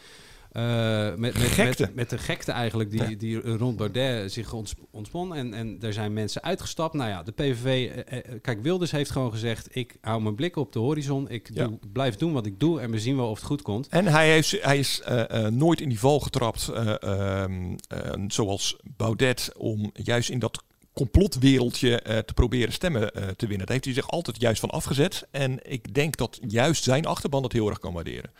eh, 0.53 1.15
met, 1.15 1.39
met. 1.39 1.57
Met, 1.79 1.95
met 1.95 2.11
de 2.11 2.19
gekte 2.19 2.53
eigenlijk 2.53 2.91
die, 2.91 3.11
Ja. 3.11 3.17
die 3.17 3.57
rond 3.57 3.77
Baudet 3.77 4.33
zich 4.33 4.53
ontspon. 4.91 5.35
En, 5.35 5.55
en 5.55 5.79
er 5.81 5.93
zijn 5.93 6.13
mensen 6.13 6.43
uitgestapt. 6.43 6.95
Nou 6.95 7.11
ja, 7.11 7.23
de 7.23 7.33
PVV... 7.33 7.91
eh, 8.07 8.19
eh, 8.19 8.25
kijk, 8.43 8.63
Wilders 8.63 8.91
heeft 8.91 9.11
gewoon 9.11 9.31
gezegd... 9.31 9.69
ik 9.77 9.97
hou 10.01 10.23
mijn 10.23 10.35
blik 10.35 10.57
op 10.57 10.73
de 10.73 10.79
horizon. 10.79 11.29
Ik 11.29 11.51
Ja. 11.55 11.67
doe, 11.67 11.79
blijf 11.93 12.17
doen 12.17 12.33
wat 12.33 12.47
ik 12.47 12.61
doe. 12.61 12.81
En 12.81 12.91
we 12.91 13.01
zien 13.01 13.17
wel 13.17 13.31
of 13.31 13.37
het 13.37 13.47
goed 13.47 13.63
komt. 13.63 13.89
En 13.89 14.07
hij, 14.07 14.31
heeft, 14.31 14.63
hij 14.63 14.79
is 14.79 15.03
nooit 15.51 15.81
in 15.81 15.89
die 15.89 15.99
val 15.99 16.21
getrapt, 16.21 16.69
eh, 16.69 17.03
ehm, 17.03 17.77
eh, 17.89 18.13
zoals 18.29 18.77
Baudet, 18.97 19.53
om 19.57 19.91
juist 19.93 20.31
in 20.31 20.39
dat 20.39 20.63
complotwereldje 20.93 22.01
eh, 22.01 22.19
te 22.19 22.35
proberen 22.35 22.73
stemmen 22.73 23.13
te 23.13 23.47
winnen. 23.47 23.59
Daar 23.59 23.69
heeft 23.75 23.85
hij 23.85 23.95
zich 23.95 24.11
altijd 24.11 24.41
juist 24.41 24.61
van 24.61 24.71
afgezet. 24.71 25.27
En 25.31 25.71
ik 25.73 25.95
denk 25.95 26.17
dat 26.17 26.39
juist 26.49 26.83
zijn 26.83 27.07
achterban 27.07 27.43
dat 27.43 27.53
heel 27.53 27.69
erg 27.69 27.79
kan 27.79 27.93
waarderen. 27.93 28.31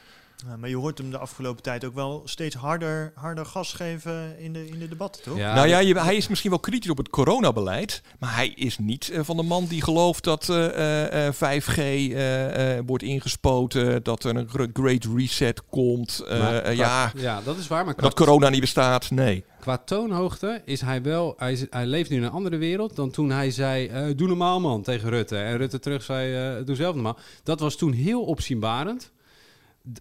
Ja, 0.49 0.57
maar 0.57 0.69
je 0.69 0.77
hoort 0.77 0.99
hem 0.99 1.11
de 1.11 1.19
afgelopen 1.19 1.63
tijd 1.63 1.85
ook 1.85 1.95
wel 1.95 2.23
steeds 2.25 2.55
harder, 2.55 3.13
harder 3.15 3.47
gas 3.47 3.73
geven 3.73 4.39
in 4.39 4.53
de, 4.53 4.69
in 4.69 4.79
de 4.79 4.89
debatten, 4.89 5.23
toch? 5.23 5.37
nou 5.55 5.69
ja, 5.69 5.79
je- 5.79 6.01
hij 6.01 6.17
is 6.17 6.29
misschien 6.29 6.51
wel 6.51 6.59
kritisch 6.61 6.91
op 6.91 6.97
het 6.97 7.09
coronabeleid. 7.09 8.03
Maar 8.19 8.35
hij 8.35 8.49
is 8.49 8.79
niet 8.79 9.11
eh, 9.11 9.21
van 9.23 9.37
de 9.37 9.43
man 9.43 9.67
die 9.67 9.83
gelooft 9.83 10.25
dat 10.25 10.49
eh, 10.49 11.27
eh, 11.27 11.35
5G 11.35 11.77
eh, 11.79 12.77
eh, 12.79 12.83
wordt 12.87 13.03
ingespoten. 13.03 14.03
Dat 14.03 14.25
er 14.25 14.37
een 14.37 14.49
gr- 14.49 14.65
great 14.73 15.07
reset 15.17 15.63
komt. 15.71 16.25
eh, 16.29 16.39
Maar 16.39 16.55
eh, 16.63 16.77
ja, 16.77 17.13
ja, 17.17 17.41
dat 17.45 17.57
is 17.59 17.67
waar. 17.69 17.85
Maar 17.85 17.95
dat 17.97 18.15
corona 18.15 18.49
niet 18.49 18.61
bestaat. 18.61 19.11
Nee. 19.11 19.45
Qua 19.61 19.79
toonhoogte 19.79 20.63
is 20.65 20.81
hij 20.81 21.03
wel... 21.03 21.35
Hij, 21.37 21.53
is- 21.53 21.67
hij 21.71 21.87
leeft 21.87 22.11
nu 22.11 22.17
in 22.17 22.23
een 22.23 22.31
andere 22.31 22.57
wereld 22.57 22.97
dan 22.97 23.11
toen 23.11 23.31
hij 23.31 23.51
zei... 23.51 23.87
eh, 23.87 24.07
doe 24.17 24.29
normaal 24.29 24.61
man, 24.61 24.83
tegen 24.83 25.09
Rutte. 25.11 25.37
En 25.37 25.57
Rutte 25.57 25.79
terug 25.79 26.03
zei, 26.03 26.57
eh, 26.59 26.67
doe 26.67 26.77
zelf 26.77 26.95
normaal. 26.95 27.19
Dat 27.43 27.61
was 27.61 27.77
toen 27.77 27.93
heel 27.93 28.23
opzienbarend. 28.23 29.11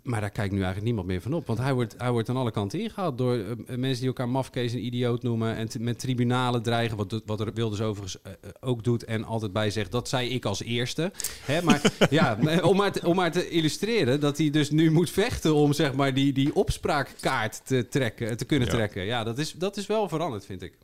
Maar 0.04 0.22
daar 0.22 0.30
kijkt 0.30 0.52
nu 0.52 0.58
eigenlijk 0.58 0.86
niemand 0.86 1.08
meer 1.08 1.22
van 1.22 1.34
op. 1.34 1.48
Want 1.48 1.60
hij 1.60 1.74
wordt, 1.74 1.96
hij 1.98 2.12
wordt 2.12 2.30
aan 2.30 2.38
alle 2.38 2.52
kanten 2.52 2.80
ingehaald 2.80 3.18
door 3.18 3.36
eh, 3.36 3.76
mensen 3.78 4.00
die 4.00 4.08
elkaar 4.08 4.30
mafkees 4.30 4.74
en 4.74 4.86
idioot 4.86 5.24
noemen. 5.24 5.56
En 5.56 5.68
met 5.80 6.00
tribunalen 6.00 6.64
dreigen, 6.64 6.98
wat, 6.98 7.22
wat 7.26 7.40
er 7.40 7.54
Wilders 7.54 7.82
overigens 7.82 8.22
eh, 8.22 8.32
eh, 8.32 8.50
ook 8.60 8.84
doet. 8.84 9.04
En 9.04 9.24
altijd 9.24 9.54
bij 9.54 9.70
zegt, 9.72 9.92
dat 9.92 10.10
zei 10.10 10.30
ik 10.30 10.46
als 10.46 10.64
eerste. 10.64 11.12
Hè, 11.42 11.62
maar 11.62 11.82
ja, 12.10 12.38
om 12.62 12.78
maar, 12.78 12.92
te, 12.92 13.08
om 13.08 13.16
maar 13.16 13.32
te 13.32 13.50
illustreren 13.50 14.20
dat 14.20 14.38
hij 14.38 14.50
dus 14.50 14.70
nu 14.70 14.92
moet 14.92 15.10
vechten 15.10 15.54
om 15.56 15.74
zeg 15.74 15.94
maar, 15.94 16.14
die, 16.14 16.34
die 16.34 16.56
opspraakkaart 16.56 17.62
te, 17.66 17.88
trekken, 17.88 18.38
te 18.38 18.46
kunnen 18.46 18.68
Ja. 18.68 18.74
trekken. 18.74 19.06
Ja, 19.06 19.24
dat 19.24 19.38
is, 19.38 19.52
dat 19.52 19.78
is 19.78 19.86
wel 19.88 20.10
veranderd, 20.10 20.46
vind 20.46 20.62
ik. 20.62 20.78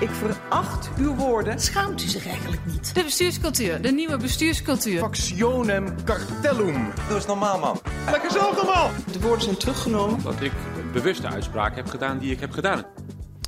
Ik 0.00 0.10
veracht 0.10 0.90
uw 0.98 1.14
woorden. 1.14 1.60
Schaamt 1.60 2.02
u 2.02 2.06
zich 2.06 2.26
eigenlijk 2.26 2.66
niet? 2.66 2.94
De 2.94 3.02
bestuurscultuur, 3.02 3.82
de 3.82 3.92
nieuwe 3.92 4.16
bestuurscultuur. 4.16 4.98
Factionem 4.98 6.04
cartellum. 6.04 6.92
Doe 7.06 7.16
eens 7.16 7.26
normaal, 7.26 7.58
man. 7.58 7.80
Lekker 8.10 8.30
zelf 8.30 8.56
normaal. 8.56 8.90
De 9.12 9.20
woorden 9.20 9.42
zijn 9.42 9.56
teruggenomen. 9.56 10.22
Dat 10.22 10.40
ik 10.40 10.52
een 10.76 10.92
bewuste 10.92 11.26
uitspraak 11.26 11.76
heb 11.76 11.86
gedaan 11.86 12.18
die 12.18 12.32
ik 12.32 12.40
heb 12.40 12.50
gedaan. 12.50 12.84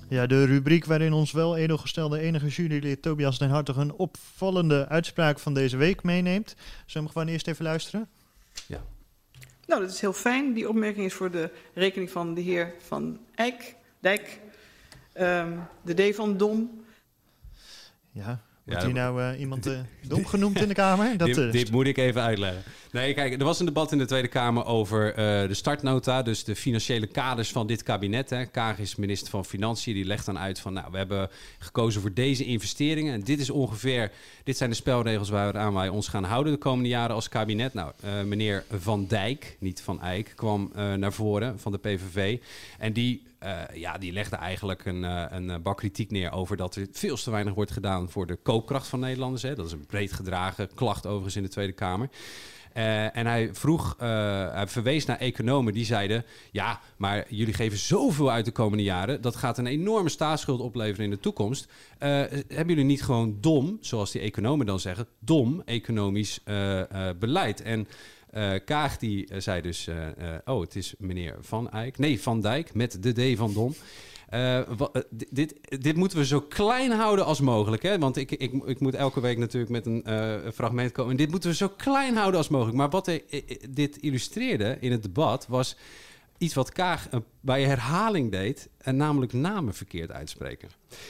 Ja, 0.08 0.26
de 0.26 0.44
rubriek 0.44 0.84
waarin 0.84 1.12
ons 1.12 1.32
wel 1.32 1.56
edelgestelde 1.56 2.18
enige 2.18 2.46
jurylid 2.46 3.02
Tobias 3.02 3.38
den 3.38 3.50
Hartog 3.50 3.76
een 3.76 3.92
opvallende 3.92 4.88
uitspraak 4.88 5.38
van 5.38 5.54
deze 5.54 5.76
week 5.76 6.02
meeneemt. 6.02 6.48
Zullen 6.48 6.82
we 6.86 6.98
hem 6.98 7.08
gewoon 7.08 7.28
eerst 7.28 7.46
even 7.46 7.64
luisteren? 7.64 8.08
Nou, 9.70 9.82
dat 9.82 9.90
is 9.90 10.00
heel 10.00 10.12
fijn. 10.12 10.52
Die 10.52 10.68
opmerking 10.68 11.06
is 11.06 11.14
voor 11.14 11.30
de 11.30 11.50
rekening 11.74 12.10
van 12.10 12.34
de 12.34 12.40
heer 12.40 12.74
Van 12.86 13.18
Eyck, 13.34 13.76
Dijk, 14.00 14.40
ehm, 15.20 15.52
de 15.82 16.10
D 16.10 16.14
van 16.14 16.36
Dom. 16.36 16.84
Ja, 18.12 18.22
Ja, 18.22 18.40
wordt 18.64 18.84
hier 18.84 18.94
nou 18.94 19.22
eh, 19.22 19.40
iemand 19.40 19.66
eh, 19.66 19.78
dom 20.08 20.26
genoemd 20.26 20.60
in 20.60 20.68
de 20.68 20.74
Kamer? 20.74 21.16
Dat, 21.18 21.26
dit, 21.26 21.38
eh, 21.38 21.52
dit 21.52 21.70
moet 21.70 21.86
ik 21.86 21.96
even 21.96 22.22
uitleggen. 22.22 22.62
Nee, 22.92 23.14
kijk, 23.14 23.32
er 23.32 23.44
was 23.44 23.58
een 23.58 23.66
debat 23.66 23.92
in 23.92 23.98
de 23.98 24.04
Tweede 24.04 24.28
Kamer 24.28 24.64
over 24.64 25.14
eh, 25.14 25.48
de 25.48 25.54
startnota, 25.54 26.22
dus 26.22 26.44
de 26.44 26.56
financiële 26.56 27.06
kaders 27.06 27.52
van 27.52 27.66
dit 27.66 27.82
kabinet. 27.82 28.30
Hè. 28.30 28.46
Kaag 28.46 28.78
is 28.78 28.96
minister 28.96 29.30
van 29.30 29.44
Financiën, 29.44 29.94
die 29.94 30.04
legt 30.04 30.26
dan 30.26 30.38
uit 30.38 30.60
van, 30.60 30.72
nou, 30.72 30.90
we 30.90 30.96
hebben 30.96 31.30
gekozen 31.58 32.00
voor 32.00 32.12
deze 32.12 32.44
investeringen. 32.44 33.14
En 33.14 33.20
dit 33.20 33.40
is 33.40 33.50
ongeveer, 33.50 34.10
dit 34.44 34.56
zijn 34.56 34.70
de 34.70 34.76
spelregels 34.76 35.28
waaraan 35.28 35.74
wij 35.74 35.88
ons 35.88 36.08
gaan 36.08 36.24
houden 36.24 36.52
de 36.52 36.58
komende 36.58 36.88
jaren 36.88 37.14
als 37.14 37.28
kabinet. 37.28 37.74
Nou, 37.74 37.92
eh, 38.00 38.22
meneer 38.22 38.64
Van 38.70 39.06
Dijk, 39.06 39.56
niet 39.60 39.82
Van 39.82 40.02
Eyck, 40.02 40.32
kwam 40.36 40.70
eh, 40.74 40.92
naar 40.92 41.12
voren 41.12 41.58
van 41.58 41.72
de 41.72 41.78
PVV. 41.78 42.38
En 42.78 42.92
die, 42.92 43.22
eh, 43.40 43.60
ja, 43.74 43.98
die 43.98 44.12
legde 44.12 44.36
eigenlijk 44.36 44.84
een, 44.84 45.04
eh, 45.04 45.24
een 45.28 45.50
eh, 45.50 45.56
bak 45.62 45.76
kritiek 45.76 46.10
neer 46.10 46.32
over 46.32 46.56
dat 46.56 46.76
er 46.76 46.86
veel 46.92 47.16
te 47.16 47.30
weinig 47.30 47.54
wordt 47.54 47.70
gedaan 47.70 48.10
voor 48.10 48.26
de 48.26 48.36
koopkracht 48.36 48.86
van 48.86 49.00
Nederlanders. 49.00 49.42
Hè. 49.42 49.54
Dat 49.54 49.66
is 49.66 49.72
een 49.72 49.86
breed 49.86 50.12
gedragen 50.12 50.74
klacht 50.74 51.06
overigens 51.06 51.36
in 51.36 51.42
de 51.42 51.48
Tweede 51.48 51.72
Kamer. 51.72 52.08
En 53.12 53.26
hij 53.26 53.54
vroeg, 53.54 53.94
hij 53.98 54.66
verwees 54.66 55.04
naar 55.04 55.18
economen 55.18 55.72
die 55.72 55.84
zeiden: 55.84 56.24
Ja, 56.50 56.80
maar 56.96 57.24
jullie 57.28 57.54
geven 57.54 57.78
zoveel 57.78 58.30
uit 58.30 58.44
de 58.44 58.50
komende 58.50 58.84
jaren. 58.84 59.20
Dat 59.20 59.36
gaat 59.36 59.58
een 59.58 59.66
enorme 59.66 60.08
staatsschuld 60.08 60.60
opleveren 60.60 61.04
in 61.04 61.10
de 61.10 61.20
toekomst. 61.20 61.68
Hebben 61.98 62.66
jullie 62.66 62.84
niet 62.84 63.02
gewoon 63.02 63.36
dom, 63.40 63.78
zoals 63.80 64.10
die 64.10 64.20
economen 64.20 64.66
dan 64.66 64.80
zeggen, 64.80 65.06
dom 65.18 65.62
economisch 65.64 66.40
beleid? 67.18 67.62
En 67.62 67.88
eh, 68.30 68.52
Kaag 68.64 68.98
die 68.98 69.26
eh, 69.26 69.40
zei 69.40 69.60
dus: 69.60 69.86
eh, 69.86 69.96
Oh, 70.44 70.60
het 70.60 70.76
is 70.76 70.94
meneer 70.98 71.36
Van 71.40 71.70
Eyck. 71.70 71.98
Nee, 71.98 72.20
Van 72.20 72.40
Dijk 72.40 72.74
met 72.74 73.02
de 73.02 73.32
D 73.34 73.36
van 73.38 73.74
di- 75.10 75.26
dit, 75.30 75.54
dit 75.82 75.96
moeten 75.96 76.18
we 76.18 76.26
zo 76.26 76.40
klein 76.40 76.90
houden 76.90 77.24
als 77.24 77.40
mogelijk. 77.40 77.82
Hè? 77.82 77.98
Want 77.98 78.16
ik, 78.16 78.30
ik, 78.30 78.52
ik 78.64 78.80
moet 78.80 78.94
elke 78.94 79.20
week 79.20 79.38
natuurlijk 79.38 79.72
met 79.72 79.86
een 79.86 80.04
fragment 80.54 80.92
komen. 80.92 81.10
En 81.10 81.16
dit 81.16 81.30
moeten 81.30 81.50
we 81.50 81.56
zo 81.56 81.68
klein 81.68 82.16
houden 82.16 82.38
als 82.38 82.48
mogelijk. 82.48 82.76
Maar 82.76 82.90
wat 82.90 83.10
dit 83.70 83.96
illustreerde 83.96 84.76
in 84.80 84.90
het 84.92 85.02
debat 85.02 85.46
was 85.48 85.76
iets 86.38 86.54
wat 86.54 86.72
Kaag 86.72 87.08
bij 87.40 87.64
herhaling 87.64 88.30
deed. 88.30 88.68
En 88.78 88.96
namelijk 88.96 89.32
namen 89.32 89.74
verkeerd 89.74 90.10
uitspreken. 90.12 90.68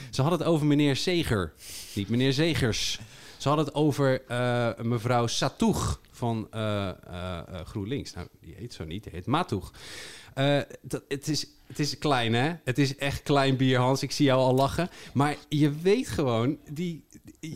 Ze 0.09 0.21
hadden 0.21 0.39
het 0.39 0.47
over 0.47 0.65
meneer 0.65 0.95
Zeger, 0.95 1.53
niet 1.95 2.09
meneer 2.09 2.33
Zegers. 2.33 2.99
Ze 3.41 3.47
hadden 3.47 3.65
het 3.65 3.75
over 3.75 4.21
eh, 4.27 4.69
mevrouw 4.81 5.27
Satoeg 5.27 6.01
van 6.11 6.47
eh, 6.51 6.89
eh, 6.89 6.95
GroenLinks. 7.65 8.13
Nou, 8.13 8.27
die 8.41 8.55
heet 8.57 8.73
zo 8.73 8.85
niet, 8.85 9.03
die 9.03 9.11
heet 9.13 9.25
Matoeg. 9.25 9.71
Dat, 10.81 11.03
het, 11.07 11.27
is, 11.27 11.47
het 11.67 11.79
is 11.79 11.97
klein, 11.97 12.33
hè? 12.33 12.53
Het 12.63 12.77
is 12.77 12.95
echt 12.95 13.23
klein 13.23 13.57
bier, 13.57 13.79
Hans. 13.79 14.03
Ik 14.03 14.11
zie 14.11 14.25
jou 14.25 14.39
al 14.39 14.53
lachen. 14.53 14.89
Maar 15.13 15.35
je 15.49 15.71
weet 15.71 16.07
gewoon, 16.07 16.57
die, 16.69 17.03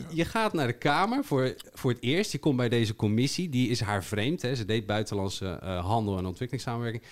je 0.08 0.24
gaat 0.24 0.52
naar 0.52 0.66
de 0.66 0.78
Kamer 0.78 1.24
voor, 1.24 1.54
voor 1.72 1.90
het 1.90 2.02
eerst. 2.02 2.32
Je 2.32 2.38
komt 2.38 2.56
bij 2.56 2.68
deze 2.68 2.96
commissie. 2.96 3.48
Die 3.48 3.68
is 3.68 3.80
haar 3.80 4.04
vreemd, 4.04 4.42
hè? 4.42 4.54
Ze 4.54 4.64
deed 4.64 4.86
buitenlandse 4.86 5.58
handel 5.62 6.18
en 6.18 6.26
ontwikkelingssamenwerking. 6.26 7.02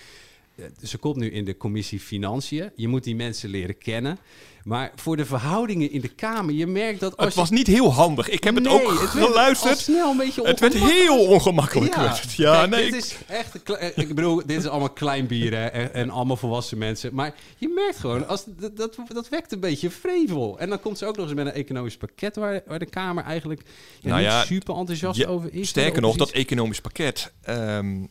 Ze 0.83 0.99
komt 0.99 1.17
nu 1.17 1.31
in 1.31 1.45
de 1.45 1.57
commissie 1.57 2.01
Financiën. 2.01 2.71
Je 2.77 2.89
moet 2.89 3.05
die 3.05 3.17
mensen 3.17 3.49
leren 3.51 3.79
kennen. 3.79 4.19
Maar 4.65 4.93
voor 4.95 5.17
de 5.17 5.25
verhoudingen 5.25 5.91
in 5.91 6.01
de 6.01 6.09
Kamer, 6.09 6.55
je 6.55 6.67
merkt 6.67 7.01
dat 7.01 7.17
als 7.17 7.27
Het 7.27 7.35
was 7.35 7.49
je- 7.49 7.55
niet 7.55 7.67
heel 7.67 7.93
handig. 7.93 8.29
Ik 8.29 8.45
heb 8.45 8.55
het 8.55 8.69
ook 8.69 8.89
het 9.01 9.09
geluisterd. 9.09 9.79
snel 9.79 10.11
een 10.11 10.17
beetje 10.17 10.47
het 10.47 10.61
werd 10.61 10.75
heel 10.75 11.27
ongemakkelijk. 11.27 11.95
Ja, 12.37 12.57
Kijk, 12.59 12.71
nee. 12.71 12.91
dit 12.91 13.05
is 13.05 13.17
echt. 13.29 13.55
Ik 13.99 14.15
bedoel, 14.15 14.37
dit 14.47 14.59
is 14.59 14.67
allemaal 14.67 14.91
kleinbieren 14.91 15.73
en, 15.73 15.95
en 15.95 16.11
allemaal 16.11 16.37
volwassen 16.37 16.79
mensen. 16.79 17.15
Maar 17.15 17.35
je 17.57 17.69
merkt 17.75 17.97
gewoon, 17.99 18.29
als, 18.29 18.45
dat, 18.47 18.77
dat, 18.77 18.97
dat 19.13 19.29
wekt 19.29 19.53
een 19.53 19.61
beetje 19.61 19.91
vrevel. 19.91 20.59
En 20.59 20.69
dan 20.69 20.81
komt 20.81 20.99
ze 20.99 21.07
ook 21.07 21.17
nog 21.17 21.27
eens 21.27 21.35
met 21.35 21.47
een 21.47 21.53
economisch 21.53 21.97
pakket 21.97 22.37
waar, 22.37 22.63
waar 22.67 22.79
de 22.79 22.87
Kamer 22.87 23.25
eigenlijk 23.25 23.61
ja, 24.01 24.09
Nou 24.09 24.21
niet 24.21 24.31
ja, 24.31 24.45
super 24.45 24.75
enthousiast 24.75 25.19
ja, 25.19 25.27
over 25.29 25.55
is. 25.55 25.69
Sterker 25.69 26.01
nog, 26.03 26.17
dat 26.17 26.31
economisch 26.31 26.81
pakket. 26.81 27.33
ehm, 27.43 28.03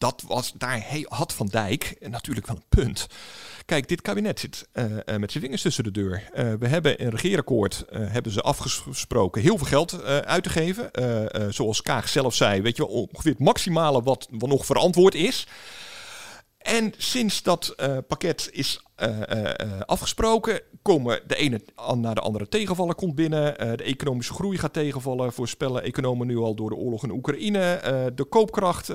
dat 0.00 0.22
was 0.26 0.52
daar 0.56 0.86
had 1.08 1.32
Van 1.32 1.46
Dijk 1.46 1.96
natuurlijk 2.00 2.46
wel 2.46 2.56
een 2.56 2.82
punt. 2.84 3.06
Kijk, 3.64 3.88
dit 3.88 4.02
kabinet 4.02 4.40
zit 4.40 4.68
eh, 4.72 4.84
eh, 4.84 5.20
met 5.20 5.30
zijn 5.30 5.42
vingers 5.42 5.62
tussen 5.62 5.84
de 5.84 5.90
deur. 5.90 6.28
Eh, 6.32 6.52
we 6.58 6.66
hebben 6.66 7.02
een 7.02 7.10
regeerakkoord 7.10 7.84
hebben 7.90 8.32
ze 8.32 8.40
afgesproken 8.40 9.42
heel 9.42 9.58
veel 9.58 9.66
geld 9.66 10.02
uit 10.04 10.42
te 10.42 10.50
geven. 10.50 10.90
Zoals 11.52 11.82
Kaag 11.82 12.08
zelf 12.08 12.34
zei, 12.34 12.62
weet 12.62 12.76
je 12.76 12.86
wel, 12.86 12.92
ongeveer 12.92 13.30
het 13.30 13.40
maximale 13.40 14.02
wat, 14.02 14.28
wat 14.30 14.48
nog 14.48 14.66
verantwoord 14.66 15.14
is. 15.14 15.46
En 16.60 16.92
sinds 16.96 17.42
dat 17.42 17.68
eh, 17.76 17.96
pakket 18.08 18.48
is 18.52 18.80
eh, 18.94 19.60
eh, 19.60 19.80
afgesproken, 19.86 20.60
komen 20.82 21.20
de 21.26 21.36
ene 21.36 21.60
naar 21.94 22.14
de 22.14 22.20
andere 22.20 22.48
tegenvallen 22.48 22.94
komt 22.94 23.14
binnen. 23.14 23.76
De 23.76 23.82
economische 23.82 24.32
groei 24.32 24.58
gaat 24.58 24.72
tegenvallen, 24.72 25.32
voorspellen 25.32 25.82
economen 25.82 26.26
nu 26.26 26.36
al 26.36 26.54
door 26.54 26.70
de 26.70 26.76
oorlog 26.76 27.04
in 27.04 27.10
Oekraïne. 27.10 27.80
De 28.14 28.24
koopkracht 28.24 28.92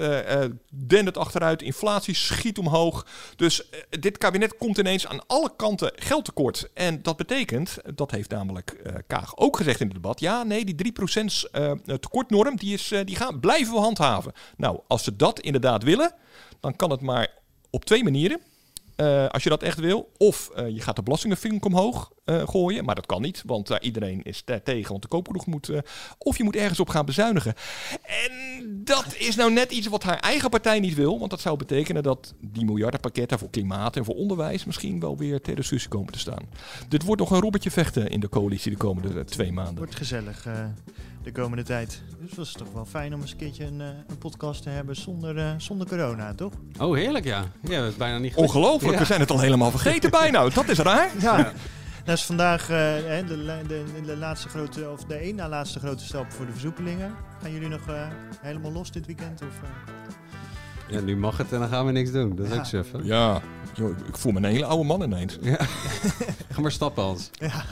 dendert 0.74 1.18
achteruit, 1.18 1.62
inflatie 1.62 2.16
schiet 2.16 2.58
omhoog. 2.58 3.08
Dus 3.36 3.70
dit 3.90 4.18
kabinet 4.18 4.58
komt 4.58 4.78
ineens 4.78 5.08
aan 5.08 5.28
alle 5.28 5.52
kanten 5.56 5.92
geld 5.96 6.26
tekort. 6.26 6.70
En 6.74 7.02
dat 7.02 7.18
betekent, 7.18 7.78
dat 7.96 8.12
heeft 8.12 8.30
namelijk 8.30 8.76
Kaag 9.08 9.38
ook 9.38 9.58
gezegd 9.58 9.80
in 9.80 9.86
het 9.86 9.96
debat, 9.96 10.20
ja 10.20 10.44
nee, 10.44 10.66
die 10.66 10.94
3% 10.94 11.52
eh, 11.52 11.72
tekortnorm, 11.72 12.56
die, 12.56 12.74
is, 12.74 12.94
die 13.06 13.16
gaan, 13.16 13.40
blijven 13.40 13.74
we 13.74 13.80
handhaven. 13.80 14.34
Nou, 14.58 14.80
als 14.88 15.04
ze 15.04 15.16
dat 15.16 15.40
inderdaad 15.40 15.84
willen, 15.84 16.14
dan 16.60 16.76
kan 16.76 16.92
het 16.92 17.02
maar 17.02 17.44
op 17.76 17.86
twee 17.86 18.04
manieren. 18.04 18.40
Eh, 18.96 19.28
als 19.28 19.44
je 19.44 19.50
dat 19.50 19.64
echt 19.64 19.80
wil. 19.80 20.12
Of 20.18 20.50
eh, 20.50 20.70
je 20.70 20.82
gaat 20.82 20.96
de 20.96 21.04
belastingenvink 21.04 21.66
omhoog 21.66 22.12
eh, 22.26 22.48
gooien. 22.48 22.86
Maar 22.86 22.96
dat 22.96 23.06
kan 23.06 23.22
niet, 23.22 23.44
want 23.46 23.78
iedereen 23.82 24.24
is 24.24 24.46
daar 24.46 24.64
tegen. 24.64 24.90
Want 24.90 25.02
de 25.02 25.08
koopkroeg 25.08 25.46
moet... 25.46 25.72
of 26.18 26.38
je 26.38 26.44
moet 26.44 26.56
ergens 26.56 26.80
op 26.80 26.90
gaan 26.90 27.06
bezuinigen. 27.06 27.54
En 28.02 28.32
dat 28.84 29.16
is 29.18 29.36
nou 29.36 29.52
net 29.54 29.72
iets 29.72 29.88
wat 29.88 30.04
haar 30.04 30.20
eigen 30.20 30.50
partij 30.50 30.80
niet 30.80 30.96
wil. 30.96 31.20
Want 31.20 31.32
dat 31.32 31.42
zou 31.42 31.58
betekenen 31.58 32.04
dat 32.04 32.34
die 32.40 32.66
miljardenpakketten 32.66 33.40
voor 33.40 33.50
klimaat 33.50 33.96
en 33.96 34.06
voor 34.06 34.16
onderwijs... 34.16 34.66
misschien 34.66 35.00
wel 35.00 35.18
weer 35.18 35.42
ter 35.42 35.56
discussie 35.56 35.90
komen 35.90 36.14
te 36.14 36.20
staan. 36.20 36.50
Dit 36.88 37.04
wordt 37.04 37.22
nog 37.22 37.32
een 37.32 37.42
robbertje 37.42 37.72
vechten 37.72 38.10
in 38.10 38.20
de 38.20 38.30
coalitie 38.30 38.72
de 38.72 38.78
komende 38.78 39.24
twee 39.24 39.52
maanden. 39.52 39.78
Wordt 39.78 39.96
gezellig 39.96 40.48
de 41.26 41.32
komende 41.32 41.64
tijd. 41.64 42.02
Dus 42.20 42.30
het 42.30 42.38
was 42.38 42.52
toch 42.52 42.72
wel 42.74 42.86
fijn 42.86 43.14
om 43.14 43.22
eens 43.22 43.32
een 43.32 43.38
keertje 43.38 43.66
een, 43.66 43.82
eh, 43.82 43.88
een 44.08 44.18
podcast 44.18 44.64
te 44.64 44.70
hebben 44.70 44.96
zonder, 44.96 45.38
eh, 45.38 45.52
zonder 45.58 45.88
corona, 45.88 46.34
toch? 46.34 46.54
Oh, 46.80 46.96
heerlijk 46.96 47.26
ja. 47.26 47.44
Ja, 47.62 47.80
dat 47.82 47.90
is 47.92 47.96
bijna 47.98 48.18
niet 48.18 48.34
gelukt. 48.34 48.54
Ongelooflijk, 48.54 48.94
Ja. 48.94 49.00
we 49.00 49.06
zijn 49.06 49.20
het 49.20 49.32
al 49.32 49.40
helemaal 49.40 49.72
vergeten 49.72 50.10
bijna. 50.22 50.50
Dat 50.50 50.68
is 50.70 50.78
raar. 50.78 51.10
Ja. 51.20 51.52
Dat 52.04 52.18
is 52.18 52.24
vandaag 52.24 52.70
eh, 52.70 52.78
hè, 52.78 53.24
de, 53.24 53.62
de, 53.68 53.84
de 54.06 54.18
laatste 54.18 54.50
grote, 54.50 54.90
of 54.90 55.04
de 55.04 55.14
één 55.16 55.36
na 55.36 55.50
laatste 55.50 55.80
grote 55.80 56.04
stap 56.06 56.32
voor 56.32 56.46
de 56.46 56.52
versoepelingen. 56.52 57.12
Gaan 57.42 57.52
jullie 57.52 57.70
nog 57.70 57.88
eh, 57.88 58.08
helemaal 58.42 58.72
los 58.72 58.92
dit 58.92 59.06
weekend? 59.06 59.42
Of, 59.42 59.60
eh? 59.64 59.70
Ja, 60.96 61.00
nu 61.02 61.18
mag 61.18 61.38
het 61.38 61.52
en 61.54 61.60
dan 61.60 61.70
gaan 61.70 61.86
we 61.86 61.92
niks 61.92 62.12
doen. 62.12 62.36
Dat 62.36 62.46
is 62.46 62.52
Ja. 62.52 62.58
ook 62.60 62.66
suf, 62.66 62.92
hè? 62.92 62.98
Ja, 63.04 63.42
joh, 63.76 63.98
ik 64.08 64.18
voel 64.18 64.32
me 64.32 64.38
een 64.38 64.44
hele 64.46 64.66
oude 64.66 64.84
man 64.84 65.02
ineens. 65.02 65.38
Ja. 65.42 65.58
Ga 66.54 66.62
maar 66.62 66.72
stappen, 66.72 67.04
Hans. 67.04 67.30
Ja. 67.40 67.64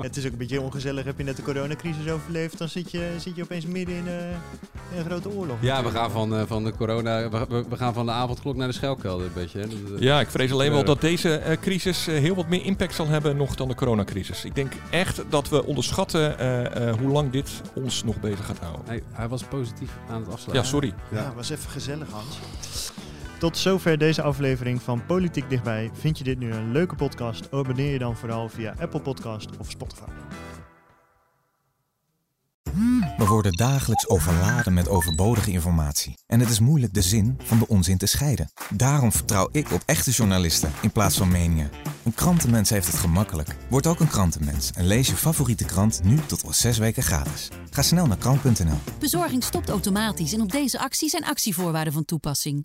het 0.00 0.16
is 0.16 0.26
ook 0.26 0.32
een 0.32 0.38
beetje 0.38 0.60
ongezellig. 0.60 1.04
Heb 1.04 1.18
je 1.18 1.24
net 1.24 1.36
de 1.36 1.42
coronacrisis 1.42 2.08
overleefd, 2.10 2.58
dan 2.58 2.68
zit 2.68 2.90
je, 2.90 3.14
zit 3.18 3.36
je 3.36 3.42
opeens 3.42 3.66
midden 3.66 3.94
in, 3.96 4.08
eh, 4.08 4.14
in 4.92 4.98
een 4.98 5.04
grote 5.04 5.30
oorlog. 5.30 5.56
Ja, 5.60 5.82
we 5.84 5.90
gaan 5.90 6.10
van, 6.10 6.36
eh, 6.36 6.42
van 6.46 6.64
de 6.64 6.72
corona, 6.76 7.28
we, 7.28 7.46
we- 7.68 7.76
gaan 7.76 7.94
van 7.94 8.06
de 8.06 8.12
avondklok 8.12 8.56
naar 8.56 8.68
de 8.68 8.74
schelkelder 8.74 9.26
een 9.26 9.32
beetje. 9.34 9.58
Hè? 9.60 9.66
Dat- 9.68 9.88
dat- 9.88 10.00
Ja, 10.00 10.20
ik 10.20 10.30
vrees 10.30 10.52
alleen 10.52 10.70
wel 10.70 10.80
Eh, 10.80 10.86
dat 10.86 11.00
deze 11.00 11.36
eh, 11.36 11.56
crisis 11.60 12.06
eh, 12.06 12.18
heel 12.18 12.34
wat 12.34 12.48
meer 12.48 12.64
impact 12.64 12.94
zal 12.94 13.06
hebben 13.06 13.36
nog 13.36 13.54
dan 13.54 13.68
de 13.68 13.74
coronacrisis. 13.74 14.44
Ik 14.44 14.54
denk 14.54 14.72
echt 14.90 15.22
dat 15.28 15.48
we 15.48 15.64
onderschatten 15.64 16.38
eh, 16.38 16.88
eh, 16.88 16.96
hoe 16.96 17.10
lang 17.10 17.30
dit 17.30 17.50
ons 17.74 18.04
nog 18.04 18.20
bezig 18.20 18.46
gaat 18.46 18.58
houden. 18.58 18.82
Hij, 18.86 19.02
hij 19.12 19.28
was 19.28 19.42
positief 19.42 19.90
aan 20.10 20.20
het 20.20 20.32
afsluiten. 20.32 20.54
Ja, 20.62 20.62
sorry. 20.62 20.92
Ja, 21.10 21.32
was 21.36 21.50
even 21.50 21.70
gezellig, 21.70 22.08
Hans. 22.10 22.38
Tot 23.42 23.58
zover 23.58 23.98
deze 23.98 24.22
aflevering 24.22 24.82
van 24.82 25.06
Politiek 25.06 25.50
Dichtbij. 25.50 25.90
Vind 25.92 26.18
je 26.18 26.24
dit 26.24 26.38
nu 26.38 26.52
een 26.52 26.72
leuke 26.72 26.94
podcast? 26.94 27.52
Abonneer 27.52 27.92
je 27.92 27.98
dan 27.98 28.16
vooral 28.16 28.48
via 28.48 28.74
Apple 28.78 29.00
Podcast 29.00 29.48
of 29.58 29.70
Spotify. 29.70 30.10
We 33.16 33.26
worden 33.26 33.52
dagelijks 33.52 34.08
overladen 34.08 34.74
met 34.74 34.88
overbodige 34.88 35.50
informatie. 35.50 36.18
En 36.26 36.40
het 36.40 36.48
is 36.48 36.60
moeilijk 36.60 36.94
de 36.94 37.02
zin 37.02 37.38
van 37.42 37.58
de 37.58 37.68
onzin 37.68 37.98
te 37.98 38.06
scheiden. 38.06 38.52
Daarom 38.70 39.12
vertrouw 39.12 39.48
ik 39.52 39.72
op 39.72 39.82
echte 39.86 40.10
journalisten 40.10 40.72
in 40.82 40.90
plaats 40.90 41.16
van 41.16 41.30
meningen. 41.30 41.70
Een 42.04 42.14
krantenmens 42.14 42.70
heeft 42.70 42.86
het 42.86 42.96
gemakkelijk. 42.96 43.56
Word 43.68 43.86
ook 43.86 44.00
een 44.00 44.08
krantenmens 44.08 44.70
en 44.70 44.86
lees 44.86 45.08
je 45.08 45.16
favoriete 45.16 45.64
krant 45.64 46.00
nu 46.04 46.16
tot 46.26 46.42
wel 46.42 46.52
zes 46.52 46.78
weken 46.78 47.02
gratis. 47.02 47.48
Ga 47.70 47.82
snel 47.82 48.06
naar 48.06 48.18
krant.nl. 48.18 48.78
Bezorging 48.98 49.44
stopt 49.44 49.68
automatisch 49.68 50.32
en 50.32 50.40
op 50.40 50.52
deze 50.52 50.78
actie 50.78 51.08
zijn 51.08 51.24
actievoorwaarden 51.24 51.92
van 51.92 52.04
toepassing. 52.04 52.64